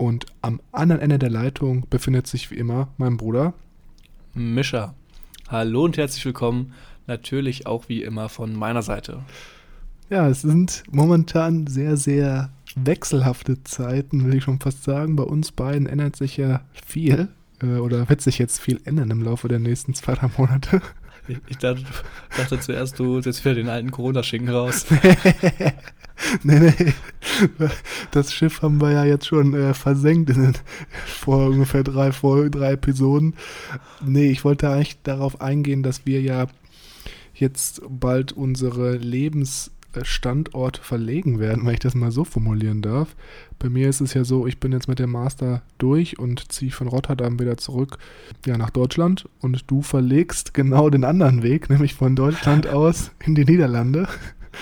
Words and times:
und 0.00 0.24
am 0.40 0.60
anderen 0.72 1.02
Ende 1.02 1.18
der 1.18 1.28
Leitung 1.28 1.86
befindet 1.90 2.26
sich 2.26 2.50
wie 2.50 2.54
immer 2.54 2.88
mein 2.96 3.18
Bruder 3.18 3.52
Mischa. 4.32 4.94
Hallo 5.48 5.84
und 5.84 5.98
herzlich 5.98 6.24
willkommen, 6.24 6.72
natürlich 7.06 7.66
auch 7.66 7.88
wie 7.88 8.02
immer 8.02 8.30
von 8.30 8.54
meiner 8.54 8.80
Seite. 8.80 9.20
Ja, 10.08 10.26
es 10.28 10.40
sind 10.40 10.84
momentan 10.90 11.66
sehr, 11.66 11.98
sehr 11.98 12.50
wechselhafte 12.76 13.62
Zeiten, 13.64 14.24
will 14.24 14.36
ich 14.36 14.44
schon 14.44 14.58
fast 14.58 14.84
sagen. 14.84 15.16
Bei 15.16 15.24
uns 15.24 15.52
beiden 15.52 15.86
ändert 15.86 16.16
sich 16.16 16.38
ja 16.38 16.62
viel 16.86 17.28
äh, 17.62 17.76
oder 17.76 18.08
wird 18.08 18.22
sich 18.22 18.38
jetzt 18.38 18.58
viel 18.58 18.80
ändern 18.84 19.10
im 19.10 19.22
Laufe 19.22 19.48
der 19.48 19.58
nächsten 19.58 19.92
zwei, 19.92 20.14
drei 20.14 20.30
Monate. 20.38 20.80
Ich, 21.48 21.58
dachte, 21.58 21.84
dachte, 22.36 22.60
zuerst, 22.60 22.98
du 22.98 23.14
holst 23.14 23.26
jetzt 23.26 23.44
wieder 23.44 23.54
den 23.54 23.68
alten 23.68 23.90
Corona-Schinken 23.90 24.50
raus. 24.50 24.86
nee, 26.42 26.58
nee. 26.58 26.92
Das 28.10 28.32
Schiff 28.32 28.62
haben 28.62 28.80
wir 28.80 28.92
ja 28.92 29.04
jetzt 29.04 29.26
schon 29.26 29.54
äh, 29.54 29.74
versenkt 29.74 30.30
in 30.30 30.42
den, 30.42 30.54
vor 31.06 31.48
ungefähr 31.48 31.82
drei, 31.84 32.12
vor 32.12 32.48
drei 32.50 32.72
Episoden. 32.72 33.34
Nee, 34.04 34.30
ich 34.30 34.44
wollte 34.44 34.68
eigentlich 34.70 35.02
darauf 35.02 35.40
eingehen, 35.40 35.82
dass 35.82 36.06
wir 36.06 36.20
ja 36.20 36.46
jetzt 37.34 37.82
bald 37.88 38.32
unsere 38.32 38.96
Lebens- 38.96 39.70
Standort 40.02 40.78
verlegen 40.78 41.38
werden, 41.38 41.66
wenn 41.66 41.74
ich 41.74 41.80
das 41.80 41.94
mal 41.94 42.10
so 42.10 42.24
formulieren 42.24 42.82
darf. 42.82 43.16
Bei 43.58 43.68
mir 43.68 43.88
ist 43.88 44.00
es 44.00 44.14
ja 44.14 44.24
so, 44.24 44.46
ich 44.46 44.60
bin 44.60 44.72
jetzt 44.72 44.88
mit 44.88 44.98
dem 44.98 45.10
Master 45.10 45.62
durch 45.78 46.18
und 46.18 46.52
ziehe 46.52 46.70
von 46.70 46.88
Rotterdam 46.88 47.38
wieder 47.38 47.56
zurück 47.56 47.98
ja, 48.46 48.56
nach 48.56 48.70
Deutschland 48.70 49.28
und 49.40 49.70
du 49.70 49.82
verlegst 49.82 50.54
genau 50.54 50.90
den 50.90 51.04
anderen 51.04 51.42
Weg, 51.42 51.70
nämlich 51.70 51.94
von 51.94 52.16
Deutschland 52.16 52.66
aus 52.68 53.10
in 53.24 53.34
die 53.34 53.44
Niederlande. 53.44 54.08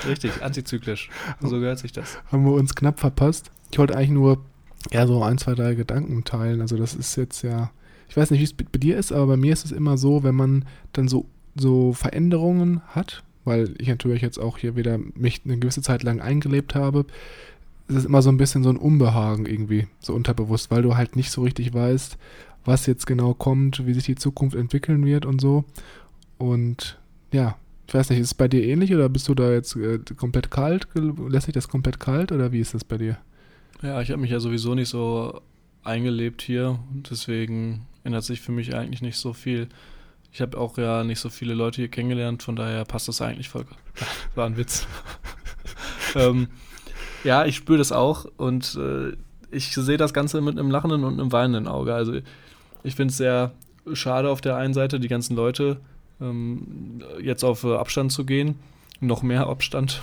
Richtig, 0.07 0.43
antizyklisch. 0.43 1.11
So 1.41 1.61
gehört 1.61 1.79
sich 1.79 1.93
das. 1.93 2.19
Haben 2.31 2.45
wir 2.45 2.53
uns 2.53 2.75
knapp 2.75 3.01
verpasst. 3.01 3.51
Ich 3.71 3.79
wollte 3.79 3.97
eigentlich 3.97 4.11
nur 4.11 4.45
ja, 4.91 5.07
so 5.07 5.23
ein, 5.23 5.39
zwei, 5.39 5.55
drei 5.55 5.75
Gedanken 5.75 6.25
teilen. 6.25 6.61
Also 6.61 6.77
das 6.77 6.95
ist 6.95 7.17
jetzt 7.17 7.43
ja, 7.43 7.71
ich 8.09 8.17
weiß 8.17 8.31
nicht, 8.31 8.41
wie 8.41 8.45
es 8.45 8.53
bei 8.53 8.79
dir 8.79 8.97
ist, 8.97 9.13
aber 9.13 9.27
bei 9.27 9.37
mir 9.37 9.53
ist 9.53 9.65
es 9.65 9.73
immer 9.73 9.99
so, 9.99 10.23
wenn 10.23 10.35
man 10.35 10.65
dann 10.93 11.09
so, 11.09 11.27
so 11.55 11.93
Veränderungen 11.93 12.83
hat, 12.89 13.23
weil 13.49 13.75
ich 13.79 13.89
natürlich 13.89 14.23
jetzt 14.23 14.39
auch 14.39 14.59
hier 14.59 14.77
wieder 14.77 14.99
mich 15.15 15.43
eine 15.45 15.59
gewisse 15.59 15.83
Zeit 15.83 16.03
lang 16.03 16.21
eingelebt 16.21 16.75
habe, 16.75 17.07
ist 17.89 17.97
es 17.97 18.05
immer 18.05 18.23
so 18.23 18.31
ein 18.31 18.37
bisschen 18.37 18.63
so 18.63 18.71
ein 18.71 18.77
Unbehagen 18.77 19.47
irgendwie, 19.47 19.89
so 19.99 20.15
unterbewusst, 20.15 20.71
weil 20.71 20.83
du 20.83 20.97
halt 20.97 21.17
nicht 21.17 21.31
so 21.31 21.43
richtig 21.43 21.75
weißt, 21.75 22.19
was 22.65 22.87
jetzt 22.87 23.07
genau 23.07 23.35
kommt, 23.35 23.87
wie 23.87 23.95
sich 23.95 24.05
die 24.05 24.15
Zukunft 24.15 24.55
entwickeln 24.55 25.05
wird 25.05 25.25
und 25.27 25.41
so. 25.41 25.65
Und 26.37 26.99
ja, 27.33 27.57
ich 27.87 27.95
weiß 27.95 28.11
nicht, 28.11 28.21
ist 28.21 28.29
es 28.29 28.35
bei 28.35 28.49
dir 28.49 28.63
ähnlich 28.63 28.95
oder 28.95 29.09
bist 29.09 29.27
du 29.29 29.35
da 29.35 29.51
jetzt 29.51 29.75
äh, 29.77 29.99
komplett 30.17 30.51
kalt? 30.51 30.87
Lässt 30.95 31.47
sich 31.47 31.55
das 31.55 31.69
komplett 31.69 31.99
kalt 31.99 32.31
oder 32.31 32.53
wie 32.53 32.61
ist 32.61 32.75
das 32.75 32.85
bei 32.85 32.99
dir? 32.99 33.17
Ja, 33.83 34.01
ich 34.03 34.11
habe 34.11 34.21
mich 34.21 34.31
ja 34.31 34.41
sowieso 34.41 34.75
nicht 34.75 34.89
so 34.89 35.41
eingelebt 35.85 36.43
hier, 36.43 36.79
deswegen 37.11 37.87
ändert 38.05 38.25
sich 38.25 38.41
für 38.41 38.53
mich 38.53 38.75
eigentlich 38.75 39.01
nicht 39.01 39.17
so 39.17 39.33
viel. 39.33 39.69
Ich 40.33 40.41
habe 40.41 40.59
auch 40.59 40.79
ja 40.79 41.05
nicht 41.05 41.21
so 41.21 41.31
viele 41.31 41.55
Leute 41.55 41.81
hier 41.81 41.89
kennengelernt, 41.89 42.43
von 42.43 42.57
daher 42.57 42.85
passt 42.85 43.09
das 43.09 43.21
eigentlich 43.21 43.49
voll. 43.49 43.65
War 44.35 44.47
ein 44.47 44.57
Witz. 44.57 44.87
ähm, 46.15 46.49
ja, 47.25 47.45
ich 47.45 47.57
spüre 47.57 47.79
das 47.79 47.93
auch 47.93 48.27
und 48.37 48.77
äh, 48.77 49.17
ich 49.51 49.75
sehe 49.75 49.97
das 49.97 50.13
Ganze 50.13 50.41
mit 50.41 50.59
einem 50.59 50.71
lachenden 50.71 51.05
und 51.05 51.19
einem 51.19 51.33
weinenden 51.33 51.67
Auge. 51.67 51.95
Also 51.95 52.15
ich 52.83 52.95
finde 52.95 53.13
es 53.13 53.17
sehr 53.17 53.53
schade 53.93 54.31
auf 54.31 54.41
der 54.41 54.57
einen 54.57 54.75
Seite, 54.75 55.01
die 55.01 55.09
ganzen 55.09 55.35
Leute 55.37 55.81
ähm, 56.21 57.03
jetzt 57.21 57.45
auf 57.45 57.65
äh, 57.65 57.75
Abstand 57.75 58.13
zu 58.13 58.25
gehen, 58.25 58.57
noch 59.01 59.23
mehr 59.23 59.47
Abstand 59.47 60.01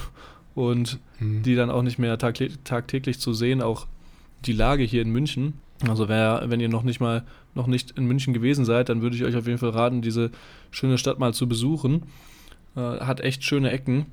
und 0.55 0.99
mhm. 1.19 1.43
die 1.43 1.55
dann 1.55 1.69
auch 1.69 1.83
nicht 1.83 1.99
mehr 1.99 2.17
tag 2.17 2.37
tagtäglich 2.63 3.19
zu 3.19 3.33
sehen, 3.33 3.61
auch 3.61 3.87
die 4.45 4.53
Lage 4.53 4.83
hier 4.83 5.01
in 5.01 5.09
München. 5.09 5.59
Also 5.89 6.07
wer, 6.07 6.43
wenn 6.47 6.59
ihr 6.59 6.69
noch 6.69 6.83
nicht 6.83 6.99
mal 6.99 7.23
noch 7.53 7.67
nicht 7.67 7.91
in 7.91 8.05
München 8.05 8.33
gewesen 8.33 8.65
seid, 8.65 8.89
dann 8.89 9.01
würde 9.01 9.15
ich 9.15 9.23
euch 9.23 9.35
auf 9.35 9.47
jeden 9.47 9.59
Fall 9.59 9.69
raten, 9.69 10.01
diese 10.01 10.31
schöne 10.71 10.97
Stadt 10.97 11.19
mal 11.19 11.33
zu 11.33 11.47
besuchen. 11.47 12.03
Äh, 12.75 12.79
hat 12.79 13.21
echt 13.21 13.43
schöne 13.43 13.71
Ecken. 13.71 14.05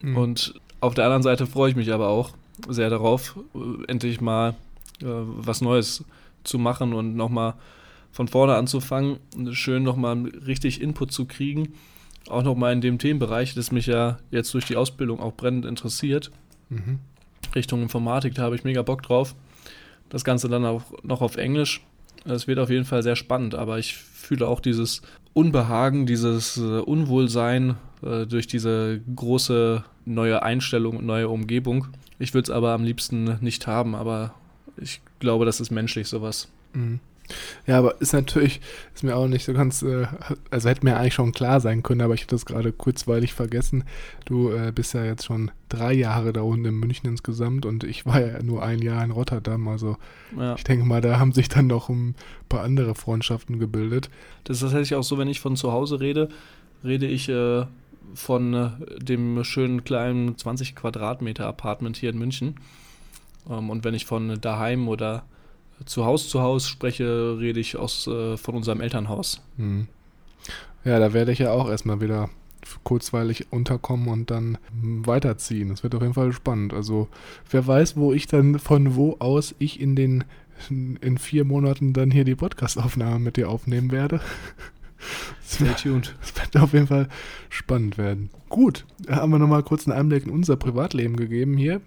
Mhm. 0.00 0.16
Und 0.16 0.54
auf 0.80 0.94
der 0.94 1.04
anderen 1.04 1.22
Seite 1.22 1.46
freue 1.46 1.70
ich 1.70 1.76
mich 1.76 1.92
aber 1.92 2.08
auch 2.08 2.32
sehr 2.68 2.90
darauf, 2.90 3.36
äh, 3.54 3.90
endlich 3.90 4.20
mal 4.20 4.50
äh, 5.02 5.06
was 5.06 5.60
Neues 5.60 6.04
zu 6.44 6.58
machen 6.58 6.92
und 6.92 7.16
nochmal 7.16 7.54
von 8.10 8.28
vorne 8.28 8.54
anzufangen, 8.54 9.18
schön 9.52 9.82
nochmal 9.82 10.24
richtig 10.46 10.80
Input 10.80 11.12
zu 11.12 11.26
kriegen. 11.26 11.74
Auch 12.28 12.42
nochmal 12.42 12.72
in 12.72 12.80
dem 12.80 12.98
Themenbereich, 12.98 13.54
das 13.54 13.70
mich 13.70 13.86
ja 13.86 14.18
jetzt 14.30 14.52
durch 14.54 14.64
die 14.64 14.76
Ausbildung 14.76 15.20
auch 15.20 15.34
brennend 15.34 15.64
interessiert. 15.64 16.30
Mhm. 16.68 16.98
Richtung 17.54 17.82
Informatik, 17.82 18.34
da 18.34 18.42
habe 18.42 18.56
ich 18.56 18.64
mega 18.64 18.82
Bock 18.82 19.02
drauf. 19.02 19.34
Das 20.08 20.24
Ganze 20.24 20.48
dann 20.48 20.64
auch 20.64 20.82
noch 21.02 21.20
auf 21.20 21.36
Englisch. 21.36 21.82
Es 22.24 22.46
wird 22.46 22.58
auf 22.58 22.70
jeden 22.70 22.84
Fall 22.84 23.02
sehr 23.02 23.16
spannend, 23.16 23.54
aber 23.54 23.78
ich 23.78 23.94
fühle 23.94 24.48
auch 24.48 24.60
dieses 24.60 25.02
Unbehagen, 25.32 26.06
dieses 26.06 26.56
äh, 26.56 26.80
Unwohlsein 26.80 27.76
äh, 28.02 28.26
durch 28.26 28.46
diese 28.46 29.00
große 29.14 29.84
neue 30.04 30.42
Einstellung 30.42 30.96
und 30.96 31.06
neue 31.06 31.28
Umgebung. 31.28 31.88
Ich 32.18 32.34
würde 32.34 32.50
es 32.50 32.56
aber 32.56 32.72
am 32.72 32.84
liebsten 32.84 33.38
nicht 33.40 33.66
haben, 33.66 33.94
aber 33.94 34.34
ich 34.76 35.00
glaube, 35.20 35.44
das 35.44 35.60
ist 35.60 35.70
menschlich 35.70 36.08
sowas. 36.08 36.48
Mhm. 36.72 37.00
Ja, 37.66 37.78
aber 37.78 38.00
ist 38.00 38.12
natürlich, 38.12 38.60
ist 38.94 39.04
mir 39.04 39.16
auch 39.16 39.28
nicht 39.28 39.44
so 39.44 39.52
ganz, 39.52 39.82
äh, 39.82 40.06
also 40.50 40.68
hätte 40.68 40.84
mir 40.84 40.96
eigentlich 40.96 41.14
schon 41.14 41.32
klar 41.32 41.60
sein 41.60 41.82
können, 41.82 42.00
aber 42.00 42.14
ich 42.14 42.22
habe 42.22 42.30
das 42.30 42.46
gerade 42.46 42.72
kurzweilig 42.72 43.34
vergessen. 43.34 43.84
Du 44.24 44.50
äh, 44.50 44.72
bist 44.74 44.94
ja 44.94 45.04
jetzt 45.04 45.26
schon 45.26 45.50
drei 45.68 45.92
Jahre 45.92 46.32
da 46.32 46.42
unten 46.42 46.64
in 46.64 46.74
München 46.74 47.08
insgesamt 47.08 47.66
und 47.66 47.84
ich 47.84 48.06
war 48.06 48.20
ja 48.20 48.42
nur 48.42 48.62
ein 48.62 48.80
Jahr 48.80 49.04
in 49.04 49.10
Rotterdam. 49.10 49.68
Also 49.68 49.96
ja. 50.36 50.54
ich 50.56 50.64
denke 50.64 50.84
mal, 50.84 51.00
da 51.00 51.18
haben 51.18 51.32
sich 51.32 51.48
dann 51.48 51.66
noch 51.66 51.88
ein 51.88 52.14
paar 52.48 52.62
andere 52.62 52.94
Freundschaften 52.94 53.58
gebildet. 53.58 54.10
Das 54.44 54.58
ist 54.58 54.62
tatsächlich 54.62 54.94
auch 54.94 55.04
so, 55.04 55.18
wenn 55.18 55.28
ich 55.28 55.40
von 55.40 55.56
zu 55.56 55.72
Hause 55.72 56.00
rede, 56.00 56.28
rede 56.84 57.06
ich 57.06 57.28
äh, 57.28 57.66
von 58.14 58.54
äh, 58.54 58.70
dem 58.98 59.44
schönen 59.44 59.84
kleinen 59.84 60.36
20 60.36 60.74
Quadratmeter 60.74 61.46
Apartment 61.46 61.96
hier 61.96 62.10
in 62.10 62.18
München. 62.18 62.56
Ähm, 63.48 63.70
und 63.70 63.84
wenn 63.84 63.94
ich 63.94 64.06
von 64.06 64.40
daheim 64.40 64.88
oder 64.88 65.24
zu 65.84 66.04
Haus 66.04 66.28
zu 66.28 66.40
Haus 66.40 66.68
spreche, 66.68 67.38
rede 67.38 67.60
ich 67.60 67.76
aus, 67.76 68.06
äh, 68.06 68.36
von 68.36 68.54
unserem 68.54 68.80
Elternhaus. 68.80 69.42
Hm. 69.56 69.88
Ja, 70.84 70.98
da 70.98 71.12
werde 71.12 71.32
ich 71.32 71.38
ja 71.38 71.52
auch 71.52 71.68
erstmal 71.68 72.00
wieder 72.00 72.30
kurzweilig 72.84 73.46
unterkommen 73.50 74.08
und 74.08 74.30
dann 74.30 74.58
weiterziehen. 74.72 75.68
Das 75.70 75.82
wird 75.82 75.94
auf 75.94 76.02
jeden 76.02 76.14
Fall 76.14 76.32
spannend. 76.32 76.72
Also 76.72 77.08
wer 77.50 77.66
weiß, 77.66 77.96
wo 77.96 78.12
ich 78.12 78.26
dann 78.26 78.58
von 78.58 78.94
wo 78.94 79.16
aus 79.18 79.54
ich 79.58 79.80
in 79.80 79.96
den 79.96 80.24
in 80.70 81.18
vier 81.18 81.44
Monaten 81.44 81.92
dann 81.92 82.10
hier 82.10 82.24
die 82.24 82.34
Podcastaufnahme 82.34 83.20
mit 83.20 83.36
dir 83.36 83.48
aufnehmen 83.48 83.92
werde. 83.92 84.20
Stay 85.46 85.72
tuned. 85.80 86.14
Das 86.20 86.34
wird 86.36 86.62
auf 86.62 86.72
jeden 86.72 86.88
Fall 86.88 87.08
spannend 87.48 87.96
werden. 87.96 88.30
Gut, 88.48 88.84
da 88.98 89.16
haben 89.16 89.30
wir 89.30 89.38
nochmal 89.38 89.62
kurz 89.62 89.86
einen 89.86 89.96
Einblick 89.96 90.26
in 90.26 90.32
unser 90.32 90.56
Privatleben 90.56 91.16
gegeben 91.16 91.56
hier. 91.56 91.80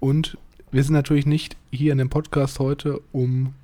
Und 0.00 0.36
wir 0.74 0.82
sind 0.82 0.94
natürlich 0.94 1.24
nicht 1.24 1.56
hier 1.70 1.92
in 1.92 1.98
dem 1.98 2.10
Podcast 2.10 2.58
heute, 2.58 3.00
um 3.12 3.54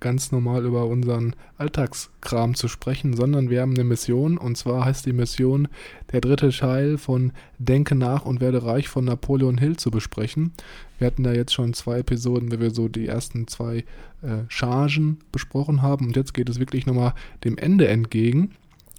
ganz 0.00 0.32
normal 0.32 0.64
über 0.64 0.86
unseren 0.86 1.36
Alltagskram 1.58 2.54
zu 2.54 2.68
sprechen, 2.68 3.14
sondern 3.14 3.50
wir 3.50 3.60
haben 3.60 3.74
eine 3.74 3.84
Mission 3.84 4.38
und 4.38 4.56
zwar 4.56 4.86
heißt 4.86 5.04
die 5.04 5.12
Mission 5.12 5.68
der 6.10 6.22
dritte 6.22 6.48
Teil 6.48 6.96
von 6.96 7.32
Denke 7.58 7.94
nach 7.94 8.24
und 8.24 8.40
werde 8.40 8.64
reich 8.64 8.88
von 8.88 9.04
Napoleon 9.04 9.58
Hill 9.58 9.76
zu 9.76 9.90
besprechen. 9.90 10.52
Wir 10.96 11.06
hatten 11.06 11.22
da 11.22 11.34
jetzt 11.34 11.52
schon 11.52 11.74
zwei 11.74 11.98
Episoden, 11.98 12.50
wo 12.50 12.58
wir 12.58 12.70
so 12.70 12.88
die 12.88 13.08
ersten 13.08 13.46
zwei 13.46 13.84
äh, 14.22 14.44
Chargen 14.48 15.18
besprochen 15.32 15.82
haben 15.82 16.06
und 16.06 16.16
jetzt 16.16 16.32
geht 16.32 16.48
es 16.48 16.60
wirklich 16.60 16.86
nochmal 16.86 17.12
dem 17.44 17.58
Ende 17.58 17.88
entgegen. 17.88 18.52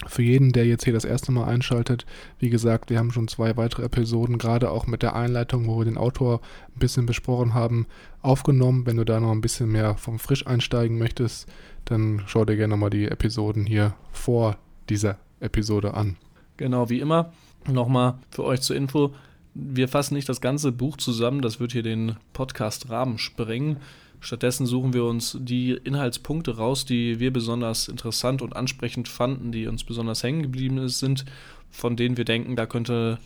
Für 0.07 0.21
jeden, 0.21 0.51
der 0.51 0.65
jetzt 0.65 0.83
hier 0.83 0.94
das 0.94 1.06
erste 1.06 1.31
Mal 1.31 1.45
einschaltet, 1.45 2.06
wie 2.38 2.50
gesagt, 2.50 2.89
wir 2.89 3.00
haben 3.00 3.12
schon 3.12 3.27
zwei 3.27 3.56
weitere 3.56 3.83
Episoden, 3.83 4.38
gerade 4.38 4.69
auch 4.69 4.88
mit 4.88 5.01
der 5.01 5.15
Einleitung, 5.15 5.68
wo 5.68 5.80
wir 5.80 5.86
den 5.86 5.97
Autor 5.97 6.42
ein 6.75 6.80
bisschen 6.80 7.06
besprochen 7.06 7.53
haben, 7.53 7.88
aufgenommen. 8.21 8.86
Wenn 8.86 8.97
du 8.97 9.06
da 9.06 9.19
noch 9.19 9.31
ein 9.31 9.42
bisschen 9.42 9.71
mehr 9.71 9.95
vom 9.95 10.19
Frisch 10.19 10.45
einsteigen 10.45 10.97
möchtest, 10.97 11.47
dann 11.86 12.24
schau 12.27 12.44
dir 12.44 12.57
gerne 12.57 12.74
nochmal 12.74 12.89
die 12.89 13.06
Episoden 13.06 13.65
hier 13.65 13.95
vor 14.12 14.57
dieser 14.89 15.18
Episode 15.39 15.94
an. 15.94 16.18
Genau, 16.57 16.89
wie 16.89 17.00
immer. 17.00 17.31
Nochmal 17.68 18.15
für 18.30 18.44
euch 18.44 18.62
zur 18.62 18.75
Info. 18.75 19.13
Wir 19.53 19.88
fassen 19.88 20.15
nicht 20.15 20.27
das 20.27 20.41
ganze 20.41 20.71
Buch 20.74 20.98
zusammen, 20.98 21.41
das 21.41 21.59
wird 21.59 21.71
hier 21.71 21.83
den 21.83 22.18
Podcast-Rahmen 22.33 23.18
sprengen. 23.18 23.77
Stattdessen 24.19 24.65
suchen 24.65 24.94
wir 24.94 25.06
uns 25.06 25.38
die 25.39 25.71
Inhaltspunkte 25.71 26.57
raus, 26.57 26.85
die 26.85 27.19
wir 27.19 27.31
besonders 27.31 27.88
interessant 27.88 28.41
und 28.41 28.56
ansprechend 28.56 29.07
fanden, 29.07 29.51
die 29.51 29.67
uns 29.67 29.83
besonders 29.83 30.23
hängen 30.23 30.44
geblieben 30.44 30.88
sind, 30.88 31.25
von 31.71 31.95
denen 31.95 32.17
wir 32.17 32.25
denken, 32.25 32.56
da 32.56 32.65
könnte 32.65 33.19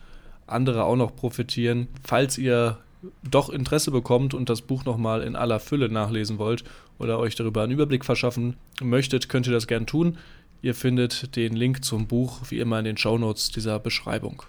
andere 0.47 0.83
auch 0.83 0.95
noch 0.95 1.15
profitieren. 1.15 1.87
Falls 2.03 2.37
ihr 2.37 2.77
doch 3.23 3.49
Interesse 3.49 3.91
bekommt 3.91 4.33
und 4.33 4.49
das 4.49 4.61
Buch 4.61 4.85
nochmal 4.85 5.21
in 5.21 5.35
aller 5.35 5.59
Fülle 5.59 5.89
nachlesen 5.89 6.37
wollt 6.37 6.63
oder 6.97 7.19
euch 7.19 7.35
darüber 7.35 7.63
einen 7.63 7.71
Überblick 7.71 8.03
verschaffen 8.03 8.55
möchtet, 8.81 9.29
könnt 9.29 9.47
ihr 9.47 9.53
das 9.53 9.67
gern 9.67 9.85
tun. 9.85 10.17
Ihr 10.61 10.75
findet 10.75 11.35
den 11.35 11.55
Link 11.55 11.85
zum 11.85 12.07
Buch 12.07 12.39
wie 12.49 12.59
immer 12.59 12.79
in 12.79 12.85
den 12.85 12.97
Shownotes 12.97 13.49
dieser 13.51 13.79
Beschreibung. 13.79 14.43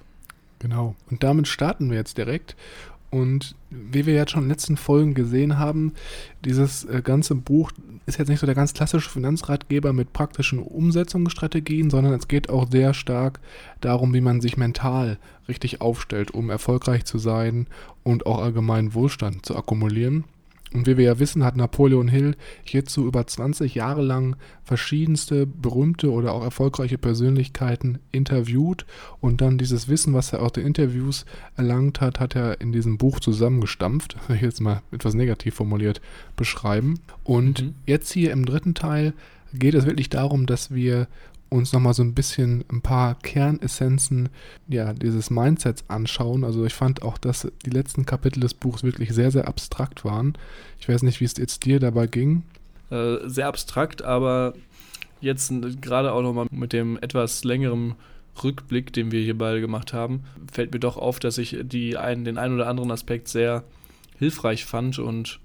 Genau. 0.59 0.95
Und 1.11 1.23
damit 1.23 1.49
starten 1.49 1.91
wir 1.91 1.97
jetzt 1.97 2.19
direkt. 2.19 2.57
Und 3.11 3.57
wie 3.71 4.07
wir 4.07 4.15
jetzt 4.15 4.31
schon 4.31 4.43
in 4.43 4.49
den 4.49 4.53
letzten 4.53 4.77
Folgen 4.77 5.15
gesehen 5.15 5.59
haben, 5.59 5.95
dieses 6.45 6.85
äh, 6.85 7.03
ganze 7.03 7.35
Buch 7.35 7.73
ist 8.07 8.19
jetzt 8.19 8.29
nicht 8.29 8.41
so 8.41 8.47
der 8.47 8.55
ganz 8.55 8.73
klassische 8.73 9.11
Finanzratgeber 9.11 9.93
mit 9.93 10.13
praktischen 10.13 10.61
Umsetzungsstrategien, 10.61 11.91
sondern 11.91 12.13
es 12.15 12.29
geht 12.29 12.49
auch 12.49 12.71
sehr 12.71 12.95
stark 12.95 13.41
darum, 13.81 14.15
wie 14.15 14.21
man 14.21 14.41
sich 14.41 14.57
mental 14.57 15.19
richtig 15.49 15.81
aufstellt, 15.81 16.31
um 16.31 16.51
erfolgreich 16.51 17.05
zu 17.05 17.19
sein 17.19 17.67
und 18.05 18.27
auch 18.27 18.41
allgemeinen 18.41 18.95
Wohlstand 18.95 19.45
zu 19.45 19.57
akkumulieren. 19.57 20.25
Und 20.73 20.87
wie 20.87 20.97
wir 20.97 21.05
ja 21.05 21.19
wissen, 21.19 21.45
hat 21.45 21.57
Napoleon 21.57 22.07
Hill 22.07 22.37
hierzu 22.63 23.07
über 23.07 23.27
20 23.27 23.75
Jahre 23.75 24.03
lang 24.03 24.37
verschiedenste 24.63 25.47
berühmte 25.47 26.13
oder 26.13 26.33
auch 26.33 26.45
erfolgreiche 26.45 26.97
Persönlichkeiten 26.97 27.99
interviewt 28.13 28.87
und 29.21 29.41
dann 29.41 29.59
dieses 29.59 29.89
Wissen, 29.89 30.15
was 30.15 30.33
er 30.33 30.43
aus 30.43 30.53
den 30.53 30.67
Interviews 30.67 31.25
erlangt 31.57 32.01
hat, 32.01 32.21
hat 32.21 32.37
er 32.37 32.61
in 32.61 32.71
diesem 32.71 32.99
Buch 32.99 33.19
zusammengestampft, 33.19 34.17
ich 34.29 34.43
jetzt 34.43 34.61
mal 34.61 34.83
etwas 34.93 35.15
negativ 35.15 35.55
formuliert 35.55 36.01
beschreiben. 36.37 37.01
Und 37.25 37.63
mhm. 37.63 37.75
jetzt 37.87 38.13
hier 38.13 38.31
im 38.31 38.47
dritten 38.47 38.75
Teil 38.75 39.13
geht 39.53 39.75
es 39.75 39.87
wirklich 39.87 40.09
darum, 40.09 40.47
dass 40.47 40.73
wir 40.73 41.09
uns 41.51 41.73
nochmal 41.73 41.95
so 41.95 42.03
ein 42.03 42.15
bisschen 42.15 42.65
ein 42.71 42.81
paar 42.81 43.17
Kernessenzen 43.17 44.31
ja, 44.69 44.93
dieses 44.93 45.31
Mindsets 45.31 45.85
anschauen. 45.89 46.45
Also 46.45 46.65
ich 46.65 46.75
fand 46.75 47.03
auch, 47.03 47.19
dass 47.19 47.51
die 47.67 47.71
letzten 47.71 48.07
Kapitel 48.07 48.41
des 48.41 48.55
Buchs 48.55 48.83
wirklich 48.83 49.13
sehr, 49.13 49.31
sehr 49.31 49.49
abstrakt 49.49 50.05
waren. 50.05 50.35
Ich 50.79 50.89
weiß 50.89 51.03
nicht, 51.03 51.21
wie 51.21 51.25
es 51.25 51.37
jetzt 51.37 51.65
dir 51.65 51.81
dabei 51.81 52.07
ging. 52.07 52.45
Äh, 52.91 53.17
sehr 53.25 53.49
abstrakt, 53.49 54.03
aber 54.03 54.55
jetzt 55.21 55.53
gerade 55.81 56.13
auch 56.13 56.23
nochmal 56.23 56.47
mit 56.51 56.73
dem 56.73 56.99
etwas 57.01 57.45
längeren 57.45 57.95
Rückblick, 58.43 58.93
den 58.93 59.13
wir 59.13 59.21
hier 59.21 59.37
beide 59.37 59.61
gemacht 59.61 59.93
haben, 59.93 60.25
fällt 60.51 60.73
mir 60.73 60.81
doch 60.81 60.97
auf, 60.97 61.19
dass 61.19 61.37
ich 61.39 61.59
die 61.63 61.97
ein, 61.97 62.25
den 62.25 62.39
einen 62.39 62.55
oder 62.55 62.69
anderen 62.69 62.91
Aspekt 62.91 63.29
sehr 63.29 63.65
hilfreich 64.19 64.65
fand 64.65 64.99
und 64.99 65.41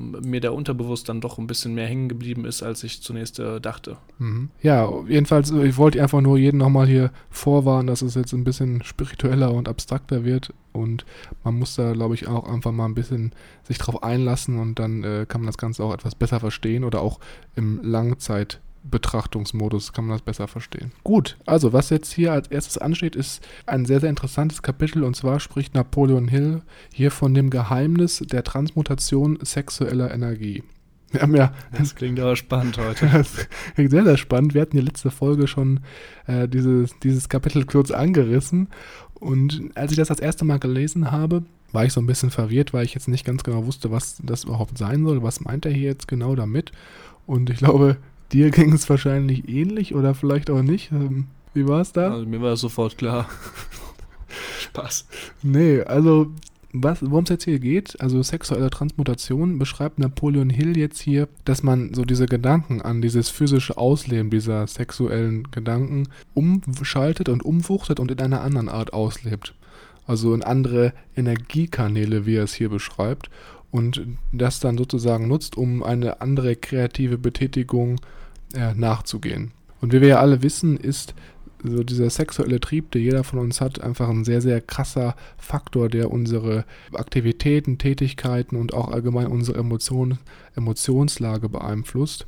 mir 0.00 0.40
der 0.40 0.54
unterbewusst 0.54 1.08
dann 1.08 1.20
doch 1.20 1.38
ein 1.38 1.46
bisschen 1.46 1.74
mehr 1.74 1.86
hängen 1.86 2.08
geblieben 2.08 2.44
ist, 2.44 2.62
als 2.62 2.84
ich 2.84 3.02
zunächst 3.02 3.38
äh, 3.38 3.60
dachte. 3.60 3.96
Mhm. 4.18 4.50
Ja, 4.62 4.90
jedenfalls, 5.08 5.50
äh, 5.50 5.66
ich 5.66 5.76
wollte 5.76 6.02
einfach 6.02 6.20
nur 6.20 6.38
jeden 6.38 6.58
nochmal 6.58 6.86
hier 6.86 7.10
vorwarnen, 7.30 7.86
dass 7.86 8.02
es 8.02 8.14
jetzt 8.14 8.32
ein 8.32 8.44
bisschen 8.44 8.82
spiritueller 8.82 9.52
und 9.52 9.68
abstrakter 9.68 10.24
wird 10.24 10.52
und 10.72 11.04
man 11.44 11.58
muss 11.58 11.76
da, 11.76 11.92
glaube 11.92 12.14
ich, 12.14 12.26
auch 12.26 12.48
einfach 12.48 12.72
mal 12.72 12.86
ein 12.86 12.94
bisschen 12.94 13.32
sich 13.62 13.78
drauf 13.78 14.02
einlassen 14.02 14.58
und 14.58 14.78
dann 14.78 15.04
äh, 15.04 15.26
kann 15.28 15.40
man 15.40 15.46
das 15.46 15.58
Ganze 15.58 15.84
auch 15.84 15.94
etwas 15.94 16.14
besser 16.14 16.40
verstehen 16.40 16.84
oder 16.84 17.00
auch 17.00 17.20
im 17.54 17.80
Langzeit 17.82 18.60
Betrachtungsmodus 18.84 19.92
kann 19.92 20.06
man 20.06 20.14
das 20.16 20.22
besser 20.22 20.46
verstehen. 20.46 20.92
Gut, 21.02 21.36
also 21.46 21.72
was 21.72 21.90
jetzt 21.90 22.12
hier 22.12 22.32
als 22.32 22.48
erstes 22.48 22.78
ansteht, 22.78 23.16
ist 23.16 23.46
ein 23.66 23.86
sehr, 23.86 24.00
sehr 24.00 24.10
interessantes 24.10 24.62
Kapitel 24.62 25.04
und 25.04 25.16
zwar 25.16 25.40
spricht 25.40 25.74
Napoleon 25.74 26.28
Hill 26.28 26.62
hier 26.92 27.10
von 27.10 27.34
dem 27.34 27.50
Geheimnis 27.50 28.18
der 28.18 28.44
Transmutation 28.44 29.38
sexueller 29.42 30.12
Energie. 30.12 30.62
Wir 31.14 31.22
haben 31.22 31.36
ja. 31.36 31.52
Das 31.72 31.94
klingt 31.94 32.18
aber 32.18 32.36
spannend 32.36 32.76
heute. 32.76 33.06
Das 33.12 33.48
klingt 33.74 33.90
sehr, 33.92 34.04
sehr 34.04 34.16
spannend. 34.16 34.54
Wir 34.54 34.62
hatten 34.62 34.76
die 34.76 34.82
letzte 34.82 35.10
Folge 35.10 35.46
schon 35.46 35.80
äh, 36.26 36.48
dieses, 36.48 36.98
dieses 36.98 37.28
Kapitel 37.28 37.64
kurz 37.64 37.90
angerissen. 37.92 38.68
Und 39.14 39.70
als 39.76 39.92
ich 39.92 39.96
das 39.96 40.08
das 40.08 40.18
erste 40.18 40.44
Mal 40.44 40.58
gelesen 40.58 41.12
habe, 41.12 41.44
war 41.72 41.84
ich 41.84 41.92
so 41.92 42.00
ein 42.00 42.06
bisschen 42.06 42.30
verwirrt, 42.30 42.72
weil 42.72 42.84
ich 42.84 42.94
jetzt 42.94 43.08
nicht 43.08 43.24
ganz 43.24 43.44
genau 43.44 43.64
wusste, 43.64 43.90
was 43.90 44.18
das 44.22 44.44
überhaupt 44.44 44.76
sein 44.76 45.04
soll. 45.04 45.22
Was 45.22 45.40
meint 45.40 45.64
er 45.66 45.72
hier 45.72 45.88
jetzt 45.88 46.08
genau 46.08 46.34
damit? 46.34 46.72
Und 47.26 47.48
ich 47.48 47.58
glaube, 47.58 47.96
Dir 48.32 48.50
ging 48.50 48.72
es 48.72 48.88
wahrscheinlich 48.88 49.48
ähnlich 49.48 49.94
oder 49.94 50.14
vielleicht 50.14 50.50
auch 50.50 50.62
nicht. 50.62 50.90
Ähm, 50.92 51.26
wie 51.52 51.68
war 51.68 51.80
es 51.80 51.92
da? 51.92 52.12
Also 52.12 52.26
mir 52.26 52.40
war 52.40 52.52
es 52.52 52.60
sofort 52.60 52.98
klar. 52.98 53.28
Spaß. 54.60 55.06
Nee, 55.42 55.82
also 55.82 56.32
worum 56.74 57.22
es 57.22 57.30
jetzt 57.30 57.44
hier 57.44 57.60
geht, 57.60 58.00
also 58.00 58.20
sexuelle 58.22 58.68
Transmutation, 58.68 59.58
beschreibt 59.58 60.00
Napoleon 60.00 60.50
Hill 60.50 60.76
jetzt 60.76 61.00
hier, 61.00 61.28
dass 61.44 61.62
man 61.62 61.94
so 61.94 62.04
diese 62.04 62.26
Gedanken 62.26 62.82
an 62.82 63.00
dieses 63.00 63.28
physische 63.28 63.78
Ausleben 63.78 64.30
dieser 64.30 64.66
sexuellen 64.66 65.50
Gedanken 65.52 66.08
umschaltet 66.34 67.28
und 67.28 67.44
umwuchtet 67.44 68.00
und 68.00 68.10
in 68.10 68.20
einer 68.20 68.40
anderen 68.40 68.68
Art 68.68 68.92
auslebt. 68.92 69.54
Also 70.06 70.34
in 70.34 70.42
andere 70.42 70.92
Energiekanäle, 71.16 72.26
wie 72.26 72.36
er 72.36 72.44
es 72.44 72.54
hier 72.54 72.68
beschreibt 72.68 73.30
und 73.74 74.06
das 74.30 74.60
dann 74.60 74.78
sozusagen 74.78 75.26
nutzt, 75.26 75.56
um 75.56 75.82
eine 75.82 76.20
andere 76.20 76.54
kreative 76.54 77.18
Betätigung 77.18 78.00
äh, 78.54 78.72
nachzugehen. 78.72 79.50
Und 79.80 79.92
wie 79.92 80.00
wir 80.00 80.06
ja 80.06 80.20
alle 80.20 80.44
wissen, 80.44 80.76
ist 80.76 81.12
so 81.60 81.82
dieser 81.82 82.08
sexuelle 82.08 82.60
Trieb, 82.60 82.92
der 82.92 83.00
jeder 83.00 83.24
von 83.24 83.40
uns 83.40 83.60
hat, 83.60 83.80
einfach 83.80 84.08
ein 84.08 84.24
sehr, 84.24 84.40
sehr 84.40 84.60
krasser 84.60 85.16
Faktor, 85.38 85.88
der 85.88 86.12
unsere 86.12 86.64
Aktivitäten, 86.92 87.76
Tätigkeiten 87.76 88.54
und 88.54 88.72
auch 88.74 88.92
allgemein 88.92 89.26
unsere 89.26 89.58
Emotion, 89.58 90.18
Emotionslage 90.54 91.48
beeinflusst. 91.48 92.26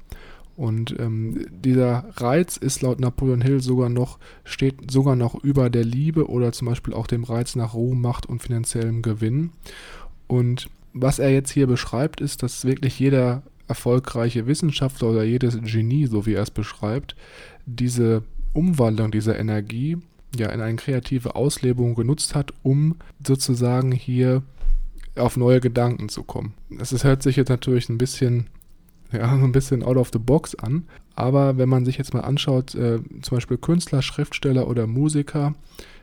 Und 0.56 0.98
ähm, 0.98 1.46
dieser 1.52 2.06
Reiz 2.16 2.56
ist 2.56 2.82
laut 2.82 2.98
Napoleon 2.98 3.42
Hill 3.42 3.60
sogar 3.60 3.88
noch, 3.88 4.18
steht 4.42 4.90
sogar 4.90 5.14
noch 5.14 5.44
über 5.44 5.70
der 5.70 5.84
Liebe 5.84 6.28
oder 6.28 6.50
zum 6.50 6.66
Beispiel 6.66 6.92
auch 6.92 7.06
dem 7.06 7.22
Reiz 7.22 7.54
nach 7.54 7.74
Ruhm, 7.74 8.00
Macht 8.00 8.26
und 8.26 8.42
finanziellem 8.42 9.02
Gewinn. 9.02 9.50
Und 10.26 10.68
was 10.98 11.18
er 11.18 11.30
jetzt 11.30 11.50
hier 11.50 11.66
beschreibt, 11.66 12.20
ist, 12.20 12.42
dass 12.42 12.64
wirklich 12.64 12.98
jeder 12.98 13.42
erfolgreiche 13.68 14.46
Wissenschaftler 14.46 15.10
oder 15.10 15.24
jedes 15.24 15.60
Genie, 15.60 16.06
so 16.06 16.24
wie 16.24 16.34
er 16.34 16.42
es 16.42 16.50
beschreibt, 16.50 17.16
diese 17.66 18.22
Umwandlung 18.54 19.10
dieser 19.10 19.38
Energie 19.38 19.98
ja 20.36 20.48
in 20.50 20.60
eine 20.60 20.76
kreative 20.76 21.34
Auslebung 21.34 21.94
genutzt 21.94 22.34
hat, 22.34 22.52
um 22.62 22.96
sozusagen 23.24 23.92
hier 23.92 24.42
auf 25.16 25.36
neue 25.36 25.60
Gedanken 25.60 26.08
zu 26.08 26.22
kommen. 26.22 26.54
Das 26.70 26.92
ist, 26.92 27.04
hört 27.04 27.22
sich 27.22 27.36
jetzt 27.36 27.48
natürlich 27.48 27.88
ein 27.88 27.98
bisschen, 27.98 28.48
ja, 29.12 29.30
ein 29.32 29.52
bisschen 29.52 29.82
out 29.82 29.98
of 29.98 30.10
the 30.12 30.18
box 30.18 30.54
an, 30.54 30.84
aber 31.14 31.58
wenn 31.58 31.68
man 31.68 31.84
sich 31.84 31.98
jetzt 31.98 32.14
mal 32.14 32.20
anschaut, 32.20 32.74
äh, 32.74 33.00
zum 33.20 33.36
Beispiel 33.36 33.58
Künstler, 33.58 34.00
Schriftsteller 34.00 34.66
oder 34.68 34.86
Musiker, 34.86 35.54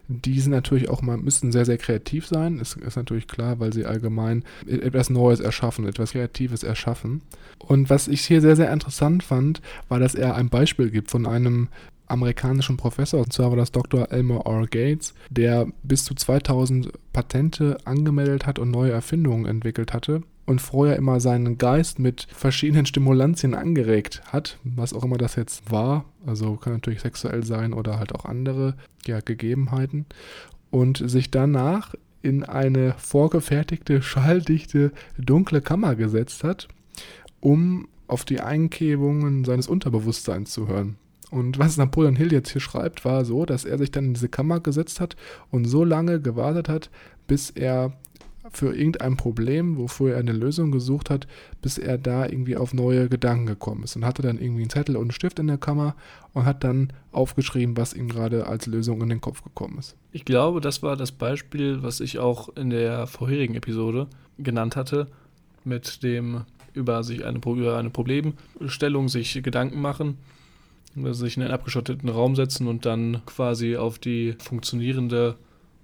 die 0.08 0.40
sind 0.40 0.52
natürlich 0.52 0.90
auch 0.90 1.02
mal, 1.02 1.18
müssen 1.18 1.52
sehr, 1.52 1.66
sehr 1.66 1.78
kreativ 1.78 2.28
sein. 2.28 2.60
Ist, 2.60 2.78
ist 2.78 2.96
natürlich 2.96 3.28
klar, 3.28 3.60
weil 3.60 3.74
sie 3.74 3.86
allgemein 3.86 4.44
etwas 4.68 5.10
Neues 5.10 5.40
erschaffen, 5.40 5.88
etwas 5.88 6.12
Kreatives 6.12 6.64
erschaffen. 6.64 7.22
Und 7.60 7.90
was 7.90 8.08
ich 8.08 8.22
hier 8.22 8.42
sehr, 8.42 8.56
sehr 8.56 8.72
interessant 8.72 9.24
fand, 9.24 9.62
war, 9.88 10.00
dass 10.00 10.16
er 10.16 10.36
ein 10.36 10.50
Beispiel 10.50 10.90
gibt 10.90 11.10
von 11.10 11.26
einem 11.26 11.70
amerikanischen 12.08 12.78
Professor, 12.78 13.22
und 13.22 13.32
zwar 13.32 13.50
war 13.50 13.58
das 13.58 13.72
Dr. 13.72 14.12
Elmer 14.12 14.46
R. 14.46 14.68
Gates, 14.68 15.14
der 15.30 15.68
bis 15.84 16.04
zu 16.04 16.14
2000 16.14 16.92
Patente 17.14 17.78
angemeldet 17.86 18.46
hat 18.46 18.60
und 18.60 18.72
neue 18.72 18.92
Erfindungen 18.92 19.46
entwickelt 19.46 19.94
hatte 19.94 20.22
und 20.46 20.62
vorher 20.62 20.98
immer 20.98 21.20
seinen 21.20 21.58
Geist 21.58 22.00
mit 22.00 22.28
verschiedenen 22.32 22.86
Stimulantien 22.86 23.54
angeregt 23.54 24.22
hat, 24.26 24.60
was 24.64 24.94
auch 24.94 25.04
immer 25.04 25.18
das 25.18 25.36
jetzt 25.36 25.72
war. 25.72 26.06
Also 26.26 26.56
kann 26.56 26.74
natürlich 26.74 27.02
sexuell 27.02 27.44
sein 27.44 27.74
oder 27.74 28.00
halt 28.00 28.14
auch 28.14 28.26
andere 28.26 28.76
ja, 29.06 29.20
Gegebenheiten. 29.22 30.06
Und 30.70 30.98
sich 30.98 31.32
danach 31.32 31.94
in 32.22 32.44
eine 32.44 32.96
vorgefertigte, 32.98 34.02
schalldichte, 34.02 34.92
dunkle 35.18 35.62
Kammer 35.62 35.96
gesetzt 35.96 36.44
hat, 36.44 36.68
um 37.40 37.88
auf 38.08 38.26
die 38.26 38.42
Eingebungen 38.42 39.46
seines 39.46 39.68
Unterbewusstseins 39.68 40.52
zu 40.52 40.68
hören. 40.68 40.98
Und 41.32 41.58
was 41.58 41.78
Napoleon 41.78 42.16
Hill 42.16 42.32
jetzt 42.32 42.52
hier 42.52 42.62
schreibt, 42.62 43.06
war 43.06 43.26
so, 43.26 43.46
dass 43.46 43.66
er 43.66 43.78
sich 43.78 43.92
dann 43.92 44.06
in 44.06 44.14
diese 44.14 44.30
Kammer 44.30 44.60
gesetzt 44.60 45.00
hat 45.00 45.16
und 45.50 45.66
so 45.66 45.84
lange 45.84 46.22
gewartet 46.22 46.70
hat, 46.70 46.92
bis 47.28 47.50
er 47.50 47.94
für 48.52 48.76
irgendein 48.76 49.18
Problem, 49.18 49.78
wofür 49.78 50.14
er 50.14 50.20
eine 50.20 50.34
Lösung 50.34 50.72
gesucht 50.72 51.10
hat, 51.10 51.28
bis 51.62 51.78
er 51.78 51.98
da 51.98 52.26
irgendwie 52.26 52.58
auf 52.58 52.74
neue 52.74 53.08
Gedanken 53.08 53.46
gekommen 53.46 53.84
ist. 53.84 53.96
Und 53.96 54.06
hatte 54.06 54.22
dann 54.22 54.38
irgendwie 54.38 54.64
einen 54.64 54.70
Zettel 54.70 54.98
und 54.98 55.04
einen 55.04 55.12
Stift 55.12 55.40
in 55.40 55.48
der 55.48 55.58
Kammer 55.58 55.96
und 56.34 56.46
hat 56.46 56.64
dann 56.64 56.92
aufgeschrieben, 57.12 57.78
was 57.78 57.94
ihm 57.94 58.10
gerade 58.10 58.48
als 58.48 58.66
Lösung 58.66 59.02
in 59.02 59.10
den 59.10 59.22
Kopf 59.22 59.44
gekommen 59.44 59.78
ist. 59.80 59.96
Ich 60.12 60.26
glaube, 60.26 60.62
das 60.62 60.84
war 60.84 60.98
das 60.98 61.12
Beispiel, 61.12 61.84
was 61.84 62.00
ich 62.00 62.20
auch 62.20 62.50
in 62.56 62.70
der 62.70 63.08
vorherigen 63.08 63.56
Episode 63.56 64.08
genannt 64.38 64.76
hatte, 64.76 65.08
mit 65.64 66.04
dem 66.04 66.42
über 66.74 67.04
sich 67.04 67.24
eine, 67.24 67.40
über 67.40 67.78
eine 67.78 67.90
Problemstellung 67.92 69.08
sich 69.08 69.42
Gedanken 69.44 69.80
machen, 69.80 70.18
sich 70.96 71.38
in 71.38 71.44
einen 71.44 71.54
abgeschotteten 71.54 72.10
Raum 72.10 72.36
setzen 72.36 72.68
und 72.68 72.86
dann 72.86 73.22
quasi 73.26 73.78
auf 73.78 74.00
die 74.00 74.36
funktionierende 74.40 75.36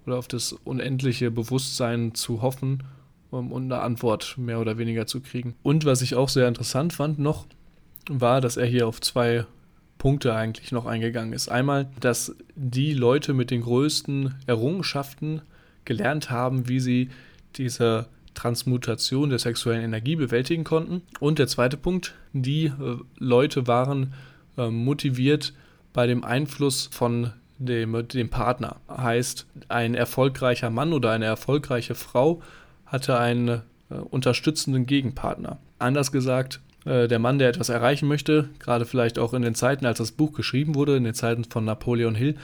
oder 0.06 0.18
auf 0.18 0.28
das 0.28 0.52
unendliche 0.52 1.30
Bewusstsein 1.30 2.14
zu 2.14 2.42
hoffen 2.42 2.82
um, 3.30 3.52
und 3.52 3.64
eine 3.64 3.82
Antwort 3.82 4.36
mehr 4.38 4.60
oder 4.60 4.78
weniger 4.78 5.06
zu 5.06 5.20
kriegen. 5.20 5.54
Und 5.62 5.84
was 5.84 6.02
ich 6.02 6.14
auch 6.14 6.28
sehr 6.28 6.48
interessant 6.48 6.92
fand 6.92 7.18
noch, 7.18 7.46
war, 8.08 8.40
dass 8.40 8.56
er 8.56 8.66
hier 8.66 8.86
auf 8.86 9.00
zwei 9.00 9.46
Punkte 9.98 10.34
eigentlich 10.34 10.72
noch 10.72 10.86
eingegangen 10.86 11.32
ist. 11.32 11.48
Einmal, 11.48 11.90
dass 12.00 12.34
die 12.54 12.94
Leute 12.94 13.34
mit 13.34 13.50
den 13.50 13.60
größten 13.60 14.34
Errungenschaften 14.46 15.42
gelernt 15.84 16.30
haben, 16.30 16.68
wie 16.68 16.80
sie 16.80 17.10
diese 17.56 18.06
Transmutation 18.34 19.28
der 19.28 19.38
sexuellen 19.38 19.84
Energie 19.84 20.16
bewältigen 20.16 20.64
konnten. 20.64 21.02
Und 21.20 21.38
der 21.38 21.48
zweite 21.48 21.76
Punkt, 21.76 22.14
die 22.32 22.66
äh, 22.66 22.72
Leute 23.18 23.66
waren 23.66 24.14
äh, 24.56 24.70
motiviert 24.70 25.52
bei 25.92 26.06
dem 26.06 26.24
Einfluss 26.24 26.88
von 26.90 27.32
dem, 27.60 28.08
dem 28.08 28.30
Partner. 28.30 28.76
Heißt, 28.88 29.46
ein 29.68 29.94
erfolgreicher 29.94 30.70
Mann 30.70 30.92
oder 30.92 31.12
eine 31.12 31.26
erfolgreiche 31.26 31.94
Frau 31.94 32.42
hatte 32.86 33.18
einen 33.18 33.62
äh, 33.90 33.94
unterstützenden 33.94 34.86
Gegenpartner. 34.86 35.58
Anders 35.78 36.10
gesagt, 36.10 36.60
äh, 36.84 37.06
der 37.06 37.18
Mann, 37.18 37.38
der 37.38 37.50
etwas 37.50 37.68
erreichen 37.68 38.08
möchte, 38.08 38.48
gerade 38.58 38.86
vielleicht 38.86 39.18
auch 39.18 39.34
in 39.34 39.42
den 39.42 39.54
Zeiten, 39.54 39.86
als 39.86 39.98
das 39.98 40.12
Buch 40.12 40.32
geschrieben 40.32 40.74
wurde, 40.74 40.96
in 40.96 41.04
den 41.04 41.14
Zeiten 41.14 41.44
von 41.44 41.64
Napoleon 41.64 42.14
Hill, 42.14 42.36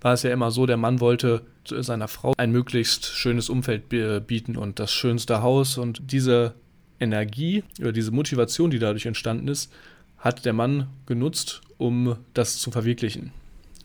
war 0.00 0.12
es 0.12 0.22
ja 0.22 0.30
immer 0.30 0.50
so, 0.50 0.66
der 0.66 0.76
Mann 0.76 1.00
wollte 1.00 1.42
seiner 1.64 2.06
Frau 2.06 2.32
ein 2.36 2.52
möglichst 2.52 3.06
schönes 3.06 3.48
Umfeld 3.48 3.88
bieten 3.88 4.56
und 4.56 4.78
das 4.78 4.92
schönste 4.92 5.42
Haus 5.42 5.76
und 5.76 6.12
diese 6.12 6.54
Energie 7.00 7.64
oder 7.80 7.90
diese 7.90 8.12
Motivation, 8.12 8.70
die 8.70 8.78
dadurch 8.78 9.06
entstanden 9.06 9.48
ist, 9.48 9.72
hat 10.18 10.44
der 10.44 10.52
Mann 10.52 10.86
genutzt, 11.06 11.62
um 11.78 12.16
das 12.32 12.58
zu 12.58 12.70
verwirklichen. 12.70 13.32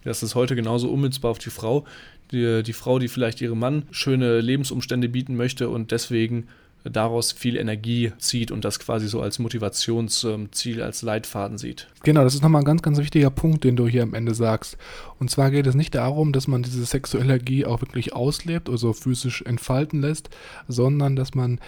Das 0.04 0.22
ist 0.22 0.34
heute 0.34 0.54
genauso 0.54 0.90
unmünzbar 0.90 1.30
auf 1.30 1.38
die 1.38 1.50
Frau. 1.50 1.84
Die, 2.30 2.62
die 2.62 2.72
Frau, 2.72 2.98
die 2.98 3.08
vielleicht 3.08 3.40
ihrem 3.40 3.58
Mann 3.58 3.84
schöne 3.90 4.40
Lebensumstände 4.40 5.08
bieten 5.08 5.36
möchte 5.36 5.68
und 5.68 5.90
deswegen 5.90 6.46
daraus 6.84 7.32
viel 7.32 7.56
Energie 7.56 8.12
zieht 8.18 8.50
und 8.50 8.64
das 8.64 8.78
quasi 8.78 9.08
so 9.08 9.22
als 9.22 9.38
Motivationsziel, 9.38 10.82
als 10.82 11.02
Leitfaden 11.02 11.56
sieht. 11.56 11.88
Genau, 12.02 12.22
das 12.24 12.34
ist 12.34 12.42
nochmal 12.42 12.62
ein 12.62 12.66
ganz, 12.66 12.82
ganz 12.82 12.98
wichtiger 12.98 13.30
Punkt, 13.30 13.64
den 13.64 13.76
du 13.76 13.88
hier 13.88 14.02
am 14.02 14.12
Ende 14.12 14.34
sagst. 14.34 14.76
Und 15.18 15.30
zwar 15.30 15.50
geht 15.50 15.66
es 15.66 15.74
nicht 15.74 15.94
darum, 15.94 16.32
dass 16.32 16.46
man 16.46 16.62
diese 16.62 16.84
sexuelle 16.84 17.24
Energie 17.24 17.64
auch 17.64 17.80
wirklich 17.80 18.12
auslebt, 18.12 18.68
also 18.68 18.92
physisch 18.92 19.42
entfalten 19.42 20.02
lässt, 20.02 20.28
sondern 20.68 21.16
dass 21.16 21.34
man 21.34 21.58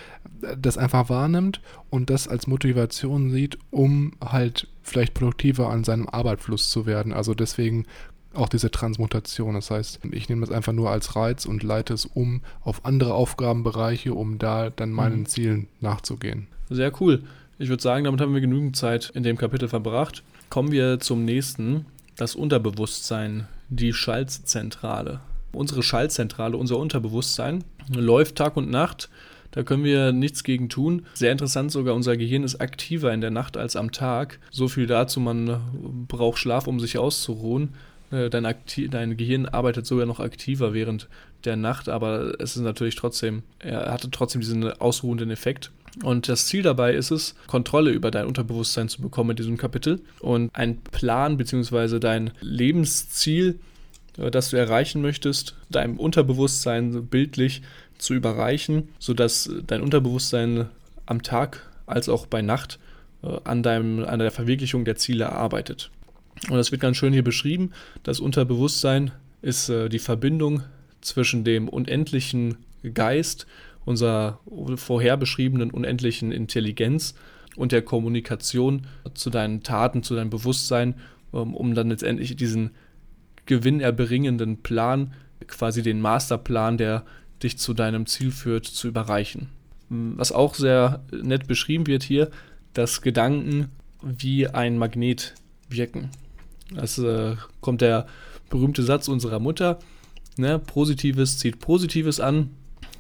das 0.59 0.77
einfach 0.77 1.09
wahrnimmt 1.09 1.63
und 1.89 2.11
das 2.11 2.29
als 2.29 2.47
Motivation 2.47 3.31
sieht, 3.31 3.59
um 3.71 4.13
halt 4.23 4.69
vielleicht 4.83 5.15
produktiver 5.15 5.71
an 5.71 5.83
seinem 5.83 6.09
Arbeitsfluss 6.09 6.69
zu 6.69 6.85
werden. 6.85 7.15
Also 7.15 7.35
deswegen 7.35 7.87
auch 8.37 8.49
diese 8.49 8.71
Transmutation. 8.71 9.55
Das 9.55 9.71
heißt, 9.71 10.01
ich 10.11 10.29
nehme 10.29 10.43
das 10.43 10.51
einfach 10.51 10.73
nur 10.73 10.91
als 10.91 11.17
Reiz 11.17 11.47
und 11.47 11.63
leite 11.63 11.95
es 11.95 12.07
um 12.07 12.43
auf 12.63 12.85
andere 12.85 13.15
Aufgabenbereiche, 13.15 14.15
um 14.15 14.39
da 14.39 14.71
dann 14.71 14.91
meinen 14.91 15.21
mhm. 15.21 15.27
Zielen 15.27 15.69
nachzugehen. 15.81 16.47
Sehr 16.71 16.93
cool. 17.01 17.23
Ich 17.59 17.69
würde 17.69 17.83
sagen, 17.83 18.05
damit 18.05 18.21
haben 18.21 18.35
wir 18.35 18.41
genügend 18.41 18.77
Zeit 18.77 19.11
in 19.15 19.23
dem 19.23 19.39
Kapitel 19.39 19.69
verbracht. 19.69 20.23
Kommen 20.51 20.73
wir 20.73 21.01
zum 21.01 21.25
nächsten, 21.25 21.87
das 22.17 22.35
Unterbewusstsein, 22.35 23.49
die 23.69 23.93
Schaltzentrale. 23.93 25.21
Unsere 25.53 25.83
Schaltzentrale, 25.83 26.57
unser 26.57 26.77
Unterbewusstsein 26.77 27.65
läuft 27.89 28.37
Tag 28.37 28.57
und 28.57 28.71
Nacht. 28.71 29.09
Da 29.53 29.63
können 29.63 29.85
wir 29.85 30.13
nichts 30.13 30.45
gegen 30.45 30.69
tun. 30.69 31.07
Sehr 31.15 31.33
interessant 31.33 31.73
sogar, 31.73 31.95
unser 31.95 32.19
Gehirn 32.19 32.45
ist 32.45 32.61
aktiver 32.61 33.15
in 33.15 33.23
der 33.23 33.31
Nacht 33.31 33.57
als 33.57 33.75
am 33.75 33.91
Tag. 33.91 34.39
So 34.51 34.69
viel 34.69 34.87
dazu, 34.87 35.19
man 35.19 36.05
braucht 36.09 36.39
Schlaf, 36.39 36.67
um 36.67 36.79
sich 36.79 36.99
auszuruhen. 36.99 37.71
Äh, 38.11 38.31
dein, 38.31 38.47
Akti 38.47 38.89
dein 38.89 39.17
Gehirn 39.17 39.47
arbeitet 39.47 39.87
sogar 39.87 40.07
noch 40.07 40.21
aktiver 40.21 40.75
während 40.75 41.09
der 41.45 41.57
Nacht, 41.57 41.89
aber 41.89 42.35
es 42.41 42.57
ist 42.57 42.63
natürlich 42.63 42.97
trotzdem, 42.97 43.43
er 43.59 43.93
hatte 43.93 44.11
trotzdem 44.11 44.41
diesen 44.41 44.65
ausruhenden 44.65 45.31
Effekt. 45.31 45.71
Und 46.03 46.29
das 46.29 46.47
Ziel 46.47 46.63
dabei 46.63 46.93
ist 46.95 47.11
es, 47.11 47.35
Kontrolle 47.47 47.91
über 47.91 48.11
dein 48.11 48.27
Unterbewusstsein 48.27 48.89
zu 48.89 49.01
bekommen 49.01 49.31
in 49.31 49.37
diesem 49.37 49.57
Kapitel 49.57 50.01
und 50.21 50.51
ein 50.55 50.79
Plan 50.79 51.39
bzw. 51.39 51.99
dein 51.99 52.33
Lebensziel, 52.41 53.59
äh, 54.19 54.31
das 54.31 54.51
du 54.51 54.57
erreichen 54.57 55.01
möchtest, 55.01 55.57
deinem 55.71 55.99
Unterbewusstsein 55.99 57.07
bildlich 57.07 57.63
zu 57.99 58.13
überreichen, 58.13 58.89
sodass 58.99 59.51
dein 59.67 59.81
Unterbewusstsein 59.81 60.67
am 61.07 61.23
Tag 61.23 61.67
als 61.87 62.09
auch 62.09 62.27
bei 62.27 62.43
Nacht 62.43 62.79
äh, 63.23 63.39
an, 63.45 63.63
deinem, 63.63 64.05
an 64.05 64.19
der 64.19 64.31
Verwirklichung 64.31 64.85
der 64.85 64.97
Ziele 64.97 65.33
arbeitet. 65.33 65.91
Und 66.51 66.57
das 66.57 66.71
wird 66.71 66.81
ganz 66.81 66.97
schön 66.97 67.13
hier 67.13 67.25
beschrieben. 67.25 67.73
Das 68.03 68.21
Unterbewusstsein 68.21 69.11
ist 69.43 69.69
äh, 69.69 69.89
die 69.89 69.99
Verbindung 69.99 70.63
zwischen 71.01 71.45
dem 71.45 71.69
unendlichen 71.69 72.57
Geist, 72.95 73.47
unserer 73.85 74.41
vorher 74.77 75.17
beschriebenen 75.17 75.71
unendlichen 75.71 76.33
Intelligenz 76.33 77.15
und 77.57 77.73
der 77.73 77.83
Kommunikation 77.83 78.87
zu 79.15 79.31
deinen 79.31 79.63
Taten, 79.63 80.03
zu 80.03 80.15
deinem 80.15 80.31
Bewusstsein, 80.31 80.95
ähm, 81.33 81.55
um 81.55 81.75
dann 81.75 81.91
letztendlich 81.91 82.37
diesen 82.37 82.71
gewinnerbringenden 83.47 84.63
Plan, 84.63 85.13
quasi 85.47 85.83
den 85.83 86.01
Masterplan, 86.01 86.79
der 86.79 87.05
dich 87.43 87.59
zu 87.59 87.75
deinem 87.75 88.07
Ziel 88.07 88.31
führt, 88.31 88.67
zu 88.67 88.89
überreichen. 88.89 89.49
Was 89.89 90.33
auch 90.33 90.55
sehr 90.55 91.05
nett 91.13 91.47
beschrieben 91.47 91.87
wird 91.87 92.03
hier, 92.03 92.31
dass 92.73 93.03
Gedanken 93.03 93.69
wie 94.03 94.49
ein 94.49 94.79
Magnet 94.79 95.35
wirken. 95.69 96.11
Das 96.75 96.99
äh, 96.99 97.37
kommt 97.61 97.81
der 97.81 98.07
berühmte 98.51 98.83
Satz 98.83 99.09
unserer 99.09 99.39
Mutter. 99.39 99.79
Ne? 100.37 100.59
Positives 100.59 101.39
zieht 101.39 101.61
Positives 101.61 102.21
an. 102.21 102.51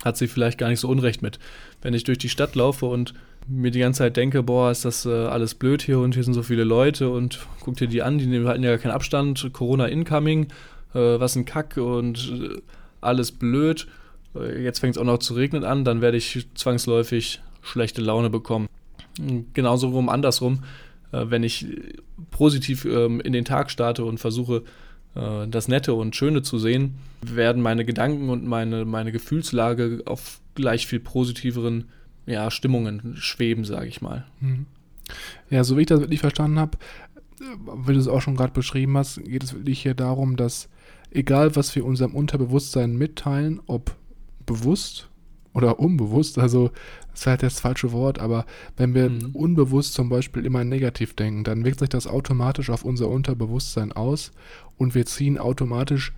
Hat 0.04 0.16
sie 0.16 0.28
vielleicht 0.28 0.58
gar 0.58 0.68
nicht 0.68 0.80
so 0.80 0.88
unrecht 0.88 1.22
mit. 1.22 1.38
Wenn 1.82 1.94
ich 1.94 2.04
durch 2.04 2.18
die 2.18 2.28
Stadt 2.28 2.54
laufe 2.54 2.86
und 2.86 3.14
mir 3.48 3.70
die 3.70 3.78
ganze 3.78 3.98
Zeit 3.98 4.16
denke, 4.16 4.42
boah, 4.42 4.70
ist 4.70 4.84
das 4.84 5.06
äh, 5.06 5.10
alles 5.10 5.54
blöd 5.54 5.82
hier 5.82 6.00
und 6.00 6.14
hier 6.14 6.24
sind 6.24 6.34
so 6.34 6.42
viele 6.42 6.64
Leute 6.64 7.10
und 7.10 7.46
guck 7.60 7.76
dir 7.76 7.86
die 7.86 8.02
an, 8.02 8.18
die 8.18 8.44
halten 8.44 8.62
ja 8.62 8.70
gar 8.70 8.78
keinen 8.78 8.92
Abstand, 8.92 9.50
Corona 9.52 9.86
incoming, 9.86 10.48
äh, 10.94 10.98
was 10.98 11.36
ein 11.36 11.44
Kack 11.44 11.76
und 11.76 12.32
äh, 12.32 12.60
alles 13.00 13.32
blöd. 13.32 13.86
Äh, 14.34 14.62
jetzt 14.62 14.80
fängt 14.80 14.96
es 14.96 15.00
auch 15.00 15.06
noch 15.06 15.18
zu 15.18 15.34
regnen 15.34 15.64
an, 15.64 15.84
dann 15.84 16.00
werde 16.00 16.16
ich 16.16 16.46
zwangsläufig 16.54 17.40
schlechte 17.62 18.02
Laune 18.02 18.30
bekommen. 18.30 18.68
Genauso 19.54 19.88
rum 19.88 20.08
andersrum, 20.08 20.62
wenn 21.12 21.42
ich 21.42 21.66
positiv 22.30 22.84
ähm, 22.84 23.20
in 23.20 23.32
den 23.32 23.44
Tag 23.44 23.70
starte 23.70 24.04
und 24.04 24.18
versuche, 24.18 24.64
äh, 25.14 25.48
das 25.48 25.68
Nette 25.68 25.94
und 25.94 26.14
Schöne 26.14 26.42
zu 26.42 26.58
sehen, 26.58 26.96
werden 27.22 27.62
meine 27.62 27.84
Gedanken 27.84 28.28
und 28.28 28.46
meine, 28.46 28.84
meine 28.84 29.12
Gefühlslage 29.12 30.02
auf 30.06 30.40
gleich 30.54 30.86
viel 30.86 31.00
positiveren 31.00 31.84
ja, 32.26 32.50
Stimmungen 32.50 33.16
schweben, 33.16 33.64
sage 33.64 33.86
ich 33.86 34.02
mal. 34.02 34.26
Mhm. 34.40 34.66
Ja, 35.50 35.62
so 35.62 35.76
wie 35.76 35.82
ich 35.82 35.86
das 35.86 36.00
wirklich 36.00 36.20
verstanden 36.20 36.58
habe, 36.58 36.78
wie 37.86 37.92
du 37.92 37.98
es 37.98 38.08
auch 38.08 38.22
schon 38.22 38.36
gerade 38.36 38.52
beschrieben 38.52 38.96
hast, 38.96 39.22
geht 39.24 39.44
es 39.44 39.54
wirklich 39.54 39.82
hier 39.82 39.94
darum, 39.94 40.36
dass 40.36 40.68
egal 41.10 41.54
was 41.54 41.74
wir 41.76 41.84
unserem 41.84 42.14
Unterbewusstsein 42.14 42.96
mitteilen, 42.96 43.60
ob 43.66 43.94
bewusst 44.44 45.08
oder 45.52 45.78
unbewusst, 45.78 46.38
also 46.38 46.70
ist 47.16 47.26
halt 47.26 47.42
das 47.42 47.60
falsche 47.60 47.92
Wort, 47.92 48.18
aber 48.18 48.46
wenn 48.76 48.94
wir 48.94 49.10
mhm. 49.10 49.30
unbewusst 49.32 49.94
zum 49.94 50.08
Beispiel 50.08 50.44
immer 50.44 50.64
negativ 50.64 51.14
denken, 51.14 51.44
dann 51.44 51.64
wirkt 51.64 51.80
sich 51.80 51.88
das 51.88 52.06
automatisch 52.06 52.70
auf 52.70 52.84
unser 52.84 53.08
Unterbewusstsein 53.08 53.92
aus 53.92 54.32
und 54.76 54.94
wir 54.94 55.06
ziehen 55.06 55.38
automatisch 55.38 56.12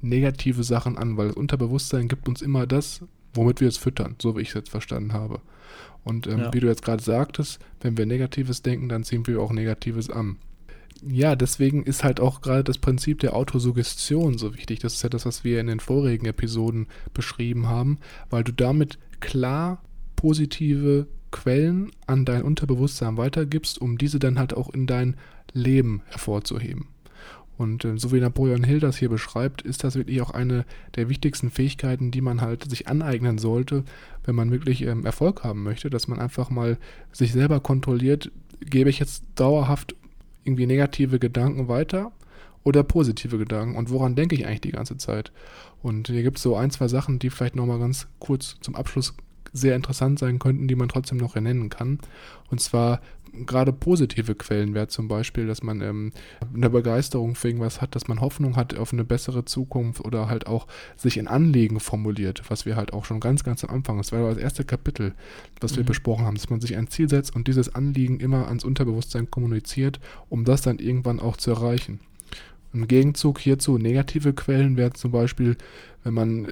negative 0.00 0.62
Sachen 0.62 0.98
an, 0.98 1.16
weil 1.16 1.28
das 1.28 1.36
Unterbewusstsein 1.36 2.08
gibt 2.08 2.28
uns 2.28 2.42
immer 2.42 2.66
das, 2.66 3.02
womit 3.34 3.60
wir 3.60 3.68
es 3.68 3.78
füttern, 3.78 4.16
so 4.20 4.36
wie 4.36 4.42
ich 4.42 4.48
es 4.48 4.54
jetzt 4.54 4.70
verstanden 4.70 5.12
habe. 5.12 5.40
Und 6.04 6.26
ähm, 6.26 6.38
ja. 6.38 6.52
wie 6.52 6.60
du 6.60 6.66
jetzt 6.66 6.84
gerade 6.84 7.02
sagtest, 7.02 7.60
wenn 7.80 7.96
wir 7.96 8.06
Negatives 8.06 8.62
denken, 8.62 8.88
dann 8.88 9.04
ziehen 9.04 9.26
wir 9.26 9.40
auch 9.40 9.52
Negatives 9.52 10.10
an. 10.10 10.36
Ja, 11.04 11.34
deswegen 11.34 11.82
ist 11.82 12.04
halt 12.04 12.20
auch 12.20 12.42
gerade 12.42 12.62
das 12.62 12.78
Prinzip 12.78 13.20
der 13.20 13.34
Autosuggestion 13.34 14.38
so 14.38 14.54
wichtig. 14.54 14.80
Das 14.80 14.94
ist 14.94 15.02
ja 15.02 15.08
das, 15.08 15.26
was 15.26 15.42
wir 15.42 15.60
in 15.60 15.66
den 15.66 15.80
vorigen 15.80 16.26
Episoden 16.26 16.86
beschrieben 17.14 17.68
haben, 17.68 17.98
weil 18.30 18.44
du 18.44 18.52
damit 18.52 18.98
klar 19.20 19.82
positive 20.22 21.08
Quellen 21.32 21.90
an 22.06 22.24
dein 22.24 22.42
Unterbewusstsein 22.42 23.16
weitergibst, 23.16 23.80
um 23.80 23.98
diese 23.98 24.20
dann 24.20 24.38
halt 24.38 24.54
auch 24.54 24.70
in 24.70 24.86
dein 24.86 25.16
Leben 25.52 26.02
hervorzuheben. 26.06 26.86
Und 27.58 27.84
äh, 27.84 27.98
so 27.98 28.12
wie 28.12 28.20
Napoleon 28.20 28.62
Hill 28.62 28.78
das 28.78 28.96
hier 28.96 29.08
beschreibt, 29.08 29.62
ist 29.62 29.82
das 29.82 29.96
wirklich 29.96 30.22
auch 30.22 30.30
eine 30.30 30.64
der 30.94 31.08
wichtigsten 31.08 31.50
Fähigkeiten, 31.50 32.12
die 32.12 32.20
man 32.20 32.40
halt 32.40 32.70
sich 32.70 32.86
aneignen 32.86 33.38
sollte, 33.38 33.82
wenn 34.24 34.36
man 34.36 34.52
wirklich 34.52 34.82
ähm, 34.82 35.04
Erfolg 35.04 35.42
haben 35.42 35.64
möchte, 35.64 35.90
dass 35.90 36.06
man 36.06 36.20
einfach 36.20 36.50
mal 36.50 36.78
sich 37.10 37.32
selber 37.32 37.58
kontrolliert, 37.58 38.30
gebe 38.60 38.90
ich 38.90 39.00
jetzt 39.00 39.24
dauerhaft 39.34 39.96
irgendwie 40.44 40.66
negative 40.66 41.18
Gedanken 41.18 41.66
weiter 41.66 42.12
oder 42.62 42.84
positive 42.84 43.38
Gedanken 43.38 43.74
und 43.74 43.90
woran 43.90 44.14
denke 44.14 44.36
ich 44.36 44.46
eigentlich 44.46 44.60
die 44.60 44.70
ganze 44.70 44.96
Zeit? 44.98 45.32
Und 45.82 46.06
hier 46.06 46.22
gibt 46.22 46.36
es 46.36 46.44
so 46.44 46.54
ein, 46.54 46.70
zwei 46.70 46.86
Sachen, 46.86 47.18
die 47.18 47.30
vielleicht 47.30 47.56
nochmal 47.56 47.80
ganz 47.80 48.06
kurz 48.20 48.56
zum 48.60 48.76
Abschluss 48.76 49.14
sehr 49.52 49.76
interessant 49.76 50.18
sein 50.18 50.38
könnten, 50.38 50.68
die 50.68 50.76
man 50.76 50.88
trotzdem 50.88 51.18
noch 51.18 51.36
ernennen 51.36 51.68
kann. 51.68 51.98
Und 52.50 52.60
zwar 52.60 53.00
gerade 53.46 53.72
positive 53.72 54.34
Quellen 54.34 54.74
wäre 54.74 54.88
zum 54.88 55.08
Beispiel, 55.08 55.46
dass 55.46 55.62
man 55.62 55.80
ähm, 55.80 56.12
eine 56.54 56.68
Begeisterung 56.70 57.34
für 57.34 57.48
irgendwas 57.48 57.80
hat, 57.80 57.94
dass 57.94 58.08
man 58.08 58.20
Hoffnung 58.20 58.56
hat 58.56 58.76
auf 58.76 58.92
eine 58.92 59.04
bessere 59.04 59.44
Zukunft 59.44 60.04
oder 60.04 60.28
halt 60.28 60.46
auch 60.46 60.66
sich 60.96 61.16
in 61.16 61.28
Anliegen 61.28 61.80
formuliert, 61.80 62.42
was 62.48 62.66
wir 62.66 62.76
halt 62.76 62.92
auch 62.92 63.04
schon 63.04 63.20
ganz, 63.20 63.42
ganz 63.42 63.64
am 63.64 63.70
Anfang, 63.74 63.96
das 63.96 64.12
war 64.12 64.28
das 64.28 64.38
erste 64.38 64.64
Kapitel, 64.64 65.14
was 65.60 65.72
mhm. 65.72 65.76
wir 65.78 65.84
besprochen 65.84 66.26
haben, 66.26 66.36
dass 66.36 66.50
man 66.50 66.60
sich 66.60 66.76
ein 66.76 66.88
Ziel 66.88 67.08
setzt 67.08 67.34
und 67.34 67.48
dieses 67.48 67.74
Anliegen 67.74 68.20
immer 68.20 68.48
ans 68.48 68.64
Unterbewusstsein 68.64 69.30
kommuniziert, 69.30 69.98
um 70.28 70.44
das 70.44 70.62
dann 70.62 70.78
irgendwann 70.78 71.20
auch 71.20 71.36
zu 71.36 71.52
erreichen. 71.52 72.00
Im 72.74 72.88
Gegenzug 72.88 73.38
hierzu 73.38 73.76
negative 73.76 74.32
Quellen 74.32 74.76
wäre 74.76 74.92
zum 74.92 75.10
Beispiel, 75.10 75.56
wenn 76.04 76.14
man 76.14 76.48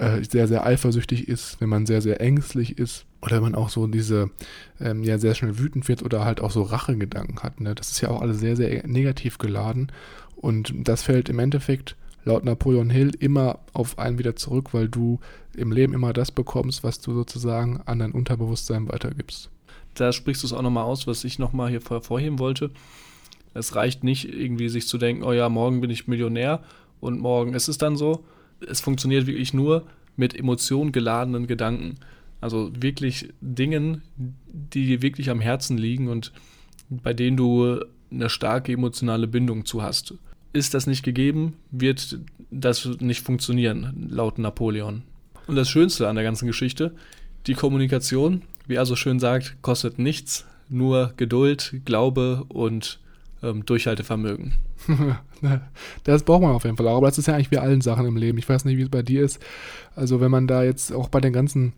äh, 0.00 0.24
sehr, 0.24 0.48
sehr 0.48 0.64
eifersüchtig 0.64 1.28
ist, 1.28 1.60
wenn 1.60 1.68
man 1.68 1.86
sehr, 1.86 2.00
sehr 2.00 2.20
ängstlich 2.20 2.78
ist 2.78 3.06
oder 3.22 3.36
wenn 3.36 3.42
man 3.42 3.54
auch 3.54 3.68
so 3.68 3.86
diese, 3.86 4.30
ähm, 4.80 5.02
ja, 5.02 5.18
sehr 5.18 5.34
schnell 5.34 5.58
wütend 5.58 5.88
wird 5.88 6.02
oder 6.02 6.24
halt 6.24 6.40
auch 6.40 6.50
so 6.50 6.62
Rachegedanken 6.62 7.40
hat. 7.40 7.60
Ne? 7.60 7.74
Das 7.74 7.90
ist 7.90 8.00
ja 8.00 8.10
auch 8.10 8.22
alles 8.22 8.40
sehr, 8.40 8.56
sehr 8.56 8.86
negativ 8.86 9.38
geladen 9.38 9.90
und 10.36 10.72
das 10.76 11.02
fällt 11.02 11.28
im 11.28 11.38
Endeffekt 11.38 11.96
laut 12.24 12.44
Napoleon 12.44 12.90
Hill 12.90 13.12
immer 13.18 13.58
auf 13.72 13.98
einen 13.98 14.18
wieder 14.18 14.36
zurück, 14.36 14.72
weil 14.72 14.88
du 14.88 15.18
im 15.56 15.72
Leben 15.72 15.94
immer 15.94 16.12
das 16.12 16.30
bekommst, 16.30 16.84
was 16.84 17.00
du 17.00 17.14
sozusagen 17.14 17.80
an 17.86 17.98
dein 17.98 18.12
Unterbewusstsein 18.12 18.88
weitergibst. 18.88 19.50
Da 19.94 20.12
sprichst 20.12 20.42
du 20.42 20.46
es 20.46 20.52
auch 20.52 20.62
nochmal 20.62 20.84
aus, 20.84 21.06
was 21.06 21.24
ich 21.24 21.38
nochmal 21.38 21.70
hier 21.70 21.80
hervorheben 21.80 22.38
wollte. 22.38 22.70
Es 23.54 23.74
reicht 23.74 24.04
nicht 24.04 24.32
irgendwie 24.32 24.68
sich 24.68 24.86
zu 24.86 24.98
denken, 24.98 25.24
oh 25.24 25.32
ja, 25.32 25.48
morgen 25.48 25.80
bin 25.80 25.90
ich 25.90 26.06
Millionär 26.06 26.62
und 27.00 27.18
morgen 27.18 27.54
ist 27.54 27.68
es 27.68 27.78
dann 27.78 27.96
so. 27.96 28.24
Es 28.66 28.80
funktioniert 28.80 29.26
wirklich 29.26 29.54
nur 29.54 29.86
mit 30.16 30.34
emotion 30.34 30.92
geladenen 30.92 31.46
Gedanken. 31.46 31.96
Also 32.40 32.70
wirklich 32.74 33.30
Dingen, 33.40 34.02
die 34.16 34.86
dir 34.86 35.02
wirklich 35.02 35.30
am 35.30 35.40
Herzen 35.40 35.78
liegen 35.78 36.08
und 36.08 36.32
bei 36.90 37.12
denen 37.12 37.36
du 37.36 37.80
eine 38.10 38.30
starke 38.30 38.72
emotionale 38.72 39.26
Bindung 39.26 39.64
zu 39.64 39.82
hast. 39.82 40.14
Ist 40.52 40.74
das 40.74 40.86
nicht 40.86 41.02
gegeben, 41.02 41.54
wird 41.70 42.18
das 42.50 42.88
nicht 43.00 43.24
funktionieren, 43.24 44.08
laut 44.10 44.38
Napoleon. 44.38 45.02
Und 45.46 45.56
das 45.56 45.68
Schönste 45.68 46.08
an 46.08 46.16
der 46.16 46.24
ganzen 46.24 46.46
Geschichte, 46.46 46.94
die 47.46 47.54
Kommunikation, 47.54 48.42
wie 48.66 48.74
er 48.74 48.86
so 48.86 48.96
schön 48.96 49.18
sagt, 49.18 49.56
kostet 49.62 49.98
nichts, 49.98 50.46
nur 50.68 51.12
Geduld, 51.16 51.80
Glaube 51.84 52.44
und 52.48 53.00
ähm, 53.42 53.64
Durchhaltevermögen. 53.64 54.54
das 56.04 56.22
braucht 56.22 56.42
man 56.42 56.52
auf 56.52 56.64
jeden 56.64 56.76
Fall 56.76 56.88
auch. 56.88 56.96
Aber 56.96 57.08
das 57.08 57.18
ist 57.18 57.26
ja 57.26 57.34
eigentlich 57.34 57.50
wie 57.50 57.58
allen 57.58 57.80
Sachen 57.80 58.06
im 58.06 58.16
Leben. 58.16 58.38
Ich 58.38 58.48
weiß 58.48 58.64
nicht, 58.64 58.76
wie 58.76 58.82
es 58.82 58.88
bei 58.88 59.02
dir 59.02 59.22
ist. 59.22 59.40
Also 59.94 60.20
wenn 60.20 60.30
man 60.30 60.46
da 60.46 60.62
jetzt 60.62 60.92
auch 60.92 61.08
bei 61.08 61.20
den 61.20 61.32
ganzen 61.32 61.72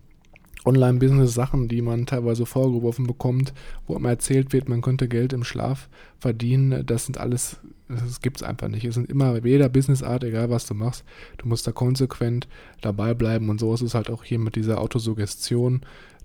Online-Business-Sachen, 0.64 1.68
die 1.68 1.82
man 1.82 2.06
teilweise 2.06 2.44
vorgeworfen 2.44 3.06
bekommt, 3.06 3.54
wo 3.86 3.96
immer 3.96 4.10
erzählt 4.10 4.52
wird, 4.52 4.68
man 4.68 4.82
könnte 4.82 5.08
Geld 5.08 5.32
im 5.32 5.44
Schlaf 5.44 5.88
verdienen, 6.18 6.84
das 6.84 7.06
sind 7.06 7.18
alles, 7.18 7.56
das 7.88 8.20
gibt 8.20 8.38
es 8.38 8.42
einfach 8.42 8.68
nicht. 8.68 8.84
Es 8.84 8.94
sind 8.94 9.08
immer 9.08 9.42
jeder 9.44 9.68
Businessart, 9.68 10.22
egal 10.24 10.50
was 10.50 10.66
du 10.66 10.74
machst, 10.74 11.04
du 11.38 11.48
musst 11.48 11.66
da 11.66 11.72
konsequent 11.72 12.46
dabei 12.82 13.14
bleiben 13.14 13.48
und 13.48 13.58
so 13.58 13.72
ist 13.72 13.80
es 13.80 13.94
halt 13.94 14.10
auch 14.10 14.22
hier 14.22 14.38
mit 14.38 14.54
dieser 14.54 14.80
Autosuggestion 14.80 15.80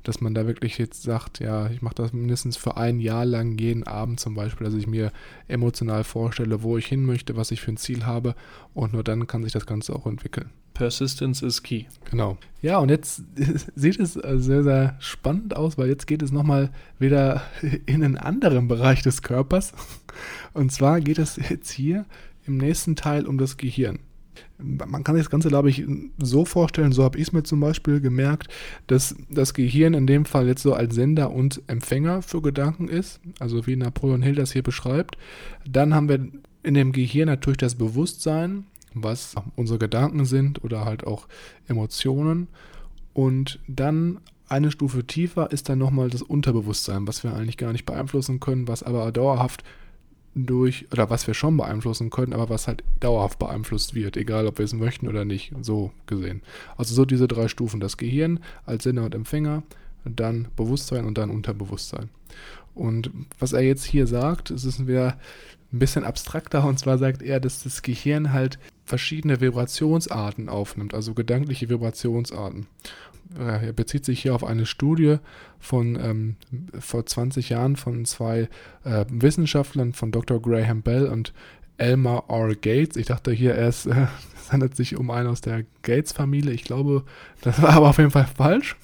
dass 0.07 0.21
man 0.21 0.33
da 0.33 0.47
wirklich 0.47 0.77
jetzt 0.77 1.03
sagt, 1.03 1.39
ja, 1.39 1.69
ich 1.69 1.81
mache 1.81 1.95
das 1.95 2.13
mindestens 2.13 2.57
für 2.57 2.77
ein 2.77 2.99
Jahr 2.99 3.25
lang 3.25 3.57
jeden 3.57 3.83
Abend 3.83 4.19
zum 4.19 4.35
Beispiel, 4.35 4.65
dass 4.65 4.75
ich 4.75 4.87
mir 4.87 5.11
emotional 5.47 6.03
vorstelle, 6.03 6.63
wo 6.63 6.77
ich 6.77 6.85
hin 6.87 7.05
möchte, 7.05 7.35
was 7.35 7.51
ich 7.51 7.61
für 7.61 7.71
ein 7.71 7.77
Ziel 7.77 8.05
habe 8.05 8.35
und 8.73 8.93
nur 8.93 9.03
dann 9.03 9.27
kann 9.27 9.43
sich 9.43 9.53
das 9.53 9.65
Ganze 9.65 9.95
auch 9.95 10.05
entwickeln. 10.05 10.49
Persistence 10.73 11.41
is 11.41 11.63
key. 11.63 11.85
Genau. 12.11 12.37
Ja, 12.61 12.79
und 12.79 12.89
jetzt 12.89 13.23
sieht 13.75 13.99
es 13.99 14.13
sehr, 14.13 14.63
sehr 14.63 14.95
spannend 14.99 15.55
aus, 15.55 15.77
weil 15.77 15.87
jetzt 15.87 16.05
geht 16.05 16.21
es 16.21 16.31
nochmal 16.31 16.69
wieder 16.99 17.41
in 17.85 18.03
einen 18.03 18.17
anderen 18.17 18.67
Bereich 18.67 19.01
des 19.01 19.21
Körpers. 19.21 19.73
Und 20.53 20.71
zwar 20.71 20.99
geht 20.99 21.17
es 21.17 21.37
jetzt 21.49 21.71
hier 21.71 22.05
im 22.45 22.57
nächsten 22.57 22.95
Teil 22.95 23.25
um 23.25 23.37
das 23.37 23.57
Gehirn 23.57 23.99
man 24.57 25.03
kann 25.03 25.15
sich 25.15 25.25
das 25.25 25.31
Ganze, 25.31 25.49
glaube 25.49 25.69
ich, 25.69 25.83
so 26.17 26.45
vorstellen, 26.45 26.91
so 26.91 27.03
habe 27.03 27.17
ich 27.17 27.27
es 27.27 27.33
mir 27.33 27.43
zum 27.43 27.59
Beispiel 27.59 27.99
gemerkt, 27.99 28.47
dass 28.87 29.15
das 29.29 29.53
Gehirn 29.53 29.93
in 29.93 30.07
dem 30.07 30.25
Fall 30.25 30.47
jetzt 30.47 30.63
so 30.63 30.73
als 30.73 30.95
Sender 30.95 31.31
und 31.31 31.61
Empfänger 31.67 32.21
für 32.21 32.41
Gedanken 32.41 32.87
ist, 32.87 33.19
also 33.39 33.67
wie 33.67 33.75
Napoleon 33.75 34.21
Hill 34.21 34.35
das 34.35 34.53
hier 34.53 34.63
beschreibt. 34.63 35.17
Dann 35.69 35.93
haben 35.93 36.09
wir 36.09 36.27
in 36.63 36.73
dem 36.73 36.93
Gehirn 36.93 37.27
natürlich 37.27 37.57
das 37.57 37.75
Bewusstsein, 37.75 38.65
was 38.93 39.35
unsere 39.55 39.77
Gedanken 39.77 40.25
sind 40.25 40.63
oder 40.63 40.85
halt 40.85 41.05
auch 41.05 41.27
Emotionen. 41.67 42.47
Und 43.13 43.59
dann 43.67 44.19
eine 44.47 44.71
Stufe 44.71 45.05
tiefer 45.05 45.51
ist 45.51 45.69
dann 45.69 45.79
nochmal 45.79 46.09
das 46.09 46.21
Unterbewusstsein, 46.21 47.07
was 47.07 47.23
wir 47.23 47.33
eigentlich 47.33 47.57
gar 47.57 47.71
nicht 47.71 47.85
beeinflussen 47.85 48.39
können, 48.39 48.67
was 48.67 48.83
aber 48.83 49.11
dauerhaft 49.11 49.63
durch, 50.35 50.85
oder 50.91 51.09
was 51.09 51.25
wir 51.27 51.33
schon 51.33 51.55
beeinflussen 51.55 52.09
können, 52.09 52.33
aber 52.33 52.49
was 52.49 52.67
halt 52.67 52.83
dauerhaft 52.99 53.39
beeinflusst 53.39 53.95
wird, 53.95 54.17
egal 54.17 54.47
ob 54.47 54.57
wir 54.57 54.65
es 54.65 54.73
möchten 54.73 55.07
oder 55.07 55.23
nicht, 55.23 55.53
so 55.61 55.91
gesehen. 56.07 56.41
Also 56.77 56.93
so 56.93 57.05
diese 57.05 57.27
drei 57.27 57.47
Stufen, 57.47 57.79
das 57.79 57.97
Gehirn 57.97 58.39
als 58.65 58.83
Sender 58.83 59.05
und 59.05 59.15
Empfänger, 59.15 59.63
dann 60.03 60.49
Bewusstsein 60.55 61.05
und 61.05 61.17
dann 61.17 61.29
Unterbewusstsein. 61.29 62.09
Und 62.73 63.09
was 63.39 63.53
er 63.53 63.61
jetzt 63.61 63.85
hier 63.85 64.05
sagt, 64.05 64.51
es 64.51 64.65
ist 64.65 64.85
wieder 64.85 65.17
ein 65.71 65.79
bisschen 65.79 66.03
abstrakter 66.03 66.65
und 66.65 66.77
zwar 66.77 66.97
sagt 66.97 67.21
er, 67.21 67.39
dass 67.39 67.63
das 67.63 67.81
Gehirn 67.81 68.33
halt 68.33 68.59
verschiedene 68.83 69.41
Vibrationsarten 69.41 70.49
aufnimmt, 70.49 70.93
also 70.93 71.13
gedankliche 71.13 71.69
Vibrationsarten. 71.69 72.67
Er 73.37 73.73
bezieht 73.73 74.05
sich 74.05 74.21
hier 74.21 74.35
auf 74.35 74.43
eine 74.43 74.65
Studie 74.65 75.17
von 75.59 75.95
ähm, 75.95 76.35
vor 76.79 77.05
20 77.05 77.49
Jahren 77.49 77.75
von 77.75 78.05
zwei 78.05 78.49
äh, 78.83 79.05
Wissenschaftlern, 79.09 79.93
von 79.93 80.11
Dr. 80.11 80.41
Graham 80.41 80.81
Bell 80.81 81.07
und 81.07 81.33
Elmer 81.77 82.23
R. 82.29 82.55
Gates. 82.55 82.97
Ich 82.97 83.07
dachte 83.07 83.31
hier 83.31 83.55
erst, 83.55 83.87
äh, 83.87 84.07
es 84.35 84.51
handelt 84.51 84.75
sich 84.75 84.95
um 84.95 85.11
einen 85.11 85.27
aus 85.27 85.41
der 85.41 85.65
Gates-Familie. 85.83 86.53
Ich 86.53 86.63
glaube, 86.63 87.03
das 87.41 87.61
war 87.61 87.71
aber 87.71 87.89
auf 87.89 87.97
jeden 87.97 88.11
Fall 88.11 88.27
falsch. 88.27 88.75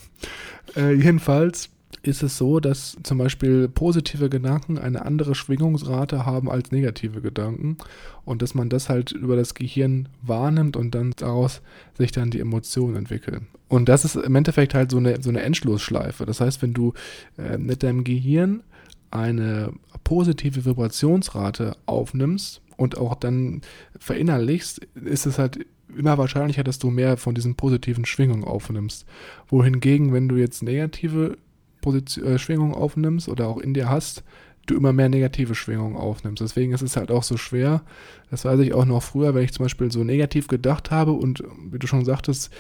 Äh, 0.76 0.94
jedenfalls 0.94 1.70
ist 2.04 2.24
es 2.24 2.38
so, 2.38 2.60
dass 2.60 2.98
zum 3.04 3.18
Beispiel 3.18 3.68
positive 3.68 4.30
Gedanken 4.30 4.78
eine 4.78 5.06
andere 5.06 5.36
Schwingungsrate 5.36 6.26
haben 6.26 6.50
als 6.50 6.72
negative 6.72 7.22
Gedanken 7.22 7.78
und 8.26 8.42
dass 8.42 8.56
man 8.56 8.70
das 8.70 8.90
halt 8.90 9.12
über 9.12 9.36
das 9.36 9.54
Gehirn 9.54 10.10
wahrnimmt 10.22 10.76
und 10.76 10.96
dann 10.96 11.14
daraus 11.16 11.62
sich 11.98 12.12
dann 12.12 12.32
die 12.32 12.40
Emotionen 12.40 12.96
entwickeln. 12.96 13.48
Und 13.68 13.88
das 13.88 14.04
ist 14.04 14.16
im 14.16 14.36
Endeffekt 14.36 14.74
halt 14.74 14.92
so 14.92 14.98
eine, 14.98 15.22
so 15.22 15.30
eine 15.30 15.42
Endschlussschleife. 15.42 16.26
Das 16.26 16.42
heißt, 16.42 16.62
wenn 16.62 16.74
du 16.74 16.94
äh, 17.38 17.58
mit 17.58 17.84
deinem 17.84 18.04
Gehirn 18.04 18.64
eine 19.12 19.72
positive 20.04 20.66
Vibrationsrate 20.66 21.76
aufnimmst 21.86 22.62
und 22.78 22.98
auch 22.98 23.16
dann 23.16 23.62
verinnerlichst, 24.00 24.82
ist 24.96 25.26
es 25.26 25.38
halt 25.38 25.66
immer 25.96 26.18
wahrscheinlicher, 26.18 26.64
dass 26.64 26.80
du 26.80 26.90
mehr 26.90 27.18
von 27.18 27.36
diesen 27.36 27.56
positiven 27.56 28.06
Schwingungen 28.06 28.44
aufnimmst. 28.44 29.06
Wohingegen, 29.50 30.14
wenn 30.14 30.30
du 30.30 30.38
jetzt 30.38 30.64
negative 30.64 31.38
Position, 31.82 32.26
äh, 32.26 32.40
Schwingungen 32.40 32.74
aufnimmst 32.74 33.28
oder 33.28 33.48
auch 33.48 33.58
in 33.58 33.74
dir 33.74 33.90
hast, 33.90 34.24
du 34.66 34.76
immer 34.76 34.94
mehr 34.94 35.10
negative 35.10 35.56
Schwingungen 35.56 35.96
aufnimmst. 35.96 36.42
Deswegen 36.42 36.74
ist 36.74 36.82
es 36.82 36.96
halt 36.96 37.12
auch 37.12 37.24
so 37.24 37.38
schwer. 37.38 37.82
Das 38.30 38.46
weiß 38.46 38.60
ich 38.60 38.74
auch 38.74 38.86
noch 38.86 39.04
früher, 39.04 39.34
wenn 39.34 39.44
ich 39.44 39.54
zum 39.54 39.66
Beispiel 39.66 39.92
so 39.92 40.04
negativ 40.04 40.48
gedacht 40.48 40.92
habe 40.92 41.12
und 41.12 41.44
wie 41.70 41.80
du 41.80 41.88
schon 41.88 42.06
sagtest, 42.06 42.52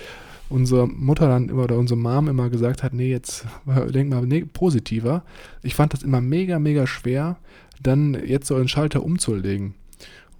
unsere 0.49 0.87
Mutter 0.87 1.27
dann 1.27 1.49
immer 1.49 1.63
oder 1.63 1.77
unsere 1.77 1.99
Mom 1.99 2.27
immer 2.27 2.49
gesagt 2.49 2.83
hat, 2.83 2.93
nee, 2.93 3.09
jetzt 3.09 3.45
denk 3.93 4.09
mal 4.09 4.25
ne, 4.25 4.45
positiver. 4.45 5.23
Ich 5.63 5.75
fand 5.75 5.93
das 5.93 6.03
immer 6.03 6.21
mega, 6.21 6.59
mega 6.59 6.87
schwer, 6.87 7.37
dann 7.81 8.13
jetzt 8.25 8.47
so 8.47 8.55
einen 8.55 8.67
Schalter 8.67 9.03
umzulegen. 9.03 9.75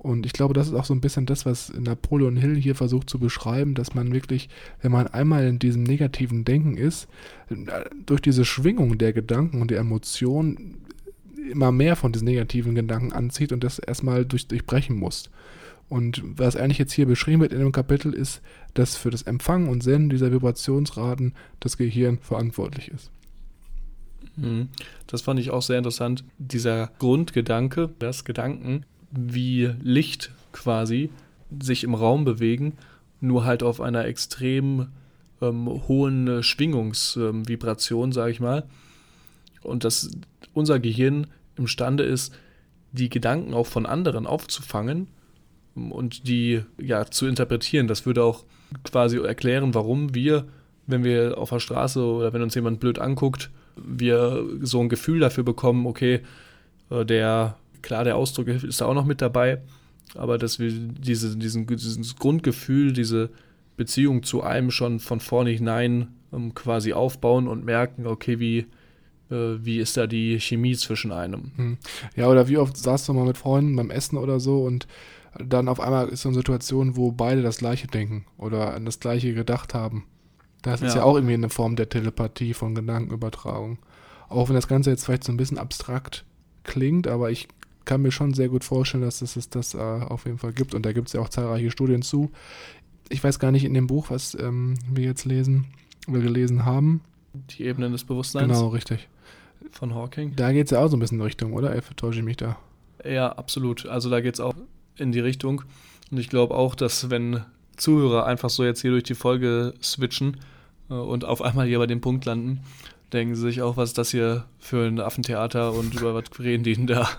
Und 0.01 0.25
ich 0.25 0.33
glaube, 0.33 0.55
das 0.55 0.67
ist 0.67 0.73
auch 0.73 0.85
so 0.85 0.95
ein 0.95 1.01
bisschen 1.01 1.27
das, 1.27 1.45
was 1.45 1.71
Napoleon 1.77 2.35
Hill 2.35 2.55
hier 2.55 2.73
versucht 2.73 3.07
zu 3.07 3.19
beschreiben, 3.19 3.75
dass 3.75 3.93
man 3.93 4.11
wirklich, 4.11 4.49
wenn 4.81 4.91
man 4.91 5.05
einmal 5.05 5.45
in 5.45 5.59
diesem 5.59 5.83
negativen 5.83 6.43
Denken 6.43 6.75
ist, 6.75 7.07
durch 8.07 8.19
diese 8.19 8.43
Schwingung 8.43 8.97
der 8.97 9.13
Gedanken 9.13 9.61
und 9.61 9.69
der 9.69 9.77
Emotionen 9.77 10.79
immer 11.51 11.71
mehr 11.71 11.95
von 11.95 12.11
diesen 12.11 12.25
negativen 12.25 12.73
Gedanken 12.73 13.11
anzieht 13.11 13.51
und 13.51 13.63
das 13.63 13.77
erstmal 13.77 14.25
durch, 14.25 14.47
durchbrechen 14.47 14.95
muss. 14.95 15.29
Und 15.87 16.23
was 16.25 16.55
eigentlich 16.55 16.79
jetzt 16.79 16.93
hier 16.93 17.05
beschrieben 17.05 17.41
wird 17.41 17.53
in 17.53 17.59
dem 17.59 17.71
Kapitel 17.71 18.11
ist, 18.11 18.41
dass 18.73 18.95
für 18.95 19.11
das 19.11 19.21
Empfangen 19.21 19.67
und 19.67 19.83
Senden 19.83 20.09
dieser 20.09 20.31
Vibrationsraten 20.31 21.35
das 21.59 21.77
Gehirn 21.77 22.17
verantwortlich 22.23 22.87
ist. 22.87 23.11
Mhm. 24.35 24.69
Das 25.05 25.21
fand 25.21 25.39
ich 25.39 25.51
auch 25.51 25.61
sehr 25.61 25.77
interessant. 25.77 26.23
Dieser 26.39 26.91
Grundgedanke, 26.97 27.89
das 27.99 28.23
Gedanken, 28.25 28.85
wie 29.12 29.71
Licht 29.82 30.32
quasi 30.52 31.10
sich 31.62 31.84
im 31.84 31.95
Raum 31.95 32.26
bewegen, 32.26 32.78
nur 33.19 33.45
halt 33.45 33.63
auf 33.63 33.82
einer 33.82 34.06
extrem 34.06 34.88
ähm, 35.41 35.67
hohen 35.88 36.43
Schwingungsvibration, 36.43 38.10
ähm, 38.10 38.13
sage 38.13 38.32
ich 38.32 38.39
mal. 38.39 38.63
Und 39.62 39.84
dass 39.84 40.10
unser 40.54 40.80
Gehirn 40.80 41.28
imstande 41.56 42.04
ist, 42.04 42.34
die 42.91 43.10
Gedanken 43.10 43.54
auch 43.54 43.67
von 43.67 43.86
anderen 43.86 44.26
aufzufangen 44.28 45.08
und 45.76 46.28
die 46.28 46.63
ja 46.80 47.06
zu 47.06 47.28
interpretieren. 47.28 47.88
Das 47.88 48.06
würde 48.06 48.24
auch 48.24 48.43
quasi 48.84 49.17
erklären, 49.17 49.74
warum 49.74 50.13
wir, 50.13 50.45
wenn 50.88 51.04
wir 51.04 51.38
auf 51.38 51.50
der 51.50 51.60
Straße 51.60 52.04
oder 52.04 52.34
wenn 52.34 52.41
uns 52.41 52.56
jemand 52.56 52.80
blöd 52.80 53.00
anguckt, 53.00 53.50
wir 53.76 54.43
so 54.62 54.82
ein 54.82 54.89
Gefühl 54.89 55.19
dafür 55.19 55.43
bekommen, 55.43 55.86
okay, 55.86 56.21
äh, 56.89 57.06
der, 57.06 57.58
klar, 57.82 58.04
der 58.04 58.15
Ausdruck 58.15 58.48
ist 58.48 58.82
da 58.82 58.86
auch 58.86 58.94
noch 58.94 59.06
mit 59.06 59.22
dabei, 59.22 59.62
aber 60.15 60.38
dass 60.38 60.60
wir 60.60 60.72
diese, 60.72 61.38
diesen, 61.38 61.67
dieses 61.67 62.15
Grundgefühl, 62.15 62.94
diese 62.94 63.30
Beziehung 63.78 64.24
zu 64.24 64.44
einem 64.44 64.72
schon 64.72 65.00
von 65.00 65.20
vornherein 65.20 66.08
ähm, 66.34 66.54
quasi 66.54 66.94
aufbauen 66.94 67.48
und 67.48 67.65
merken, 67.65 68.06
okay, 68.06 68.39
wie, 68.39 68.60
äh, 69.30 69.58
wie 69.60 69.80
ist 69.80 69.98
da 69.98 70.08
die 70.08 70.39
Chemie 70.39 70.76
zwischen 70.76 71.12
einem. 71.12 71.52
Hm. 71.56 71.78
Ja, 72.15 72.28
oder 72.28 72.48
wie 72.48 72.58
oft 72.58 72.78
saßt 72.78 73.08
du 73.10 73.13
mal 73.13 73.26
mit 73.26 73.38
Freunden 73.38 73.76
beim 73.76 73.89
Essen 73.89 74.17
oder 74.17 74.39
so 74.39 74.63
und 74.63 74.88
dann 75.39 75.67
auf 75.70 75.80
einmal 75.80 76.10
ist 76.10 76.24
so 76.24 76.30
eine 76.30 76.38
Situation, 76.38 76.98
wo 76.98 77.12
beide 77.12 77.41
das 77.41 77.58
Gleiche 77.58 77.88
denken 77.88 78.26
oder 78.38 78.74
an 78.74 78.86
das 78.86 79.00
Gleiche 79.00 79.34
gedacht 79.34 79.74
haben. 79.74 80.06
Das 80.62 80.82
ist 80.82 80.94
ja. 80.94 81.02
ja 81.02 81.04
auch 81.06 81.15
irgendwie 81.15 81.34
eine 81.34 81.50
Form 81.50 81.76
der 81.76 81.89
Telepathie 81.89 82.54
von 82.54 82.76
Gedankenübertragung. 82.76 83.80
Auch 84.30 84.50
wenn 84.50 84.56
das 84.56 84.67
Ganze 84.67 84.89
jetzt 84.91 85.06
vielleicht 85.06 85.24
so 85.24 85.32
ein 85.32 85.38
bisschen 85.38 85.58
abstrakt 85.58 86.26
klingt, 86.63 87.08
aber 87.08 87.32
ich 87.32 87.48
kann 87.86 88.02
mir 88.02 88.12
schon 88.12 88.34
sehr 88.34 88.50
gut 88.50 88.63
vorstellen, 88.63 89.04
dass 89.04 89.22
es 89.22 89.34
das, 89.34 89.50
das 89.50 89.74
äh, 89.74 89.78
auf 89.78 90.26
jeden 90.26 90.38
Fall 90.38 90.54
gibt. 90.54 90.74
Und 90.74 90.86
da 90.86 90.94
gibt 90.94 91.08
es 91.08 91.13
ja 91.13 91.22
auch 91.22 91.30
zahlreiche 91.30 91.72
Studien 91.72 92.02
zu. 92.02 92.32
Ich 93.10 93.24
weiß 93.24 93.39
gar 93.39 93.52
nicht 93.52 93.65
in 93.65 93.74
dem 93.74 93.88
Buch, 93.88 94.10
was 94.10 94.36
ähm, 94.36 94.76
wir 94.89 95.06
jetzt 95.06 95.26
lesen 95.26 95.67
oder 96.08 96.20
gelesen 96.20 96.65
haben. 96.65 97.02
Die 97.34 97.63
Ebenen 97.63 97.91
des 97.91 98.04
Bewusstseins. 98.04 98.48
Genau, 98.48 98.70
richtig 98.70 99.08
von 99.70 99.94
Hawking. 99.94 100.36
Da 100.36 100.52
geht 100.52 100.65
es 100.65 100.72
ja 100.72 100.80
auch 100.80 100.88
so 100.88 100.98
ein 100.98 101.00
bisschen 101.00 101.20
in 101.20 101.26
Richtung, 101.26 101.54
oder? 101.54 101.76
Ich 101.78 101.84
vertäusche 101.84 102.20
ich 102.20 102.26
mich 102.26 102.38
da? 102.38 102.58
Ja, 103.06 103.32
absolut. 103.32 103.86
Also 103.86 104.10
da 104.10 104.22
geht 104.22 104.36
es 104.36 104.39
auch 104.39 104.56
in 104.98 105.12
die 105.12 105.20
Richtung. 105.20 105.63
Und 106.10 106.17
ich 106.17 106.30
glaube 106.30 106.56
auch, 106.56 106.76
dass 106.76 107.10
wenn 107.10 107.41
Zuhörer 107.78 108.26
einfach 108.26 108.50
so 108.50 108.63
jetzt 108.63 108.82
hier 108.82 108.91
durch 108.91 109.04
die 109.04 109.15
Folge 109.15 109.74
switchen 109.82 110.38
äh, 110.89 110.94
und 110.94 111.26
auf 111.26 111.41
einmal 111.41 111.67
hier 111.67 111.80
bei 111.80 111.88
dem 111.88 112.02
Punkt 112.02 112.26
landen, 112.26 112.62
denken 113.13 113.36
sie 113.36 113.41
sich 113.41 113.62
auch, 113.62 113.78
was 113.78 113.89
ist 113.89 113.97
das 113.97 114.12
hier 114.12 114.45
für 114.60 114.88
ein 114.88 115.00
Affentheater 115.00 115.74
und 115.74 115.93
über 115.95 116.13
was 116.13 116.24
reden 116.39 116.63
die 116.63 116.76
denn 116.76 116.88
da? 116.88 117.10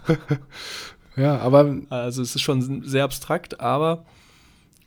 ja, 1.17 1.39
aber. 1.39 1.77
Also 1.91 2.23
es 2.23 2.35
ist 2.35 2.43
schon 2.43 2.83
sehr 2.83 3.05
abstrakt, 3.05 3.61
aber 3.61 4.05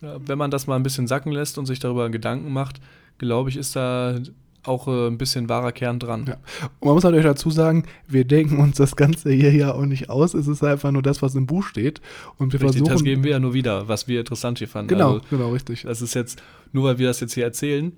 äh, 0.01 0.19
wenn 0.25 0.37
man 0.37 0.51
das 0.51 0.67
mal 0.67 0.75
ein 0.75 0.83
bisschen 0.83 1.07
sacken 1.07 1.31
lässt 1.31 1.57
und 1.57 1.65
sich 1.65 1.79
darüber 1.79 2.09
Gedanken 2.09 2.51
macht, 2.51 2.81
glaube 3.17 3.49
ich, 3.49 3.57
ist 3.57 3.75
da 3.75 4.19
auch 4.67 4.87
äh, 4.87 5.07
ein 5.07 5.17
bisschen 5.17 5.49
wahrer 5.49 5.71
Kern 5.71 5.99
dran. 5.99 6.25
Ja. 6.27 6.33
Und 6.79 6.85
man 6.85 6.93
muss 6.95 7.03
natürlich 7.03 7.25
dazu 7.25 7.49
sagen, 7.49 7.83
wir 8.07 8.25
denken 8.25 8.57
uns 8.59 8.77
das 8.77 8.95
Ganze 8.95 9.31
hier 9.31 9.53
ja 9.53 9.73
auch 9.73 9.85
nicht 9.85 10.09
aus. 10.09 10.33
Es 10.33 10.47
ist 10.47 10.63
einfach 10.63 10.91
nur 10.91 11.01
das, 11.01 11.21
was 11.21 11.35
im 11.35 11.45
Buch 11.45 11.63
steht. 11.63 12.01
Und 12.37 12.53
wir 12.53 12.59
richtig, 12.59 12.79
versuchen. 12.79 12.93
Das 12.93 13.03
geben 13.03 13.23
wir 13.23 13.31
ja 13.31 13.39
nur 13.39 13.53
wieder, 13.53 13.87
was 13.87 14.07
wir 14.07 14.19
interessant 14.19 14.57
hier 14.57 14.67
fanden. 14.67 14.89
Genau, 14.89 15.13
also, 15.15 15.25
genau, 15.29 15.51
richtig. 15.51 15.83
Das 15.83 16.01
ist 16.01 16.15
jetzt, 16.15 16.41
nur 16.71 16.85
weil 16.85 16.97
wir 16.97 17.07
das 17.07 17.19
jetzt 17.19 17.33
hier 17.33 17.43
erzählen, 17.43 17.93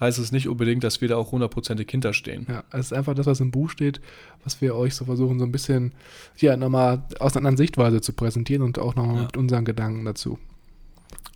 heißt 0.00 0.18
es 0.18 0.32
nicht 0.32 0.48
unbedingt, 0.48 0.82
dass 0.82 1.00
wir 1.00 1.08
da 1.08 1.16
auch 1.16 1.32
hundertprozentig 1.32 1.90
hinterstehen. 1.90 2.46
Ja, 2.48 2.64
es 2.72 2.86
ist 2.86 2.92
einfach 2.92 3.14
das, 3.14 3.26
was 3.26 3.40
im 3.40 3.50
Buch 3.50 3.70
steht, 3.70 4.00
was 4.44 4.60
wir 4.60 4.74
euch 4.74 4.94
so 4.94 5.04
versuchen, 5.04 5.38
so 5.38 5.44
ein 5.44 5.52
bisschen, 5.52 5.92
ja, 6.38 6.56
nochmal 6.56 7.02
aus 7.18 7.36
einer 7.36 7.40
anderen 7.40 7.56
Sichtweise 7.56 8.00
zu 8.00 8.12
präsentieren 8.12 8.62
und 8.62 8.78
auch 8.78 8.94
nochmal 8.94 9.16
ja. 9.16 9.22
mit 9.22 9.36
unseren 9.36 9.64
Gedanken 9.64 10.04
dazu. 10.04 10.38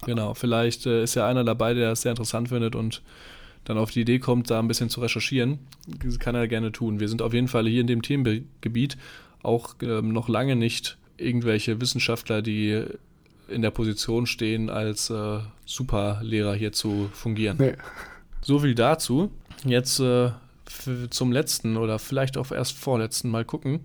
Genau, 0.06 0.34
vielleicht 0.34 0.86
äh, 0.86 1.02
ist 1.02 1.14
ja 1.14 1.26
einer 1.26 1.44
dabei, 1.44 1.74
der 1.74 1.90
das 1.90 2.02
sehr 2.02 2.12
interessant 2.12 2.48
findet 2.48 2.74
und 2.74 3.02
dann 3.64 3.78
auf 3.78 3.90
die 3.90 4.02
Idee 4.02 4.18
kommt, 4.18 4.50
da 4.50 4.58
ein 4.58 4.68
bisschen 4.68 4.90
zu 4.90 5.00
recherchieren, 5.00 5.58
kann 6.18 6.34
er 6.34 6.48
gerne 6.48 6.70
tun. 6.70 7.00
Wir 7.00 7.08
sind 7.08 7.22
auf 7.22 7.32
jeden 7.32 7.48
Fall 7.48 7.66
hier 7.66 7.80
in 7.80 7.86
dem 7.86 8.02
Themengebiet 8.02 8.98
auch 9.42 9.74
ähm, 9.82 10.12
noch 10.12 10.28
lange 10.28 10.56
nicht 10.56 10.98
irgendwelche 11.16 11.80
Wissenschaftler, 11.80 12.42
die 12.42 12.84
in 13.48 13.62
der 13.62 13.70
Position 13.70 14.26
stehen, 14.26 14.70
als 14.70 15.10
äh, 15.10 15.38
Superlehrer 15.66 16.54
hier 16.54 16.72
zu 16.72 17.08
fungieren. 17.12 17.56
Nee. 17.58 17.74
So 18.44 18.58
viel 18.58 18.74
dazu. 18.74 19.30
Jetzt 19.64 19.98
äh, 20.00 20.30
zum 21.10 21.32
letzten 21.32 21.76
oder 21.76 21.98
vielleicht 21.98 22.36
auch 22.36 22.52
erst 22.52 22.76
vorletzten 22.76 23.30
Mal 23.30 23.44
gucken, 23.44 23.80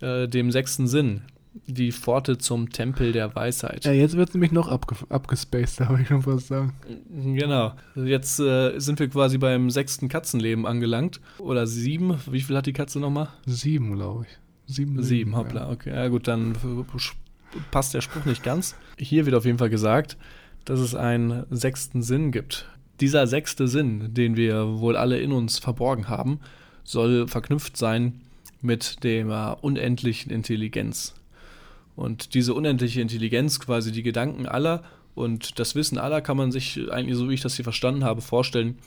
äh, 0.00 0.28
dem 0.28 0.50
sechsten 0.50 0.86
Sinn 0.86 1.22
die 1.66 1.92
Pforte 1.92 2.36
zum 2.36 2.70
Tempel 2.70 3.12
der 3.12 3.34
Weisheit. 3.34 3.84
Ja, 3.84 3.92
jetzt 3.92 4.16
wird 4.16 4.28
es 4.28 4.34
nämlich 4.34 4.52
noch 4.52 4.68
abge 4.68 4.96
abgespaced, 5.08 5.80
darf 5.80 5.98
ich 5.98 6.08
schon 6.08 6.22
fast 6.22 6.48
sagen. 6.48 6.74
Genau. 7.08 7.72
Jetzt 7.94 8.38
äh, 8.40 8.78
sind 8.78 8.98
wir 8.98 9.08
quasi 9.08 9.38
beim 9.38 9.70
sechsten 9.70 10.08
Katzenleben 10.08 10.66
angelangt. 10.66 11.20
Oder 11.38 11.66
sieben. 11.66 12.18
Wie 12.30 12.40
viel 12.40 12.56
hat 12.56 12.66
die 12.66 12.72
Katze 12.72 13.00
nochmal? 13.00 13.28
Sieben, 13.46 13.94
glaube 13.94 14.26
ich. 14.26 14.74
Sieben. 14.74 15.02
Sieben, 15.02 15.36
hoppla. 15.36 15.62
Ja. 15.62 15.70
Okay, 15.70 15.94
ja 15.94 16.08
gut, 16.08 16.28
dann 16.28 16.56
passt 17.70 17.94
der 17.94 18.00
Spruch 18.00 18.24
nicht 18.24 18.42
ganz. 18.42 18.74
Hier 18.98 19.24
wird 19.24 19.36
auf 19.36 19.44
jeden 19.44 19.58
Fall 19.58 19.70
gesagt, 19.70 20.16
dass 20.64 20.80
es 20.80 20.94
einen 20.94 21.44
sechsten 21.50 22.02
Sinn 22.02 22.32
gibt. 22.32 22.68
Dieser 23.00 23.26
sechste 23.26 23.68
Sinn, 23.68 24.14
den 24.14 24.36
wir 24.36 24.78
wohl 24.80 24.96
alle 24.96 25.18
in 25.18 25.32
uns 25.32 25.58
verborgen 25.58 26.08
haben, 26.08 26.40
soll 26.84 27.28
verknüpft 27.28 27.76
sein 27.76 28.20
mit 28.62 29.02
der 29.04 29.58
unendlichen 29.62 30.32
Intelligenz. 30.32 31.14
Und 31.94 32.34
diese 32.34 32.54
unendliche 32.54 33.00
Intelligenz, 33.00 33.60
quasi 33.60 33.92
die 33.92 34.02
Gedanken 34.02 34.46
aller 34.46 34.82
und 35.14 35.58
das 35.58 35.74
Wissen 35.74 35.98
aller, 35.98 36.20
kann 36.20 36.36
man 36.36 36.52
sich 36.52 36.80
eigentlich, 36.90 37.16
so 37.16 37.28
wie 37.28 37.34
ich 37.34 37.40
das 37.40 37.56
hier 37.56 37.64
verstanden 37.64 38.04
habe, 38.04 38.20
vorstellen 38.20 38.78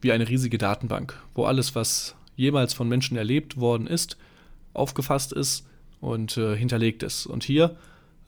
wie 0.00 0.12
eine 0.12 0.28
riesige 0.28 0.58
Datenbank, 0.58 1.14
wo 1.34 1.44
alles, 1.44 1.74
was 1.74 2.14
jemals 2.36 2.74
von 2.74 2.88
Menschen 2.88 3.16
erlebt 3.16 3.58
worden 3.58 3.86
ist, 3.86 4.16
aufgefasst 4.74 5.32
ist 5.32 5.66
und 6.00 6.36
äh, 6.36 6.56
hinterlegt 6.56 7.02
ist. 7.02 7.26
Und 7.26 7.44
hier 7.44 7.76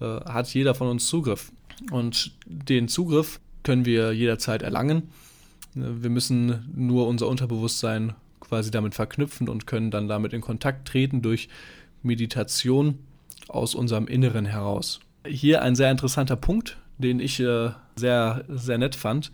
äh, 0.01 0.05
hat 0.05 0.53
jeder 0.55 0.74
von 0.74 0.88
uns 0.88 1.07
Zugriff. 1.07 1.53
Und 1.90 2.33
den 2.46 2.88
Zugriff 2.88 3.40
können 3.62 3.85
wir 3.85 4.12
jederzeit 4.12 4.62
erlangen. 4.62 5.11
Wir 5.74 6.11
müssen 6.11 6.68
nur 6.74 7.07
unser 7.07 7.28
Unterbewusstsein 7.28 8.14
quasi 8.40 8.70
damit 8.70 8.94
verknüpfen 8.94 9.48
und 9.48 9.66
können 9.66 9.90
dann 9.90 10.09
damit 10.09 10.33
in 10.33 10.40
Kontakt 10.40 10.88
treten 10.88 11.22
durch 11.22 11.48
Meditation 12.02 12.98
aus 13.48 13.74
unserem 13.74 14.07
Inneren 14.07 14.46
heraus. 14.46 15.00
Hier 15.26 15.62
ein 15.62 15.74
sehr 15.74 15.90
interessanter 15.90 16.37
Punkt, 16.37 16.78
den 16.98 17.20
ich 17.20 17.40
äh, 17.40 17.70
sehr, 17.96 18.44
sehr 18.48 18.78
nett 18.78 18.94
fand, 18.94 19.33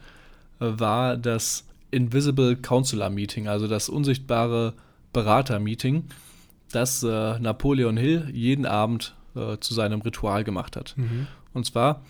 äh, 0.61 0.67
war 0.67 1.17
das 1.17 1.65
Invisible 1.91 2.57
Counselor 2.57 3.11
Meeting, 3.11 3.49
also 3.49 3.69
das 3.69 3.89
unsichtbare 3.89 4.75
Berater-Meeting, 5.13 6.05
das 6.73 7.03
äh, 7.03 7.39
Napoleon 7.39 7.97
Hill 7.97 8.29
jeden 8.33 8.67
Abend 8.67 9.15
äh, 9.37 9.59
zu 9.59 9.75
seinem 9.75 10.01
Ritual 10.01 10.43
gemacht 10.43 10.77
hat. 10.77 10.95
Mhm. 10.97 11.29
Und 11.53 11.67
zwar 11.67 12.03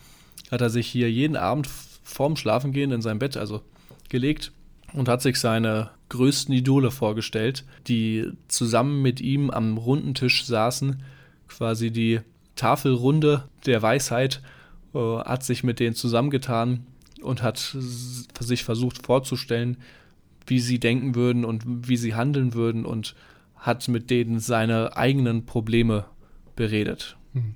hat 0.51 0.63
er 0.63 0.71
sich 0.71 0.87
hier 0.87 1.11
jeden 1.11 1.37
Abend 1.37 1.69
vorm 2.03 2.37
Schlafengehen 2.37 2.93
in 2.93 3.03
sein 3.03 3.19
Bett, 3.19 3.37
also 3.37 3.63
gelegt 4.09 4.53
und 4.93 5.09
hat 5.09 5.23
sich 5.23 5.39
seine 5.39 5.91
größten 6.09 6.55
Idole 6.55 6.91
vorgestellt, 6.91 7.65
die 7.89 8.31
zusammen 8.49 9.03
mit 9.03 9.21
ihm 9.21 9.51
am 9.51 9.79
runden 9.79 10.15
Tisch 10.15 10.45
saßen 10.45 11.03
quasi 11.49 11.91
die 11.91 12.21
Tafelrunde 12.57 13.49
der 13.67 13.83
Weisheit, 13.83 14.43
äh, 14.95 14.99
hat 14.99 15.45
sich 15.45 15.65
mit 15.65 15.81
denen 15.81 15.95
zusammengetan 15.95 16.87
und 17.23 17.43
hat 17.43 17.77
sich 18.39 18.65
versucht 18.65 19.05
vorzustellen, 19.05 19.79
wie 20.47 20.61
sie 20.61 20.79
denken 20.79 21.15
würden 21.15 21.45
und 21.45 21.65
wie 21.67 21.97
sie 21.97 22.15
handeln 22.15 22.55
würden 22.55 22.85
und 22.85 23.15
hat 23.57 23.89
mit 23.89 24.11
denen 24.11 24.41
seine 24.41 24.97
eigenen 24.97 25.47
Probleme 25.47 26.05
beredet. 26.55 27.17
Hm. 27.33 27.55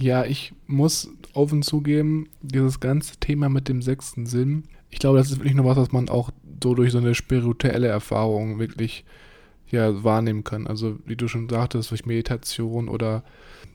Ja, 0.00 0.24
ich 0.24 0.52
muss 0.66 1.10
offen 1.34 1.62
zugeben, 1.62 2.28
dieses 2.42 2.80
ganze 2.80 3.16
Thema 3.18 3.48
mit 3.48 3.68
dem 3.68 3.82
sechsten 3.82 4.26
Sinn, 4.26 4.64
ich 4.90 4.98
glaube, 4.98 5.18
das 5.18 5.30
ist 5.30 5.38
wirklich 5.38 5.54
nur 5.54 5.66
was, 5.66 5.76
was 5.76 5.92
man 5.92 6.08
auch 6.08 6.30
so 6.62 6.74
durch 6.74 6.92
so 6.92 6.98
eine 6.98 7.14
spirituelle 7.14 7.86
Erfahrung 7.86 8.58
wirklich 8.58 9.04
ja 9.70 10.02
wahrnehmen 10.02 10.44
kann. 10.44 10.66
Also 10.66 10.98
wie 11.06 11.16
du 11.16 11.28
schon 11.28 11.48
sagtest, 11.48 11.90
durch 11.90 12.06
Meditation 12.06 12.88
oder 12.88 13.22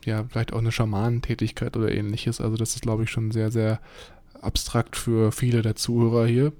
ja, 0.04 0.24
vielleicht 0.24 0.52
auch 0.52 0.58
eine 0.58 0.72
Schamanentätigkeit 0.72 1.76
oder 1.76 1.92
ähnliches. 1.92 2.40
Also 2.40 2.56
das 2.56 2.74
ist, 2.74 2.82
glaube 2.82 3.04
ich, 3.04 3.10
schon 3.10 3.30
sehr, 3.30 3.50
sehr 3.50 3.80
abstrakt 4.40 4.96
für 4.96 5.32
viele 5.32 5.62
der 5.62 5.74
Zuhörer 5.74 6.26
hier. 6.26 6.52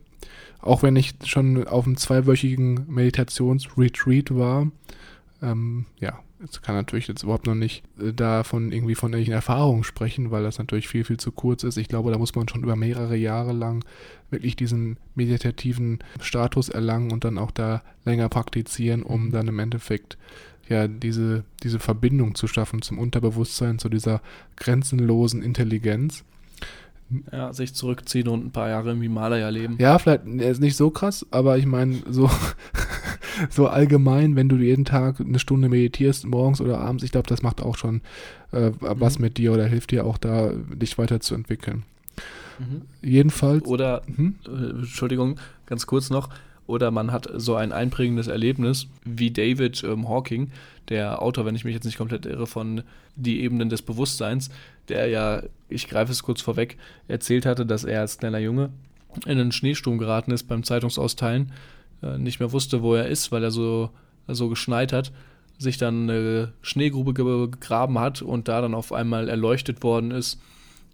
Auch 0.60 0.82
wenn 0.82 0.96
ich 0.96 1.14
schon 1.24 1.68
auf 1.68 1.86
einem 1.86 1.96
zweiwöchigen 1.96 2.86
Meditationsretreat 2.88 4.34
war, 4.34 4.70
ähm, 5.42 5.84
ja, 6.00 6.18
es 6.42 6.60
kann 6.62 6.74
natürlich 6.74 7.08
jetzt 7.08 7.22
überhaupt 7.22 7.46
noch 7.46 7.54
nicht 7.54 7.82
äh, 7.98 8.12
davon 8.12 8.72
irgendwie 8.72 8.94
von 8.94 9.12
irgendwelchen 9.12 9.34
Erfahrungen 9.34 9.84
sprechen, 9.84 10.30
weil 10.30 10.42
das 10.42 10.58
natürlich 10.58 10.88
viel, 10.88 11.04
viel 11.04 11.16
zu 11.16 11.32
kurz 11.32 11.64
ist. 11.64 11.76
Ich 11.76 11.88
glaube, 11.88 12.10
da 12.10 12.18
muss 12.18 12.34
man 12.34 12.48
schon 12.48 12.62
über 12.62 12.76
mehrere 12.76 13.16
Jahre 13.16 13.52
lang 13.52 13.84
wirklich 14.30 14.56
diesen 14.56 14.98
meditativen 15.14 16.00
Status 16.20 16.68
erlangen 16.68 17.12
und 17.12 17.24
dann 17.24 17.38
auch 17.38 17.50
da 17.50 17.82
länger 18.04 18.28
praktizieren, 18.28 19.02
um 19.02 19.30
dann 19.30 19.48
im 19.48 19.58
Endeffekt 19.58 20.18
ja 20.68 20.88
diese, 20.88 21.44
diese 21.62 21.78
Verbindung 21.78 22.34
zu 22.34 22.48
schaffen 22.48 22.82
zum 22.82 22.98
Unterbewusstsein, 22.98 23.78
zu 23.78 23.88
dieser 23.88 24.20
grenzenlosen 24.56 25.42
Intelligenz. 25.42 26.24
Ja, 27.30 27.52
sich 27.52 27.72
zurückziehen 27.72 28.26
und 28.26 28.46
ein 28.46 28.50
paar 28.50 28.68
Jahre 28.68 28.90
im 28.90 29.00
Himalaya 29.00 29.48
leben. 29.48 29.76
Ja, 29.78 29.98
vielleicht 29.98 30.26
ist 30.26 30.60
nicht 30.60 30.76
so 30.76 30.90
krass, 30.90 31.24
aber 31.30 31.56
ich 31.56 31.66
meine, 31.66 31.98
so, 32.10 32.28
so 33.50 33.68
allgemein, 33.68 34.34
wenn 34.34 34.48
du 34.48 34.56
jeden 34.56 34.84
Tag 34.84 35.20
eine 35.20 35.38
Stunde 35.38 35.68
meditierst, 35.68 36.26
morgens 36.26 36.60
oder 36.60 36.78
abends, 36.80 37.04
ich 37.04 37.12
glaube, 37.12 37.28
das 37.28 37.42
macht 37.42 37.62
auch 37.62 37.76
schon 37.76 38.00
äh, 38.50 38.72
was 38.80 39.18
mhm. 39.18 39.24
mit 39.24 39.38
dir 39.38 39.52
oder 39.52 39.66
hilft 39.66 39.92
dir 39.92 40.04
auch 40.04 40.18
da, 40.18 40.50
dich 40.52 40.98
weiterzuentwickeln. 40.98 41.84
Mhm. 42.58 42.82
Jedenfalls. 43.02 43.64
Oder, 43.66 44.02
mhm. 44.06 44.36
äh, 44.46 44.70
Entschuldigung, 44.70 45.38
ganz 45.66 45.86
kurz 45.86 46.10
noch, 46.10 46.30
oder 46.66 46.90
man 46.90 47.12
hat 47.12 47.28
so 47.34 47.54
ein 47.54 47.72
einprägendes 47.72 48.26
Erlebnis 48.26 48.88
wie 49.04 49.30
David 49.30 49.82
ähm, 49.84 50.08
Hawking, 50.08 50.50
der 50.88 51.22
Autor, 51.22 51.44
wenn 51.44 51.54
ich 51.54 51.64
mich 51.64 51.74
jetzt 51.74 51.84
nicht 51.84 51.98
komplett 51.98 52.26
irre, 52.26 52.46
von 52.46 52.82
Die 53.16 53.40
Ebenen 53.40 53.68
des 53.68 53.82
Bewusstseins, 53.82 54.50
der 54.88 55.08
ja, 55.08 55.42
ich 55.68 55.88
greife 55.88 56.12
es 56.12 56.22
kurz 56.22 56.40
vorweg, 56.40 56.76
erzählt 57.08 57.46
hatte, 57.46 57.66
dass 57.66 57.84
er 57.84 58.00
als 58.00 58.18
kleiner 58.18 58.38
Junge 58.38 58.70
in 59.24 59.38
einen 59.38 59.52
Schneesturm 59.52 59.98
geraten 59.98 60.30
ist 60.30 60.44
beim 60.44 60.62
Zeitungsausteilen, 60.62 61.52
äh, 62.02 62.18
nicht 62.18 62.40
mehr 62.40 62.52
wusste, 62.52 62.82
wo 62.82 62.94
er 62.94 63.08
ist, 63.08 63.32
weil 63.32 63.42
er 63.42 63.50
so, 63.50 63.90
so 64.28 64.48
geschneit 64.48 64.92
hat, 64.92 65.12
sich 65.58 65.78
dann 65.78 66.10
eine 66.10 66.52
Schneegrube 66.60 67.14
gegraben 67.14 67.98
hat 67.98 68.20
und 68.22 68.48
da 68.48 68.60
dann 68.60 68.74
auf 68.74 68.92
einmal 68.92 69.28
erleuchtet 69.28 69.82
worden 69.82 70.10
ist 70.10 70.40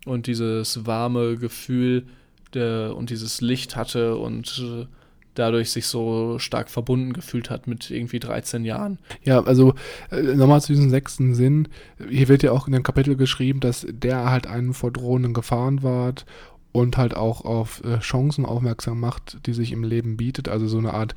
und 0.05 0.27
dieses 0.27 0.87
warme 0.87 1.37
Gefühl 1.37 2.07
der, 2.55 2.95
und 2.97 3.11
dieses 3.11 3.41
Licht 3.41 3.77
hatte 3.77 4.17
und 4.17 4.63
äh, 4.63 4.87
dadurch 5.35 5.71
sich 5.71 5.87
so 5.87 6.39
stark 6.39 6.71
verbunden 6.71 7.13
gefühlt 7.13 7.51
hat 7.51 7.67
mit 7.67 7.91
irgendwie 7.91 8.21
13 8.21 8.65
Jahren. 8.65 8.99
Ja, 9.23 9.43
also 9.43 9.75
äh, 10.11 10.23
nochmal 10.23 10.61
zu 10.61 10.73
diesem 10.73 10.91
sechsten 10.91 11.35
Sinn. 11.35 11.69
Hier 12.09 12.29
wird 12.29 12.43
ja 12.43 12.53
auch 12.53 12.67
in 12.67 12.73
dem 12.73 12.83
Kapitel 12.83 13.17
geschrieben, 13.17 13.61
dass 13.61 13.87
der 13.89 14.31
halt 14.31 14.47
einen 14.47 14.75
vor 14.75 14.91
drohenden 14.91 15.35
Gefahren 15.35 15.83
wahrt 15.83 16.27
und 16.73 16.97
halt 16.97 17.15
auch 17.15 17.45
auf 17.45 17.85
äh, 17.85 17.99
Chancen 17.99 18.47
aufmerksam 18.47 18.99
macht, 18.99 19.47
die 19.47 19.53
sich 19.53 19.73
im 19.73 19.85
Leben 19.85 20.17
bietet. 20.17 20.49
Also 20.49 20.67
so 20.67 20.79
eine 20.79 20.95
Art 20.95 21.15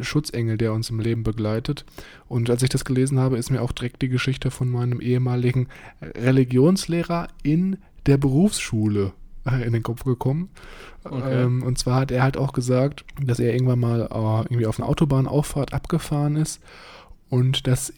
Schutzengel, 0.00 0.58
der 0.58 0.72
uns 0.72 0.90
im 0.90 1.00
Leben 1.00 1.22
begleitet. 1.22 1.84
Und 2.28 2.50
als 2.50 2.62
ich 2.62 2.68
das 2.68 2.84
gelesen 2.84 3.18
habe, 3.18 3.38
ist 3.38 3.50
mir 3.50 3.62
auch 3.62 3.72
direkt 3.72 4.02
die 4.02 4.08
Geschichte 4.08 4.50
von 4.50 4.68
meinem 4.68 5.00
ehemaligen 5.00 5.68
Religionslehrer 6.02 7.28
in 7.42 7.78
der 8.06 8.18
Berufsschule 8.18 9.12
in 9.46 9.72
den 9.72 9.82
Kopf 9.82 10.04
gekommen. 10.04 10.48
Okay. 11.04 11.44
Ähm, 11.44 11.62
und 11.62 11.78
zwar 11.78 12.00
hat 12.00 12.10
er 12.10 12.22
halt 12.22 12.36
auch 12.36 12.52
gesagt, 12.52 13.04
dass 13.24 13.38
er 13.38 13.52
irgendwann 13.52 13.78
mal 13.78 14.02
äh, 14.02 14.52
irgendwie 14.52 14.66
auf 14.66 14.78
einer 14.78 14.88
Autobahnauffahrt 14.88 15.72
abgefahren 15.72 16.36
ist 16.36 16.60
und 17.28 17.66
dass 17.66 17.92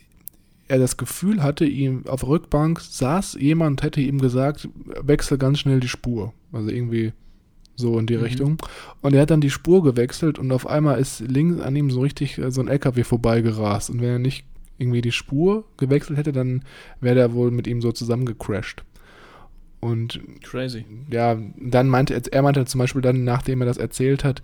er 0.69 0.79
das 0.79 0.97
Gefühl 0.97 1.43
hatte, 1.43 1.65
ihm 1.65 2.07
auf 2.07 2.21
der 2.21 2.29
Rückbank 2.29 2.81
saß 2.81 3.39
jemand, 3.41 3.83
hätte 3.83 4.01
ihm 4.01 4.19
gesagt, 4.21 4.69
wechsel 5.01 5.39
ganz 5.39 5.61
schnell 5.61 5.81
die 5.81 5.89
Spur. 5.89 6.35
Also 6.53 6.69
irgendwie 6.69 7.13
so 7.75 7.99
in 7.99 8.07
die 8.07 8.17
mhm. 8.17 8.23
Richtung. 8.23 8.57
Und 9.01 9.15
er 9.15 9.23
hat 9.23 9.31
dann 9.31 9.41
die 9.41 9.51
Spur 9.51 9.83
gewechselt 9.83 10.39
und 10.39 10.53
auf 10.53 10.67
einmal 10.67 10.99
ist 10.99 11.21
links 11.21 11.61
an 11.61 11.77
ihm 11.77 11.91
so 11.91 12.01
richtig 12.01 12.39
äh, 12.39 12.51
so 12.51 12.61
ein 12.61 12.69
LKW 12.69 13.05
vorbeigerast. 13.05 13.91
Und 13.91 14.01
wenn 14.01 14.09
er 14.09 14.19
nicht 14.19 14.45
irgendwie 14.77 15.01
die 15.01 15.13
Spur 15.13 15.65
gewechselt 15.77 16.19
hätte, 16.19 16.33
dann 16.33 16.63
wäre 17.01 17.15
der 17.15 17.33
wohl 17.33 17.51
mit 17.51 17.67
ihm 17.67 17.81
so 17.81 17.93
zusammengecrashed. 17.93 18.85
Und 19.81 20.21
Crazy. 20.43 20.85
Ja, 21.09 21.39
dann 21.57 21.89
meinte 21.89 22.21
er 22.33 22.43
meinte 22.43 22.65
zum 22.65 22.81
Beispiel 22.81 23.03
dann, 23.03 23.23
nachdem 23.25 23.61
er 23.63 23.67
das 23.67 23.77
erzählt 23.77 24.25
hat, 24.25 24.43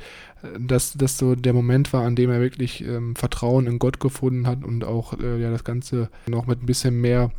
dass 0.58 0.92
das 0.92 1.18
so 1.18 1.34
der 1.34 1.52
Moment 1.52 1.92
war, 1.92 2.04
an 2.04 2.14
dem 2.14 2.30
er 2.30 2.40
wirklich 2.40 2.84
ähm, 2.84 3.16
Vertrauen 3.16 3.66
in 3.66 3.78
Gott 3.78 3.98
gefunden 3.98 4.46
hat 4.46 4.62
und 4.62 4.84
auch 4.84 5.18
äh, 5.18 5.40
ja 5.40 5.50
das 5.50 5.64
Ganze 5.64 6.08
noch 6.26 6.46
mit 6.46 6.62
ein 6.62 6.66
bisschen 6.66 7.00
mehr 7.00 7.32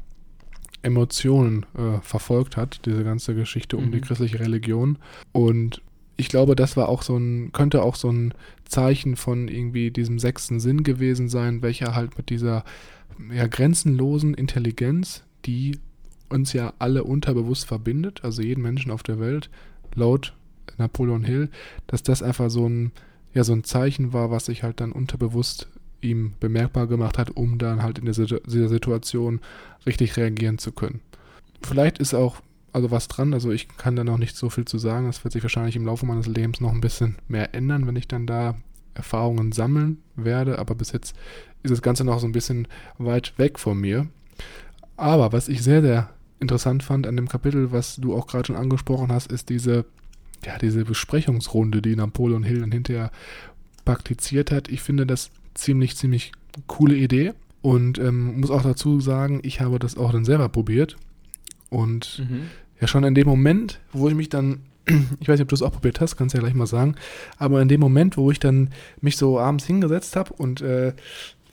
Emotionen 0.81 1.65
äh, 1.77 1.99
verfolgt 2.01 2.57
hat, 2.57 2.85
diese 2.85 3.03
ganze 3.03 3.33
Geschichte 3.33 3.77
um 3.77 3.85
mhm. 3.85 3.91
die 3.91 4.01
christliche 4.01 4.39
Religion. 4.39 4.97
Und 5.31 5.81
ich 6.17 6.29
glaube, 6.29 6.55
das 6.55 6.77
war 6.77 6.89
auch 6.89 7.01
so 7.01 7.17
ein, 7.17 7.51
könnte 7.53 7.81
auch 7.81 7.95
so 7.95 8.09
ein 8.09 8.33
Zeichen 8.65 9.15
von 9.15 9.47
irgendwie 9.47 9.91
diesem 9.91 10.19
sechsten 10.19 10.59
Sinn 10.59 10.83
gewesen 10.83 11.29
sein, 11.29 11.61
welcher 11.61 11.95
halt 11.95 12.17
mit 12.17 12.29
dieser 12.29 12.63
ja, 13.33 13.47
grenzenlosen 13.47 14.33
Intelligenz, 14.33 15.23
die 15.45 15.79
uns 16.29 16.53
ja 16.53 16.73
alle 16.79 17.03
unterbewusst 17.03 17.65
verbindet, 17.65 18.23
also 18.23 18.41
jeden 18.41 18.61
Menschen 18.61 18.91
auf 18.91 19.03
der 19.03 19.19
Welt, 19.19 19.49
laut 19.93 20.33
Napoleon 20.77 21.23
Hill, 21.23 21.49
dass 21.87 22.03
das 22.03 22.23
einfach 22.23 22.49
so 22.49 22.67
ein, 22.67 22.91
ja, 23.33 23.43
so 23.43 23.53
ein 23.53 23.63
Zeichen 23.63 24.13
war, 24.13 24.31
was 24.31 24.45
sich 24.45 24.63
halt 24.63 24.79
dann 24.79 24.91
unterbewusst 24.91 25.67
ihm 26.01 26.33
bemerkbar 26.39 26.87
gemacht 26.87 27.17
hat, 27.17 27.31
um 27.31 27.57
dann 27.57 27.81
halt 27.81 27.99
in 27.99 28.05
dieser, 28.05 28.25
Situation 28.69 29.39
richtig 29.85 30.17
reagieren 30.17 30.57
zu 30.57 30.71
können. 30.71 31.01
Vielleicht 31.61 31.99
ist 31.99 32.13
auch 32.13 32.41
also 32.75 32.91
was 32.91 33.07
dran, 33.07 33.33
also 33.33 33.51
ich 33.51 33.69
kann 33.77 33.95
da 33.95 34.03
noch 34.03 34.17
nicht 34.17 34.35
so 34.35 34.49
viel 34.49 34.65
zu 34.65 34.77
sagen, 34.77 35.07
das 35.07 35.23
wird 35.23 35.31
sich 35.31 35.41
wahrscheinlich 35.41 35.77
im 35.77 35.85
Laufe 35.85 36.05
meines 36.05 36.27
Lebens 36.27 36.59
noch 36.59 36.73
ein 36.73 36.81
bisschen 36.81 37.15
mehr 37.29 37.55
ändern, 37.55 37.87
wenn 37.87 37.95
ich 37.95 38.09
dann 38.09 38.27
da 38.27 38.55
Erfahrungen 38.93 39.53
sammeln 39.53 39.99
werde, 40.17 40.59
aber 40.59 40.75
bis 40.75 40.91
jetzt 40.91 41.15
ist 41.63 41.71
das 41.71 41.81
Ganze 41.81 42.03
noch 42.03 42.19
so 42.19 42.27
ein 42.27 42.33
bisschen 42.33 42.67
weit 42.97 43.33
weg 43.37 43.59
von 43.59 43.79
mir. 43.79 44.07
Aber 44.97 45.33
was 45.33 45.49
ich 45.49 45.61
sehr, 45.61 45.81
sehr 45.81 46.09
interessant 46.39 46.83
fand 46.83 47.07
an 47.07 47.15
dem 47.15 47.27
Kapitel, 47.27 47.71
was 47.71 47.95
du 47.97 48.15
auch 48.15 48.27
gerade 48.27 48.47
schon 48.47 48.55
angesprochen 48.55 49.11
hast, 49.11 49.31
ist 49.31 49.49
diese, 49.49 49.85
ja, 50.45 50.57
diese 50.57 50.85
Besprechungsrunde, 50.85 51.81
die 51.81 51.95
Napoleon 51.95 52.43
Hill 52.43 52.61
dann 52.61 52.71
hinterher 52.71 53.11
praktiziert 53.83 54.51
hat. 54.51 54.67
Ich 54.67 54.81
finde 54.81 55.05
das 55.05 55.31
ziemlich, 55.53 55.95
ziemlich 55.95 56.31
coole 56.67 56.95
Idee. 56.95 57.33
Und 57.61 57.97
ähm, 57.97 58.41
muss 58.41 58.51
auch 58.51 58.61
dazu 58.61 58.99
sagen, 58.99 59.39
ich 59.41 59.59
habe 59.59 59.79
das 59.79 59.97
auch 59.97 60.11
dann 60.11 60.23
selber 60.23 60.49
probiert. 60.49 60.97
Und 61.69 62.23
mhm. 62.29 62.43
ja, 62.79 62.87
schon 62.87 63.03
in 63.03 63.15
dem 63.15 63.27
Moment, 63.27 63.79
wo 63.91 64.07
ich 64.07 64.13
mich 64.13 64.29
dann, 64.29 64.59
ich 65.19 65.27
weiß 65.27 65.39
nicht, 65.39 65.41
ob 65.41 65.47
du 65.47 65.55
es 65.55 65.63
auch 65.63 65.71
probiert 65.71 65.99
hast, 65.99 66.15
kannst 66.15 66.33
du 66.33 66.37
ja 66.37 66.43
gleich 66.43 66.53
mal 66.53 66.67
sagen, 66.67 66.95
aber 67.39 67.61
in 67.63 67.67
dem 67.67 67.79
Moment, 67.79 68.17
wo 68.17 68.29
ich 68.29 68.39
dann 68.39 68.69
mich 69.01 69.17
so 69.17 69.39
abends 69.39 69.65
hingesetzt 69.65 70.15
habe 70.15 70.31
und 70.33 70.61
äh, 70.61 70.93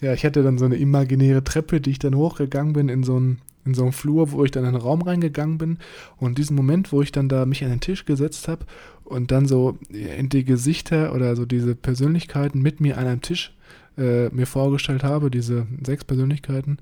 ja, 0.02 0.12
ich 0.12 0.24
hatte 0.24 0.42
dann 0.42 0.58
so 0.58 0.64
eine 0.64 0.76
imaginäre 0.76 1.44
Treppe, 1.44 1.80
die 1.80 1.90
ich 1.90 1.98
dann 1.98 2.16
hochgegangen 2.16 2.74
bin 2.74 2.88
in 2.88 3.02
so 3.04 3.16
einen 3.16 3.38
in 3.64 3.74
so 3.74 3.82
einem 3.82 3.92
Flur, 3.92 4.32
wo 4.32 4.44
ich 4.44 4.50
dann 4.50 4.64
in 4.64 4.70
einen 4.70 4.82
Raum 4.82 5.02
reingegangen 5.02 5.56
bin 5.56 5.78
und 6.16 6.36
diesen 6.36 6.56
Moment, 6.56 6.90
wo 6.90 7.00
ich 7.00 7.12
dann 7.12 7.28
da 7.28 7.46
mich 7.46 7.62
an 7.62 7.70
den 7.70 7.78
Tisch 7.78 8.04
gesetzt 8.04 8.48
habe 8.48 8.66
und 9.04 9.30
dann 9.30 9.46
so 9.46 9.78
in 9.88 10.28
die 10.28 10.44
Gesichter 10.44 11.14
oder 11.14 11.36
so 11.36 11.46
diese 11.46 11.76
Persönlichkeiten 11.76 12.60
mit 12.60 12.80
mir 12.80 12.98
an 12.98 13.06
einem 13.06 13.20
Tisch 13.20 13.54
äh, 13.96 14.30
mir 14.30 14.46
vorgestellt 14.46 15.04
habe, 15.04 15.30
diese 15.30 15.68
sechs 15.84 16.02
Persönlichkeiten, 16.02 16.78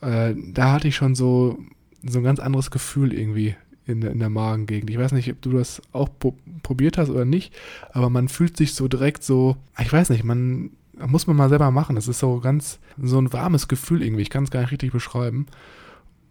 äh, 0.00 0.34
da 0.52 0.72
hatte 0.72 0.88
ich 0.88 0.96
schon 0.96 1.14
so, 1.14 1.60
so 2.02 2.18
ein 2.18 2.24
ganz 2.24 2.40
anderes 2.40 2.72
Gefühl 2.72 3.12
irgendwie 3.12 3.54
in 3.86 4.02
in 4.02 4.18
der 4.18 4.28
Magengegend. 4.28 4.90
Ich 4.90 4.98
weiß 4.98 5.12
nicht, 5.12 5.30
ob 5.30 5.40
du 5.40 5.52
das 5.52 5.80
auch 5.92 6.08
probiert 6.64 6.98
hast 6.98 7.10
oder 7.10 7.24
nicht, 7.24 7.54
aber 7.92 8.10
man 8.10 8.28
fühlt 8.28 8.56
sich 8.56 8.74
so 8.74 8.88
direkt 8.88 9.22
so, 9.22 9.56
ich 9.80 9.92
weiß 9.92 10.10
nicht, 10.10 10.24
man 10.24 10.70
muss 11.06 11.26
man 11.26 11.36
mal 11.36 11.48
selber 11.48 11.70
machen. 11.70 11.96
Das 11.96 12.08
ist 12.08 12.18
so 12.18 12.40
ganz, 12.40 12.78
so 13.00 13.20
ein 13.20 13.32
warmes 13.32 13.68
Gefühl 13.68 14.02
irgendwie. 14.02 14.22
Ich 14.22 14.30
kann 14.30 14.44
es 14.44 14.50
gar 14.50 14.60
nicht 14.60 14.72
richtig 14.72 14.92
beschreiben. 14.92 15.46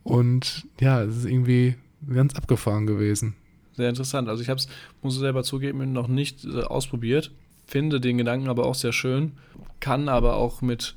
Und 0.04 0.68
ja, 0.80 1.02
es 1.02 1.18
ist 1.18 1.26
irgendwie 1.26 1.76
ganz 2.14 2.36
abgefahren 2.36 2.88
gewesen. 2.88 3.36
Sehr 3.74 3.90
interessant. 3.90 4.30
Also 4.30 4.42
ich 4.42 4.50
habe 4.50 4.60
es, 4.60 4.68
muss 5.02 5.16
ich 5.16 5.20
selber 5.20 5.44
zugeben, 5.44 5.92
noch 5.94 6.08
nicht 6.08 6.46
äh, 6.46 6.64
ausprobiert. 6.64 7.32
Finde 7.66 8.00
den 8.00 8.18
Gedanken 8.18 8.48
aber 8.48 8.66
auch 8.66 8.76
sehr 8.76 8.94
schön. 8.94 9.34
Kann 9.80 10.10
aber 10.10 10.36
auch 10.36 10.62
mit 10.62 10.96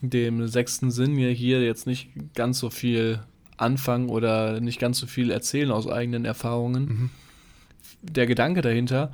dem 0.00 0.46
sechsten 0.48 0.90
Sinn 0.90 1.14
mir 1.14 1.30
hier 1.30 1.62
jetzt 1.62 1.86
nicht 1.86 2.08
ganz 2.34 2.58
so 2.58 2.70
viel 2.70 3.20
anfangen 3.56 4.08
oder 4.08 4.60
nicht 4.60 4.80
ganz 4.80 4.98
so 4.98 5.06
viel 5.06 5.30
erzählen 5.30 5.70
aus 5.70 5.86
eigenen 5.86 6.24
Erfahrungen. 6.24 6.84
Mhm. 6.84 7.10
Der 8.02 8.26
Gedanke 8.26 8.62
dahinter, 8.62 9.12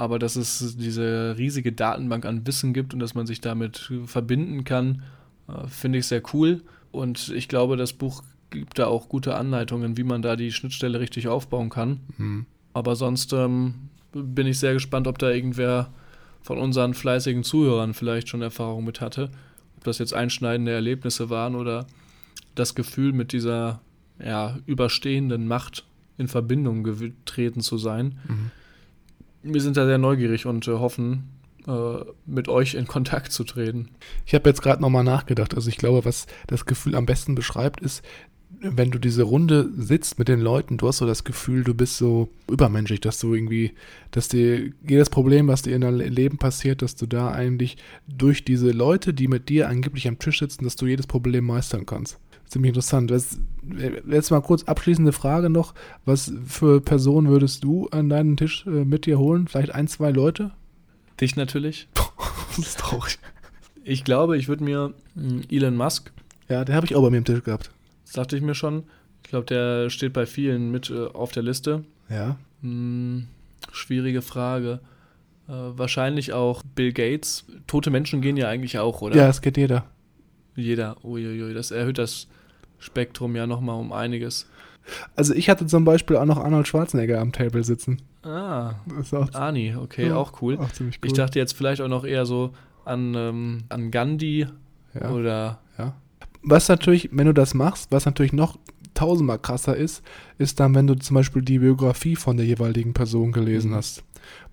aber 0.00 0.18
dass 0.18 0.34
es 0.34 0.78
diese 0.78 1.34
riesige 1.36 1.72
Datenbank 1.72 2.24
an 2.24 2.46
Wissen 2.46 2.72
gibt 2.72 2.94
und 2.94 3.00
dass 3.00 3.14
man 3.14 3.26
sich 3.26 3.42
damit 3.42 3.92
verbinden 4.06 4.64
kann, 4.64 5.02
äh, 5.46 5.66
finde 5.66 5.98
ich 5.98 6.06
sehr 6.06 6.22
cool. 6.32 6.62
Und 6.90 7.28
ich 7.28 7.48
glaube, 7.48 7.76
das 7.76 7.92
Buch 7.92 8.22
gibt 8.48 8.78
da 8.78 8.86
auch 8.86 9.10
gute 9.10 9.34
Anleitungen, 9.36 9.98
wie 9.98 10.04
man 10.04 10.22
da 10.22 10.36
die 10.36 10.52
Schnittstelle 10.52 11.00
richtig 11.00 11.28
aufbauen 11.28 11.68
kann. 11.68 12.00
Mhm. 12.16 12.46
Aber 12.72 12.96
sonst 12.96 13.34
ähm, 13.34 13.90
bin 14.12 14.46
ich 14.46 14.58
sehr 14.58 14.72
gespannt, 14.72 15.06
ob 15.06 15.18
da 15.18 15.28
irgendwer 15.28 15.92
von 16.40 16.56
unseren 16.56 16.94
fleißigen 16.94 17.44
Zuhörern 17.44 17.92
vielleicht 17.92 18.30
schon 18.30 18.40
Erfahrung 18.40 18.86
mit 18.86 19.02
hatte. 19.02 19.30
Ob 19.76 19.84
das 19.84 19.98
jetzt 19.98 20.14
einschneidende 20.14 20.72
Erlebnisse 20.72 21.28
waren 21.28 21.54
oder 21.54 21.86
das 22.54 22.74
Gefühl, 22.74 23.12
mit 23.12 23.34
dieser 23.34 23.82
ja, 24.18 24.60
überstehenden 24.64 25.46
Macht 25.46 25.84
in 26.16 26.26
Verbindung 26.26 26.84
getreten 26.84 27.60
zu 27.60 27.76
sein. 27.76 28.18
Mhm. 28.26 28.50
Wir 29.42 29.60
sind 29.60 29.76
da 29.76 29.86
sehr 29.86 29.98
neugierig 29.98 30.46
und 30.46 30.66
äh, 30.68 30.72
hoffen, 30.72 31.30
äh, 31.66 32.04
mit 32.26 32.48
euch 32.48 32.74
in 32.74 32.86
Kontakt 32.86 33.32
zu 33.32 33.44
treten. 33.44 33.88
Ich 34.26 34.34
habe 34.34 34.48
jetzt 34.48 34.62
gerade 34.62 34.82
nochmal 34.82 35.04
nachgedacht. 35.04 35.54
Also 35.54 35.68
ich 35.68 35.76
glaube, 35.76 36.04
was 36.04 36.26
das 36.46 36.66
Gefühl 36.66 36.94
am 36.94 37.06
besten 37.06 37.34
beschreibt, 37.34 37.80
ist, 37.80 38.02
wenn 38.62 38.90
du 38.90 38.98
diese 38.98 39.22
Runde 39.22 39.70
sitzt 39.76 40.18
mit 40.18 40.28
den 40.28 40.40
Leuten, 40.40 40.76
du 40.76 40.88
hast 40.88 40.98
so 40.98 41.06
das 41.06 41.24
Gefühl, 41.24 41.64
du 41.64 41.72
bist 41.72 41.96
so 41.96 42.28
übermenschlich, 42.50 43.00
dass 43.00 43.18
du 43.18 43.34
irgendwie, 43.34 43.72
dass 44.10 44.28
dir 44.28 44.72
jedes 44.86 45.08
Problem, 45.08 45.48
was 45.48 45.62
dir 45.62 45.74
in 45.74 45.80
deinem 45.80 46.00
Leben 46.00 46.36
passiert, 46.36 46.82
dass 46.82 46.96
du 46.96 47.06
da 47.06 47.30
eigentlich 47.30 47.78
durch 48.06 48.44
diese 48.44 48.70
Leute, 48.70 49.14
die 49.14 49.28
mit 49.28 49.48
dir 49.48 49.68
angeblich 49.68 50.08
am 50.08 50.18
Tisch 50.18 50.40
sitzen, 50.40 50.64
dass 50.64 50.76
du 50.76 50.86
jedes 50.86 51.06
Problem 51.06 51.46
meistern 51.46 51.86
kannst. 51.86 52.18
Ziemlich 52.50 52.70
interessant. 52.70 53.12
Jetzt 54.08 54.30
mal 54.32 54.40
kurz 54.40 54.64
abschließende 54.64 55.12
Frage 55.12 55.50
noch. 55.50 55.72
Was 56.04 56.32
für 56.46 56.80
Personen 56.80 57.28
würdest 57.28 57.62
du 57.62 57.86
an 57.90 58.08
deinen 58.08 58.36
Tisch 58.36 58.66
äh, 58.66 58.84
mit 58.84 59.06
dir 59.06 59.20
holen? 59.20 59.46
Vielleicht 59.46 59.72
ein, 59.72 59.86
zwei 59.86 60.10
Leute? 60.10 60.50
Dich 61.20 61.36
natürlich. 61.36 61.86
das 62.56 62.58
ist 62.58 62.80
traurig. 62.80 63.20
Ich 63.84 64.02
glaube, 64.02 64.36
ich 64.36 64.48
würde 64.48 64.64
mir 64.64 64.94
hm, 65.14 65.42
Elon 65.48 65.76
Musk. 65.76 66.10
Ja, 66.48 66.64
den 66.64 66.74
habe 66.74 66.86
ich 66.86 66.96
auch 66.96 67.02
bei 67.02 67.10
mir 67.10 67.18
am 67.18 67.24
Tisch 67.24 67.44
gehabt. 67.44 67.70
Das 68.04 68.14
dachte 68.14 68.36
ich 68.36 68.42
mir 68.42 68.56
schon. 68.56 68.82
Ich 69.22 69.30
glaube, 69.30 69.46
der 69.46 69.88
steht 69.88 70.12
bei 70.12 70.26
vielen 70.26 70.72
mit 70.72 70.90
äh, 70.90 71.06
auf 71.06 71.30
der 71.30 71.44
Liste. 71.44 71.84
Ja. 72.08 72.36
Hm, 72.62 73.28
schwierige 73.70 74.22
Frage. 74.22 74.80
Äh, 75.46 75.52
wahrscheinlich 75.52 76.32
auch 76.32 76.64
Bill 76.74 76.92
Gates. 76.92 77.44
Tote 77.68 77.90
Menschen 77.90 78.22
gehen 78.22 78.36
ja 78.36 78.48
eigentlich 78.48 78.80
auch, 78.80 79.02
oder? 79.02 79.14
Ja, 79.14 79.28
es 79.28 79.40
geht 79.40 79.56
jeder. 79.56 79.84
Jeder. 80.56 80.96
Uiuiui, 81.04 81.54
das 81.54 81.70
erhöht 81.70 81.98
das 81.98 82.26
Spektrum 82.80 83.36
ja 83.36 83.46
nochmal 83.46 83.78
um 83.78 83.92
einiges. 83.92 84.46
Also 85.14 85.34
ich 85.34 85.48
hatte 85.48 85.66
zum 85.66 85.84
Beispiel 85.84 86.16
auch 86.16 86.24
noch 86.24 86.38
Arnold 86.38 86.66
Schwarzenegger 86.66 87.20
am 87.20 87.30
Table 87.32 87.62
sitzen. 87.62 88.02
Ah, 88.24 88.74
Das 88.88 89.06
ist 89.06 89.14
auch, 89.14 89.32
Ani, 89.34 89.76
okay, 89.76 90.08
Ja, 90.08 90.16
auch 90.16 90.42
cool. 90.42 90.58
auch 90.58 90.72
ziemlich 90.72 90.96
cool. 91.02 91.06
Ich 91.06 91.12
dachte 91.12 91.38
jetzt 91.38 91.52
vielleicht 91.52 91.80
auch 91.80 91.88
noch 91.88 92.04
eher 92.04 92.26
so 92.26 92.52
an, 92.84 93.14
ähm, 93.14 93.58
an 93.68 93.90
Gandhi 93.90 94.46
ja. 94.94 95.10
oder 95.10 95.60
Ja. 95.78 95.94
Was 96.42 96.68
natürlich, 96.68 97.10
wenn 97.12 97.26
du 97.26 97.34
das 97.34 97.52
machst, 97.54 97.92
was 97.92 98.06
natürlich 98.06 98.32
noch 98.32 98.58
tausendmal 98.94 99.38
krasser 99.38 99.76
ist, 99.76 100.02
ist 100.38 100.58
dann, 100.58 100.74
wenn 100.74 100.86
du 100.86 100.94
zum 100.94 101.14
Beispiel 101.14 101.42
die 101.42 101.58
Biografie 101.58 102.16
von 102.16 102.36
der 102.38 102.46
jeweiligen 102.46 102.94
Person 102.94 103.30
gelesen 103.32 103.70
Mhm. 103.72 103.76
hast. 103.76 104.02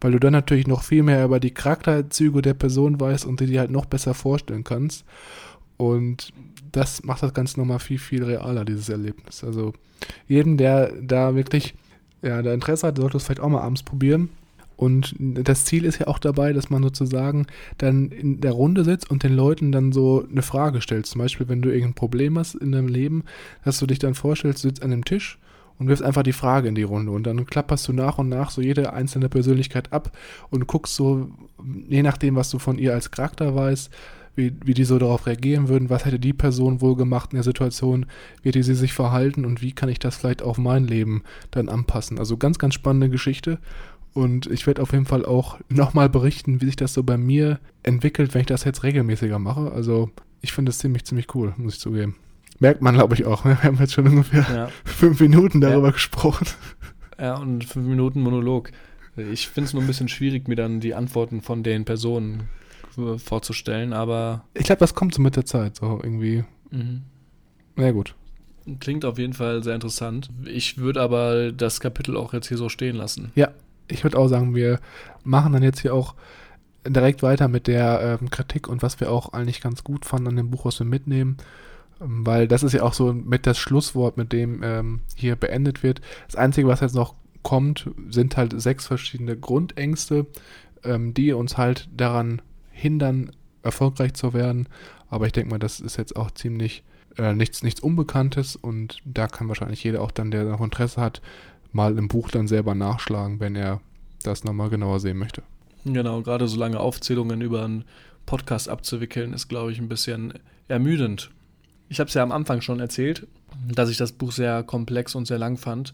Weil 0.01 0.11
du 0.11 0.19
dann 0.19 0.33
natürlich 0.33 0.67
noch 0.67 0.83
viel 0.83 1.03
mehr 1.03 1.23
über 1.25 1.39
die 1.39 1.51
Charakterzüge 1.51 2.41
der 2.41 2.53
Person 2.53 2.99
weißt 2.99 3.25
und 3.25 3.39
dir 3.39 3.47
die 3.47 3.59
halt 3.59 3.71
noch 3.71 3.85
besser 3.85 4.13
vorstellen 4.13 4.63
kannst. 4.63 5.05
Und 5.77 6.31
das 6.71 7.03
macht 7.03 7.23
das 7.23 7.33
Ganze 7.33 7.59
nochmal 7.59 7.79
viel, 7.79 7.99
viel 7.99 8.23
realer, 8.23 8.65
dieses 8.65 8.89
Erlebnis. 8.89 9.43
Also 9.43 9.73
jedem, 10.27 10.57
der 10.57 10.91
da 11.01 11.35
wirklich 11.35 11.75
ja, 12.21 12.41
der 12.41 12.53
Interesse 12.53 12.87
hat, 12.87 12.97
sollte 12.97 13.17
es 13.17 13.23
vielleicht 13.23 13.41
auch 13.41 13.49
mal 13.49 13.61
abends 13.61 13.83
probieren. 13.83 14.29
Und 14.75 15.15
das 15.17 15.65
Ziel 15.65 15.85
ist 15.85 15.99
ja 15.99 16.07
auch 16.07 16.19
dabei, 16.19 16.53
dass 16.53 16.69
man 16.69 16.83
sozusagen 16.83 17.47
dann 17.79 18.09
in 18.09 18.41
der 18.41 18.51
Runde 18.51 18.83
sitzt 18.83 19.09
und 19.09 19.23
den 19.23 19.33
Leuten 19.33 19.71
dann 19.71 19.91
so 19.91 20.23
eine 20.29 20.43
Frage 20.43 20.81
stellt. 20.81 21.07
Zum 21.07 21.19
Beispiel, 21.19 21.49
wenn 21.49 21.63
du 21.63 21.69
irgendein 21.69 21.95
Problem 21.95 22.37
hast 22.37 22.53
in 22.53 22.71
deinem 22.71 22.87
Leben, 22.87 23.23
dass 23.65 23.79
du 23.79 23.87
dich 23.87 23.97
dann 23.97 24.13
vorstellst, 24.13 24.63
du 24.63 24.69
sitzt 24.69 24.83
an 24.83 24.91
einem 24.91 25.03
Tisch 25.03 25.39
und 25.79 25.87
wirfst 25.87 26.03
einfach 26.03 26.21
die 26.21 26.33
Frage 26.33 26.67
in 26.67 26.75
die 26.75 26.83
Runde. 26.83 27.11
Und 27.11 27.23
dann 27.25 27.47
klapperst 27.47 27.87
du 27.87 27.93
nach 27.93 28.19
und 28.19 28.29
nach 28.29 28.51
so 28.51 28.61
jede 28.61 28.93
einzelne 28.93 29.29
Persönlichkeit 29.29 29.91
ab 29.91 30.11
und 30.51 30.67
guckst 30.67 30.95
so, 30.95 31.29
je 31.89 32.03
nachdem, 32.03 32.35
was 32.35 32.51
du 32.51 32.59
von 32.59 32.77
ihr 32.77 32.93
als 32.93 33.09
Charakter 33.09 33.55
weißt, 33.55 33.89
wie, 34.37 34.53
wie 34.63 34.73
die 34.73 34.83
so 34.85 34.97
darauf 34.99 35.25
reagieren 35.25 35.67
würden, 35.67 35.89
was 35.89 36.05
hätte 36.05 36.19
die 36.19 36.31
Person 36.33 36.79
wohl 36.79 36.95
gemacht 36.95 37.33
in 37.33 37.37
der 37.37 37.43
Situation, 37.43 38.05
wie 38.41 38.49
hätte 38.49 38.63
sie 38.63 38.75
sich 38.75 38.93
verhalten 38.93 39.43
und 39.45 39.61
wie 39.61 39.73
kann 39.73 39.89
ich 39.89 39.99
das 39.99 40.15
vielleicht 40.15 40.41
auf 40.41 40.57
mein 40.57 40.85
Leben 40.87 41.23
dann 41.51 41.67
anpassen. 41.69 42.19
Also 42.19 42.37
ganz, 42.37 42.59
ganz 42.59 42.73
spannende 42.75 43.09
Geschichte. 43.09 43.59
Und 44.13 44.47
ich 44.47 44.65
werde 44.65 44.81
auf 44.81 44.93
jeden 44.93 45.05
Fall 45.05 45.25
auch 45.25 45.59
nochmal 45.69 46.07
berichten, 46.09 46.61
wie 46.61 46.65
sich 46.65 46.75
das 46.75 46.93
so 46.93 47.03
bei 47.03 47.17
mir 47.17 47.59
entwickelt, 47.83 48.33
wenn 48.33 48.41
ich 48.41 48.47
das 48.47 48.63
jetzt 48.63 48.83
regelmäßiger 48.83 49.39
mache. 49.39 49.71
Also 49.71 50.09
ich 50.41 50.53
finde 50.53 50.69
es 50.69 50.77
ziemlich, 50.79 51.03
ziemlich 51.05 51.33
cool, 51.35 51.53
muss 51.57 51.73
ich 51.75 51.79
zugeben. 51.79 52.15
Merkt 52.59 52.81
man, 52.81 52.95
glaube 52.95 53.13
ich, 53.15 53.25
auch. 53.25 53.43
Wir 53.45 53.61
haben 53.63 53.77
jetzt 53.79 53.93
schon 53.93 54.07
ungefähr 54.07 54.45
ja, 54.53 54.69
fünf 54.85 55.19
Minuten 55.19 55.61
darüber 55.61 55.87
Ja. 55.87 55.93
gesprochen. 55.93 56.47
ja, 57.19 57.35
und 57.37 57.65
fünf 57.65 57.87
Minuten 57.87 58.21
Monolog. 58.21 58.71
Ich 59.15 59.47
finde 59.47 59.67
es 59.67 59.73
nur 59.73 59.81
ein 59.81 59.87
bisschen 59.87 60.09
schwierig, 60.09 60.47
mir 60.47 60.55
dann 60.55 60.79
die 60.79 60.93
Antworten 60.93 61.41
von 61.41 61.63
den 61.63 61.85
Personen 61.85 62.43
vorzustellen, 63.17 63.93
aber 63.93 64.43
Ich 64.53 64.65
glaube, 64.65 64.79
das 64.79 64.95
kommt 64.95 65.13
so 65.13 65.21
mit 65.21 65.35
der 65.35 65.45
Zeit. 65.45 65.77
So 65.77 65.99
irgendwie. 66.01 66.43
mhm. 66.71 67.03
Na 67.75 67.91
gut. 67.91 68.15
klingt 68.79 69.05
auf 69.05 69.19
jeden 69.19 69.33
Fall 69.33 69.63
sehr 69.63 69.75
interessant. 69.75 70.31
Ich 70.45 70.79
würde 70.79 70.99
aber 71.01 71.51
das 71.51 71.79
Kapitel 71.79 72.17
auch 72.17 72.33
jetzt 72.33 72.47
hier 72.47 72.57
so 72.57 72.69
stehen 72.69 72.95
lassen. 72.95 73.31
Ich 73.87 74.03
würde 74.03 74.17
auch 74.17 74.27
sagen, 74.27 74.55
wir 74.55 74.79
machen 75.23 75.53
dann 75.53 75.63
jetzt 75.63 75.81
hier 75.81 75.93
auch 75.93 76.15
direkt 76.85 77.21
weiter 77.21 77.47
mit 77.47 77.67
der 77.67 78.17
ähm, 78.19 78.29
Kritik 78.29 78.67
und 78.67 78.81
was 78.81 78.99
wir 78.99 79.11
auch 79.11 79.33
eigentlich 79.33 79.61
ganz 79.61 79.83
gut 79.83 80.05
fanden 80.05 80.29
an 80.29 80.35
dem 80.37 80.49
Buch, 80.49 80.65
was 80.65 80.79
wir 80.79 80.85
mitnehmen. 80.85 81.37
Ähm, 82.01 82.25
Weil 82.25 82.47
das 82.47 82.63
ist 82.63 82.73
ja 82.73 82.81
auch 82.83 82.93
so 82.93 83.13
mit 83.13 83.45
das 83.45 83.57
Schlusswort, 83.57 84.17
mit 84.17 84.33
dem 84.33 84.61
ähm, 84.63 85.01
hier 85.15 85.35
beendet 85.35 85.83
wird. 85.83 86.01
Das 86.25 86.35
Einzige, 86.35 86.67
was 86.67 86.79
jetzt 86.79 86.95
noch 86.95 87.13
kommt, 87.43 87.89
sind 88.09 88.37
halt 88.37 88.59
sechs 88.59 88.87
verschiedene 88.87 89.37
Grundängste, 89.37 90.25
ähm, 90.83 91.13
die 91.13 91.31
uns 91.33 91.57
halt 91.57 91.87
daran 91.95 92.41
hindern, 92.77 93.31
erfolgreich 93.63 94.13
zu 94.13 94.33
werden. 94.33 94.67
Aber 95.09 95.25
ich 95.25 95.31
denke 95.31 95.49
mal, 95.49 95.59
das 95.59 95.79
ist 95.79 95.97
jetzt 95.97 96.15
auch 96.15 96.31
ziemlich 96.31 96.83
äh, 97.17 97.33
nichts, 97.33 97.63
nichts 97.63 97.81
Unbekanntes 97.81 98.55
und 98.55 98.99
da 99.05 99.27
kann 99.27 99.47
wahrscheinlich 99.47 99.83
jeder 99.83 100.01
auch 100.01 100.11
dann, 100.11 100.31
der 100.31 100.43
noch 100.43 100.61
Interesse 100.61 101.01
hat, 101.01 101.21
mal 101.71 101.97
im 101.97 102.07
Buch 102.07 102.29
dann 102.29 102.47
selber 102.47 102.75
nachschlagen, 102.75 103.39
wenn 103.39 103.55
er 103.55 103.81
das 104.23 104.43
nochmal 104.43 104.69
genauer 104.69 104.99
sehen 104.99 105.17
möchte. 105.17 105.43
Genau, 105.85 106.21
gerade 106.21 106.47
so 106.47 106.57
lange 106.57 106.79
Aufzählungen 106.79 107.41
über 107.41 107.63
einen 107.63 107.85
Podcast 108.25 108.69
abzuwickeln, 108.69 109.33
ist, 109.33 109.47
glaube 109.47 109.71
ich, 109.71 109.79
ein 109.79 109.89
bisschen 109.89 110.33
ermüdend. 110.67 111.31
Ich 111.89 111.99
habe 111.99 112.09
es 112.09 112.13
ja 112.13 112.23
am 112.23 112.31
Anfang 112.31 112.61
schon 112.61 112.79
erzählt, 112.79 113.25
dass 113.67 113.89
ich 113.89 113.97
das 113.97 114.11
Buch 114.11 114.31
sehr 114.31 114.63
komplex 114.63 115.15
und 115.15 115.27
sehr 115.27 115.37
lang 115.37 115.57
fand. 115.57 115.93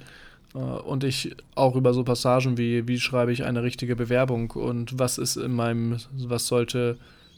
Äh, 0.53 0.57
Und 0.57 1.03
ich 1.03 1.35
auch 1.55 1.75
über 1.75 1.93
so 1.93 2.03
Passagen 2.03 2.57
wie, 2.57 2.87
wie 2.87 2.99
schreibe 2.99 3.31
ich 3.31 3.43
eine 3.43 3.63
richtige 3.63 3.95
Bewerbung 3.95 4.51
und 4.51 4.97
was 4.99 5.17
ist 5.17 5.35
in 5.35 5.53
meinem, 5.53 5.97
was 6.13 6.47
sollte 6.47 6.97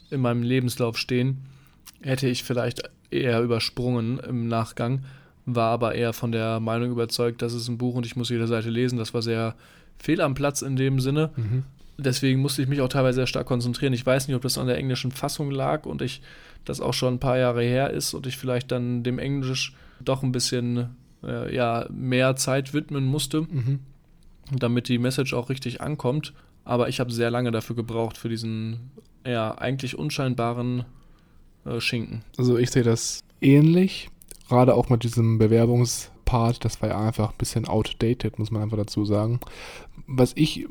in 0.09 0.21
meinem 0.21 0.43
Lebenslauf 0.43 0.97
stehen, 0.97 1.37
hätte 2.01 2.27
ich 2.27 2.43
vielleicht 2.43 2.83
eher 3.11 3.41
übersprungen 3.41 4.19
im 4.19 4.47
Nachgang, 4.47 5.03
war 5.45 5.71
aber 5.71 5.95
eher 5.95 6.13
von 6.13 6.31
der 6.31 6.59
Meinung 6.59 6.91
überzeugt, 6.91 7.41
das 7.41 7.53
ist 7.53 7.67
ein 7.67 7.77
Buch 7.77 7.95
und 7.95 8.05
ich 8.05 8.15
muss 8.15 8.29
jede 8.29 8.47
Seite 8.47 8.69
lesen. 8.69 8.97
Das 8.97 9.13
war 9.13 9.21
sehr 9.21 9.55
fehl 9.97 10.21
am 10.21 10.33
Platz 10.33 10.61
in 10.61 10.75
dem 10.75 10.99
Sinne. 10.99 11.29
Deswegen 11.97 12.41
musste 12.41 12.61
ich 12.61 12.67
mich 12.67 12.81
auch 12.81 12.89
teilweise 12.89 13.15
sehr 13.17 13.27
stark 13.27 13.47
konzentrieren. 13.47 13.93
Ich 13.93 14.05
weiß 14.05 14.27
nicht, 14.27 14.35
ob 14.35 14.41
das 14.41 14.57
an 14.57 14.67
der 14.67 14.77
englischen 14.77 15.11
Fassung 15.11 15.49
lag 15.49 15.85
und 15.85 16.01
ich 16.01 16.21
das 16.65 16.81
auch 16.81 16.93
schon 16.93 17.15
ein 17.15 17.19
paar 17.19 17.37
Jahre 17.37 17.63
her 17.63 17.91
ist 17.91 18.13
und 18.13 18.27
ich 18.27 18.37
vielleicht 18.37 18.71
dann 18.71 19.03
dem 19.03 19.19
Englisch 19.19 19.73
doch 20.03 20.23
ein 20.23 20.31
bisschen 20.31 20.95
äh, 21.23 21.55
ja, 21.55 21.87
mehr 21.89 22.35
Zeit 22.35 22.73
widmen 22.73 23.05
musste, 23.05 23.41
Mhm. 23.41 23.79
damit 24.51 24.89
die 24.89 24.97
Message 24.97 25.33
auch 25.33 25.49
richtig 25.49 25.81
ankommt. 25.81 26.33
Aber 26.63 26.89
ich 26.89 26.99
habe 26.99 27.11
sehr 27.11 27.31
lange 27.31 27.51
dafür 27.51 27.75
gebraucht, 27.75 28.17
für 28.17 28.29
diesen 28.29 28.91
ja, 29.25 29.55
eigentlich 29.57 29.97
unscheinbaren 29.97 30.85
äh, 31.65 31.79
Schinken. 31.79 32.23
Also 32.37 32.57
ich 32.57 32.71
sehe 32.71 32.83
das 32.83 33.23
ähnlich, 33.41 34.09
gerade 34.49 34.73
auch 34.75 34.89
mit 34.89 35.03
diesem 35.03 35.37
Bewerbungspart, 36.35 36.65
das 36.65 36.81
war 36.81 36.89
ja 36.89 36.99
einfach 36.99 37.29
ein 37.29 37.37
bisschen 37.37 37.65
outdated, 37.67 38.39
muss 38.39 38.51
man 38.51 38.61
einfach 38.61 38.77
dazu 38.77 39.05
sagen. 39.05 39.39
Was 40.07 40.33
ich, 40.35 40.67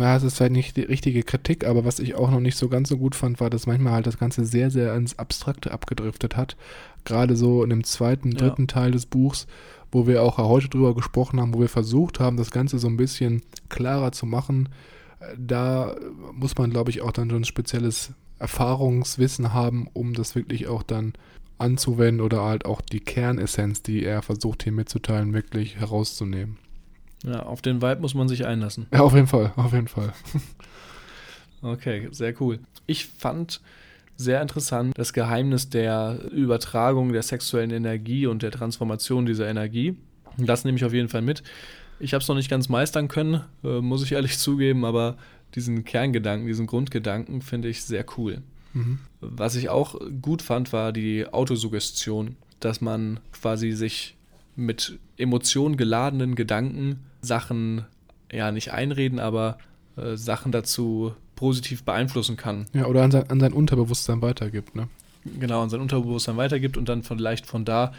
ja, 0.00 0.16
es 0.16 0.22
ist 0.22 0.36
vielleicht 0.36 0.52
nicht 0.52 0.76
die 0.76 0.82
richtige 0.82 1.22
Kritik, 1.22 1.66
aber 1.66 1.84
was 1.84 1.98
ich 1.98 2.14
auch 2.14 2.30
noch 2.30 2.40
nicht 2.40 2.56
so 2.58 2.68
ganz 2.68 2.88
so 2.88 2.98
gut 2.98 3.14
fand, 3.14 3.40
war, 3.40 3.50
dass 3.50 3.66
manchmal 3.66 3.94
halt 3.94 4.06
das 4.06 4.18
Ganze 4.18 4.44
sehr, 4.44 4.70
sehr 4.70 4.94
ins 4.94 5.18
Abstrakte 5.18 5.72
abgedriftet 5.72 6.36
hat. 6.36 6.56
Gerade 7.04 7.36
so 7.36 7.62
in 7.62 7.70
dem 7.70 7.84
zweiten, 7.84 8.32
Ja. 8.32 8.38
dritten 8.38 8.66
Teil 8.68 8.90
des 8.90 9.06
Buchs, 9.06 9.46
wo 9.92 10.06
wir 10.06 10.22
auch 10.22 10.38
heute 10.38 10.68
drüber 10.68 10.94
gesprochen 10.94 11.40
haben, 11.40 11.54
wo 11.54 11.60
wir 11.60 11.68
versucht 11.68 12.20
haben, 12.20 12.36
das 12.36 12.50
Ganze 12.50 12.78
so 12.78 12.88
ein 12.88 12.96
bisschen 12.96 13.42
klarer 13.68 14.12
zu 14.12 14.26
machen. 14.26 14.68
Da 15.38 15.94
muss 16.34 16.56
man, 16.58 16.70
glaube 16.70 16.90
ich, 16.90 17.00
auch 17.02 17.12
dann 17.12 17.30
schon 17.30 17.40
ein 17.42 17.44
spezielles 17.44 18.12
Erfahrungswissen 18.38 19.54
haben, 19.54 19.88
um 19.94 20.12
das 20.12 20.34
wirklich 20.34 20.66
auch 20.66 20.82
dann 20.82 21.14
anzuwenden 21.58 22.20
oder 22.20 22.42
halt 22.42 22.66
auch 22.66 22.80
die 22.80 23.00
Kernessenz, 23.00 23.82
die 23.82 24.04
er 24.04 24.22
versucht 24.22 24.62
hier 24.62 24.72
mitzuteilen, 24.72 25.32
wirklich 25.32 25.76
herauszunehmen. 25.76 26.58
Ja, 27.24 27.42
auf 27.42 27.62
den 27.62 27.82
Vibe 27.82 28.00
muss 28.00 28.14
man 28.14 28.28
sich 28.28 28.46
einlassen. 28.46 28.86
Ja, 28.92 29.00
auf 29.00 29.14
jeden 29.14 29.26
Fall, 29.26 29.52
auf 29.56 29.72
jeden 29.72 29.88
Fall. 29.88 30.12
Okay, 31.62 32.08
sehr 32.12 32.40
cool. 32.40 32.60
Ich 32.86 33.06
fand 33.06 33.60
sehr 34.16 34.40
interessant 34.40 34.96
das 34.96 35.12
Geheimnis 35.12 35.68
der 35.68 36.20
Übertragung 36.30 37.12
der 37.12 37.22
sexuellen 37.22 37.70
Energie 37.70 38.26
und 38.26 38.42
der 38.42 38.50
Transformation 38.50 39.26
dieser 39.26 39.48
Energie. 39.48 39.96
Das 40.36 40.64
nehme 40.64 40.76
ich 40.76 40.84
auf 40.84 40.92
jeden 40.92 41.08
Fall 41.08 41.22
mit. 41.22 41.42
Ich 41.98 42.12
habe 42.14 42.22
es 42.22 42.28
noch 42.28 42.36
nicht 42.36 42.50
ganz 42.50 42.68
meistern 42.68 43.08
können, 43.08 43.42
äh, 43.64 43.80
muss 43.80 44.04
ich 44.04 44.12
ehrlich 44.12 44.38
zugeben, 44.38 44.84
aber 44.84 45.16
diesen 45.54 45.84
Kerngedanken, 45.84 46.46
diesen 46.46 46.66
Grundgedanken 46.66 47.40
finde 47.40 47.68
ich 47.68 47.82
sehr 47.82 48.04
cool. 48.16 48.42
Mhm. 48.76 48.98
Was 49.20 49.54
ich 49.54 49.70
auch 49.70 49.98
gut 50.20 50.42
fand, 50.42 50.72
war 50.72 50.92
die 50.92 51.26
Autosuggestion, 51.26 52.36
dass 52.60 52.80
man 52.80 53.20
quasi 53.32 53.72
sich 53.72 54.16
mit 54.54 54.98
Emotionen 55.16 55.76
geladenen 55.76 56.34
Gedanken 56.34 57.00
Sachen, 57.22 57.86
ja 58.30 58.52
nicht 58.52 58.72
einreden, 58.72 59.18
aber 59.18 59.58
äh, 59.96 60.16
Sachen 60.16 60.52
dazu 60.52 61.14
positiv 61.34 61.84
beeinflussen 61.84 62.36
kann. 62.36 62.66
Ja, 62.72 62.86
oder 62.86 63.02
an 63.02 63.10
sein, 63.10 63.28
an 63.30 63.40
sein 63.40 63.52
Unterbewusstsein 63.52 64.22
weitergibt, 64.22 64.74
ne? 64.76 64.88
Genau, 65.40 65.62
an 65.62 65.70
sein 65.70 65.80
Unterbewusstsein 65.80 66.36
weitergibt 66.36 66.76
und 66.76 66.88
dann 66.88 67.02
vielleicht 67.02 67.46
von 67.46 67.64
da 67.64 67.92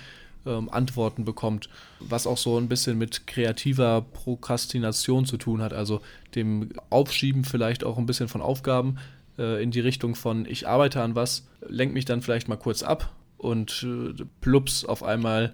ähm, 0.46 0.70
Antworten 0.70 1.26
bekommt, 1.26 1.70
was 2.00 2.26
auch 2.26 2.38
so 2.38 2.58
ein 2.58 2.70
bisschen 2.70 2.98
mit 2.98 3.28
kreativer 3.28 4.02
Prokrastination 4.02 5.26
zu 5.26 5.38
tun 5.38 5.62
hat, 5.62 5.74
also 5.74 6.02
dem 6.36 6.70
Aufschieben 6.90 7.44
vielleicht 7.44 7.84
auch 7.84 7.98
ein 7.98 8.06
bisschen 8.06 8.28
von 8.28 8.42
Aufgaben 8.42 8.98
äh, 9.38 9.62
in 9.62 9.72
die 9.72 9.80
Richtung 9.80 10.16
von 10.16 10.46
ich 10.46 10.68
arbeite 10.68 11.02
an 11.02 11.16
was, 11.16 11.48
lenk 11.68 11.94
mich 11.94 12.06
dann 12.06 12.22
vielleicht 12.22 12.48
mal 12.48 12.56
kurz 12.58 12.84
ab 12.84 13.14
und 13.38 13.86
äh, 13.88 14.24
plups 14.42 14.86
auf 14.86 15.04
einmal 15.04 15.54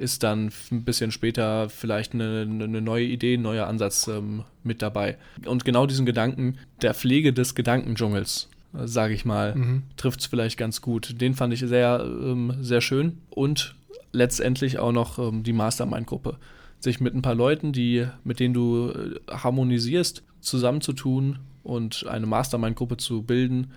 ist 0.00 0.22
dann 0.22 0.50
ein 0.72 0.84
bisschen 0.84 1.10
später 1.10 1.68
vielleicht 1.68 2.14
eine, 2.14 2.48
eine 2.48 2.80
neue 2.80 3.04
Idee, 3.04 3.34
ein 3.34 3.42
neuer 3.42 3.66
Ansatz 3.66 4.08
ähm, 4.08 4.44
mit 4.64 4.80
dabei. 4.80 5.18
Und 5.44 5.66
genau 5.66 5.84
diesen 5.84 6.06
Gedanken 6.06 6.56
der 6.80 6.94
Pflege 6.94 7.34
des 7.34 7.54
Gedankendschungels, 7.54 8.48
äh, 8.72 8.86
sage 8.86 9.12
ich 9.12 9.26
mal, 9.26 9.54
mhm. 9.54 9.82
trifft 9.98 10.20
es 10.20 10.26
vielleicht 10.26 10.56
ganz 10.56 10.80
gut. 10.80 11.20
Den 11.20 11.34
fand 11.34 11.52
ich 11.52 11.60
sehr, 11.60 12.02
ähm, 12.02 12.54
sehr 12.60 12.80
schön. 12.80 13.18
Und 13.28 13.74
letztendlich 14.12 14.78
auch 14.78 14.92
noch 14.92 15.18
ähm, 15.18 15.42
die 15.42 15.52
Mastermind-Gruppe. 15.52 16.38
Sich 16.78 17.00
mit 17.00 17.14
ein 17.14 17.20
paar 17.20 17.34
Leuten, 17.34 17.74
die, 17.74 18.06
mit 18.24 18.40
denen 18.40 18.54
du 18.54 18.90
äh, 18.90 19.16
harmonisierst, 19.30 20.22
zusammenzutun 20.40 21.40
und 21.62 22.06
eine 22.06 22.26
Mastermind-Gruppe 22.26 22.96
zu 22.96 23.22
bilden, 23.22 23.72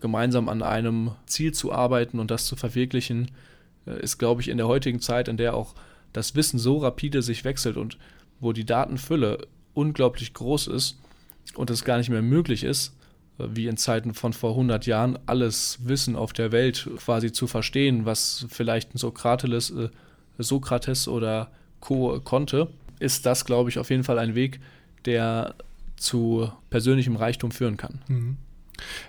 gemeinsam 0.00 0.48
an 0.48 0.62
einem 0.62 1.12
Ziel 1.26 1.52
zu 1.52 1.72
arbeiten 1.72 2.18
und 2.18 2.30
das 2.30 2.46
zu 2.46 2.56
verwirklichen, 2.56 3.30
äh, 3.86 4.00
ist, 4.00 4.18
glaube 4.18 4.40
ich, 4.40 4.48
in 4.48 4.56
der 4.56 4.68
heutigen 4.68 5.00
Zeit, 5.00 5.28
in 5.28 5.36
der 5.36 5.54
auch 5.54 5.74
das 6.12 6.34
Wissen 6.34 6.58
so 6.58 6.78
rapide 6.78 7.22
sich 7.22 7.44
wechselt 7.44 7.76
und 7.76 7.98
wo 8.40 8.52
die 8.52 8.66
Datenfülle 8.66 9.46
unglaublich 9.74 10.34
groß 10.34 10.68
ist 10.68 10.98
und 11.54 11.70
es 11.70 11.84
gar 11.84 11.98
nicht 11.98 12.10
mehr 12.10 12.22
möglich 12.22 12.64
ist, 12.64 12.94
äh, 13.38 13.44
wie 13.50 13.68
in 13.68 13.76
Zeiten 13.76 14.14
von 14.14 14.32
vor 14.32 14.50
100 14.50 14.86
Jahren, 14.86 15.18
alles 15.26 15.78
Wissen 15.84 16.16
auf 16.16 16.32
der 16.32 16.52
Welt 16.52 16.88
quasi 16.96 17.32
zu 17.32 17.46
verstehen, 17.46 18.04
was 18.04 18.46
vielleicht 18.48 18.94
ein 18.94 18.98
Sokrateles, 18.98 19.70
äh, 19.70 19.88
Sokrates 20.38 21.08
oder 21.08 21.50
Co. 21.80 22.20
konnte, 22.20 22.68
ist 22.98 23.24
das, 23.24 23.44
glaube 23.44 23.70
ich, 23.70 23.78
auf 23.78 23.90
jeden 23.90 24.04
Fall 24.04 24.18
ein 24.18 24.34
Weg, 24.34 24.60
der 25.04 25.54
zu 25.96 26.50
persönlichem 26.70 27.16
Reichtum 27.16 27.50
führen 27.50 27.76
kann. 27.76 28.00
Mhm. 28.08 28.36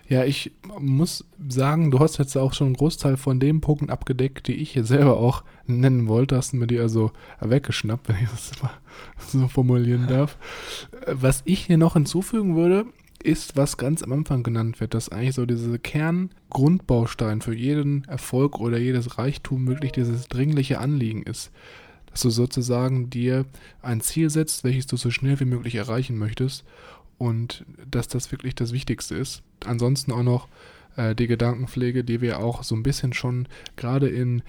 Ja, 0.08 0.24
ich 0.24 0.52
muss 0.80 1.26
sagen, 1.50 1.92
du 1.92 2.00
hast 2.00 2.18
jetzt 2.18 2.38
auch 2.38 2.54
schon 2.54 2.68
einen 2.68 2.78
Großteil 2.78 3.18
von 3.18 3.40
den 3.40 3.62
Punkten 3.62 3.90
abgedeckt, 3.90 4.48
die 4.48 4.56
ich 4.56 4.72
hier 4.72 4.86
selber 4.86 5.18
auch 5.18 5.44
nennen 5.66 6.08
wollte. 6.08 6.38
Hast 6.38 6.54
du 6.54 6.58
mir 6.58 6.68
die 6.68 6.80
also 6.80 7.12
weggeschnappt, 7.42 8.08
wenn 8.08 8.16
ich 8.24 8.30
das 8.30 8.52
mal 8.62 8.72
so 9.28 9.48
formulieren 9.48 10.08
darf. 10.08 10.38
Was 11.08 11.42
ich 11.46 11.66
hier 11.66 11.78
noch 11.78 11.94
hinzufügen 11.94 12.56
würde, 12.56 12.86
ist, 13.22 13.58
was 13.58 13.78
ganz 13.78 14.04
am 14.04 14.14
Anfang 14.14 14.44
genannt 14.44 14.80
wird, 14.80 14.94
dass 14.94 15.10
eigentlich 15.10 15.36
so 15.36 15.46
diese 15.46 15.80
Kerngrundbaustein 15.80 17.42
für 17.42 17.54
jeden 17.54 18.06
Erfolg 18.06 18.60
oder 18.60 18.78
jedes 18.78 19.18
Reichtum 19.18 19.68
wirklich 19.68 19.92
dieses 19.92 20.28
dringliche 20.28 20.80
Anliegen 20.80 21.24
ist. 21.24 21.52
Dass 22.18 22.24
du 22.24 22.30
sozusagen 22.32 23.12
dir 23.12 23.46
ein 23.84 24.02
Ziel 24.02 24.32
setzt, 24.32 24.64
welches 24.64 24.88
du 24.88 24.98
so 24.98 25.12
schnell 25.12 25.40
wie 25.40 25.46
möglich 25.46 25.76
erreichen 25.76 26.18
möchtest 26.18 26.66
und 27.20 27.64
dass 27.92 28.08
das 28.08 28.32
wirklich 28.32 28.56
das 28.56 28.72
Wichtigste 28.72 29.14
ist. 29.14 29.44
Ansonsten 29.64 30.12
auch 30.12 30.24
noch 30.24 30.48
äh, 30.96 31.14
die 31.14 31.28
Gedankenpflege, 31.28 32.04
die 32.04 32.20
wir 32.20 32.40
auch 32.40 32.64
so 32.64 32.74
ein 32.74 32.82
bisschen 32.82 33.14
schon 33.14 33.48
gerade 33.76 34.10
in 34.10 34.40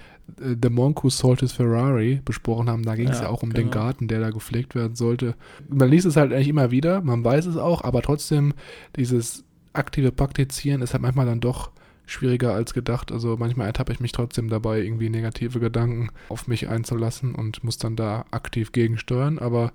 äh, 0.41 0.55
The 0.59 0.71
Monku 0.71 1.11
Saltis 1.11 1.51
Ferrari 1.51 2.21
besprochen 2.25 2.71
haben. 2.71 2.81
Da 2.81 2.95
ging 2.95 3.07
es 3.07 3.19
ja, 3.19 3.25
ja, 3.25 3.29
auch 3.29 3.43
um 3.43 3.53
genau. 3.53 3.67
den 3.67 3.71
Garten, 3.71 4.07
der 4.07 4.19
da 4.19 4.31
gepflegt 4.31 4.73
werden 4.73 4.95
sollte. 4.95 5.35
Man 5.67 5.89
liest 5.89 6.07
es 6.07 6.15
halt 6.15 6.33
eigentlich 6.33 6.47
immer 6.47 6.71
wieder, 6.71 7.01
man 7.01 7.23
weiß 7.23 7.45
es 7.45 7.55
auch, 7.55 7.83
aber 7.83 8.01
trotzdem 8.01 8.55
dieses 8.95 9.43
aktive 9.73 10.11
Praktizieren 10.11 10.81
ist 10.81 10.93
halt 10.93 11.03
manchmal 11.03 11.27
dann 11.27 11.39
doch 11.39 11.69
schwieriger 12.09 12.53
als 12.53 12.73
gedacht. 12.73 13.11
Also 13.11 13.37
manchmal 13.37 13.67
ertappe 13.67 13.91
ich 13.93 13.99
mich 13.99 14.11
trotzdem 14.11 14.49
dabei, 14.49 14.81
irgendwie 14.81 15.09
negative 15.09 15.59
Gedanken 15.59 16.09
auf 16.29 16.47
mich 16.47 16.67
einzulassen 16.67 17.35
und 17.35 17.63
muss 17.63 17.77
dann 17.77 17.95
da 17.95 18.25
aktiv 18.31 18.71
gegensteuern. 18.71 19.39
Aber 19.39 19.71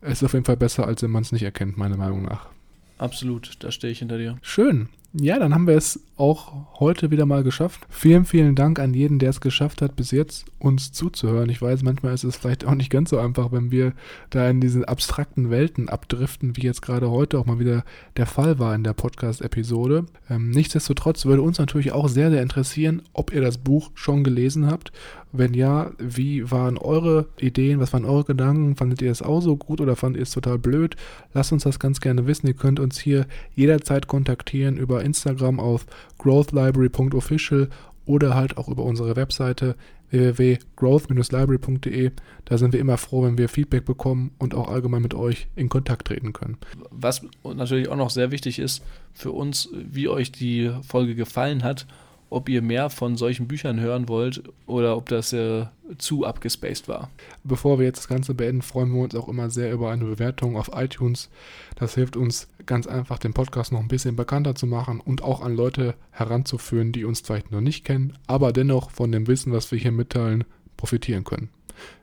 es 0.00 0.18
ist 0.18 0.24
auf 0.24 0.32
jeden 0.32 0.44
Fall 0.44 0.56
besser, 0.56 0.86
als 0.86 1.02
wenn 1.02 1.10
man 1.10 1.22
es 1.22 1.32
nicht 1.32 1.42
erkennt, 1.42 1.76
meiner 1.76 1.96
Meinung 1.96 2.22
nach. 2.22 2.48
Absolut, 2.98 3.56
da 3.60 3.70
stehe 3.70 3.92
ich 3.92 4.00
hinter 4.00 4.18
dir. 4.18 4.38
Schön. 4.42 4.88
Ja, 5.14 5.38
dann 5.38 5.54
haben 5.54 5.66
wir 5.66 5.74
es 5.74 6.00
auch 6.18 6.80
heute 6.80 7.10
wieder 7.10 7.24
mal 7.24 7.42
geschafft. 7.42 7.86
Vielen, 7.88 8.26
vielen 8.26 8.54
Dank 8.54 8.78
an 8.78 8.92
jeden, 8.92 9.18
der 9.18 9.30
es 9.30 9.40
geschafft 9.40 9.80
hat, 9.80 9.96
bis 9.96 10.10
jetzt 10.10 10.44
uns 10.58 10.92
zuzuhören. 10.92 11.48
Ich 11.48 11.62
weiß, 11.62 11.82
manchmal 11.82 12.12
ist 12.12 12.24
es 12.24 12.36
vielleicht 12.36 12.66
auch 12.66 12.74
nicht 12.74 12.90
ganz 12.90 13.08
so 13.08 13.18
einfach, 13.18 13.50
wenn 13.50 13.70
wir 13.70 13.94
da 14.28 14.50
in 14.50 14.60
diesen 14.60 14.84
abstrakten 14.84 15.48
Welten 15.48 15.88
abdriften, 15.88 16.58
wie 16.58 16.62
jetzt 16.62 16.82
gerade 16.82 17.10
heute 17.10 17.38
auch 17.38 17.46
mal 17.46 17.58
wieder 17.58 17.84
der 18.18 18.26
Fall 18.26 18.58
war 18.58 18.74
in 18.74 18.84
der 18.84 18.92
Podcast-Episode. 18.92 20.04
Ähm, 20.28 20.50
nichtsdestotrotz 20.50 21.24
würde 21.24 21.40
uns 21.40 21.58
natürlich 21.58 21.92
auch 21.92 22.08
sehr, 22.08 22.30
sehr 22.30 22.42
interessieren, 22.42 23.00
ob 23.14 23.32
ihr 23.32 23.40
das 23.40 23.56
Buch 23.56 23.90
schon 23.94 24.24
gelesen 24.24 24.66
habt 24.66 24.92
wenn 25.32 25.54
ja, 25.54 25.90
wie 25.98 26.50
waren 26.50 26.78
eure 26.78 27.26
Ideen? 27.38 27.80
Was 27.80 27.92
waren 27.92 28.04
eure 28.04 28.24
Gedanken? 28.24 28.76
Fandet 28.76 29.02
ihr 29.02 29.10
es 29.10 29.22
auch 29.22 29.40
so 29.40 29.56
gut 29.56 29.80
oder 29.80 29.96
fandet 29.96 30.20
ihr 30.20 30.22
es 30.22 30.30
total 30.30 30.58
blöd? 30.58 30.96
Lasst 31.34 31.52
uns 31.52 31.64
das 31.64 31.78
ganz 31.78 32.00
gerne 32.00 32.26
wissen. 32.26 32.46
Ihr 32.46 32.54
könnt 32.54 32.80
uns 32.80 32.98
hier 32.98 33.26
jederzeit 33.54 34.06
kontaktieren 34.06 34.76
über 34.98 35.04
Instagram 35.04 35.60
auf 35.60 35.86
growthlibrary.official 36.18 37.68
oder 38.04 38.34
halt 38.34 38.56
auch 38.56 38.68
über 38.68 38.84
unsere 38.84 39.16
Webseite 39.16 39.76
www.growth-library.de. 40.10 42.12
Da 42.46 42.58
sind 42.58 42.72
wir 42.72 42.80
immer 42.80 42.96
froh, 42.96 43.24
wenn 43.24 43.36
wir 43.36 43.48
Feedback 43.48 43.84
bekommen 43.84 44.30
und 44.38 44.54
auch 44.54 44.68
allgemein 44.68 45.02
mit 45.02 45.14
euch 45.14 45.48
in 45.54 45.68
Kontakt 45.68 46.08
treten 46.08 46.32
können. 46.32 46.56
Was 46.90 47.22
natürlich 47.44 47.88
auch 47.88 47.96
noch 47.96 48.10
sehr 48.10 48.30
wichtig 48.30 48.58
ist 48.58 48.82
für 49.12 49.32
uns, 49.32 49.68
wie 49.72 50.08
euch 50.08 50.32
die 50.32 50.70
Folge 50.82 51.14
gefallen 51.14 51.62
hat 51.62 51.86
ob 52.30 52.48
ihr 52.48 52.62
mehr 52.62 52.90
von 52.90 53.16
solchen 53.16 53.48
Büchern 53.48 53.80
hören 53.80 54.08
wollt 54.08 54.42
oder 54.66 54.96
ob 54.96 55.08
das 55.08 55.32
äh, 55.32 55.66
zu 55.98 56.24
abgespaced 56.24 56.88
war. 56.88 57.10
Bevor 57.44 57.78
wir 57.78 57.86
jetzt 57.86 57.98
das 57.98 58.08
Ganze 58.08 58.34
beenden, 58.34 58.62
freuen 58.62 58.92
wir 58.92 59.02
uns 59.02 59.14
auch 59.14 59.28
immer 59.28 59.50
sehr 59.50 59.72
über 59.72 59.90
eine 59.90 60.04
Bewertung 60.04 60.56
auf 60.56 60.70
iTunes. 60.74 61.30
Das 61.76 61.94
hilft 61.94 62.16
uns 62.16 62.48
ganz 62.66 62.86
einfach, 62.86 63.18
den 63.18 63.32
Podcast 63.32 63.72
noch 63.72 63.80
ein 63.80 63.88
bisschen 63.88 64.16
bekannter 64.16 64.54
zu 64.54 64.66
machen 64.66 65.00
und 65.00 65.22
auch 65.22 65.40
an 65.40 65.54
Leute 65.54 65.94
heranzuführen, 66.10 66.92
die 66.92 67.04
uns 67.04 67.20
vielleicht 67.20 67.50
noch 67.50 67.60
nicht 67.62 67.84
kennen, 67.84 68.14
aber 68.26 68.52
dennoch 68.52 68.90
von 68.90 69.10
dem 69.10 69.26
Wissen, 69.26 69.52
was 69.52 69.70
wir 69.72 69.78
hier 69.78 69.92
mitteilen, 69.92 70.44
profitieren 70.76 71.24
können. 71.24 71.48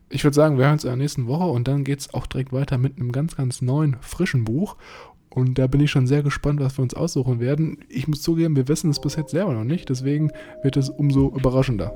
Ich 0.10 0.24
würde 0.24 0.36
sagen, 0.36 0.58
wir 0.58 0.66
hören 0.66 0.74
uns 0.74 0.84
in 0.84 0.92
der 0.92 0.98
nächsten 0.98 1.28
Woche 1.28 1.46
und 1.46 1.68
dann 1.68 1.84
geht 1.84 2.00
es 2.00 2.14
auch 2.14 2.28
direkt 2.28 2.54
weiter 2.54 2.78
mit 2.78 2.98
einem 2.98 3.12
ganz, 3.12 3.36
ganz 3.36 3.62
neuen, 3.62 3.98
frischen 4.02 4.46
Buch. 4.46 4.76
Und 5.36 5.60
da 5.60 5.68
bin 5.68 5.82
ich 5.82 5.92
schon 5.92 6.08
sehr 6.08 6.24
gespannt, 6.24 6.62
was 6.62 6.78
wir 6.78 6.84
uns 6.84 6.94
aussuchen 6.94 7.40
werden. 7.40 7.78
Ich 7.90 8.08
muss 8.08 8.22
zugeben, 8.22 8.56
wir 8.56 8.68
wissen 8.68 8.90
es 8.90 9.00
bis 9.00 9.18
jetzt 9.18 9.32
selber 9.32 9.54
noch 9.54 9.66
nicht, 9.66 9.90
deswegen 9.90 10.32
wird 10.64 10.78
es 10.78 10.90
umso 10.90 11.30
überraschender. 11.36 11.94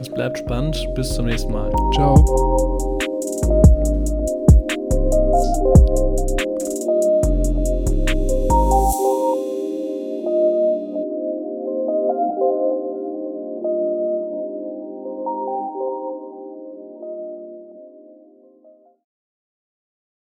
Es 0.00 0.08
bleibt 0.08 0.38
spannend. 0.38 0.76
Bis 0.94 1.12
zum 1.14 1.26
nächsten 1.26 1.52
Mal. 1.52 1.70
Ciao. 1.92 2.98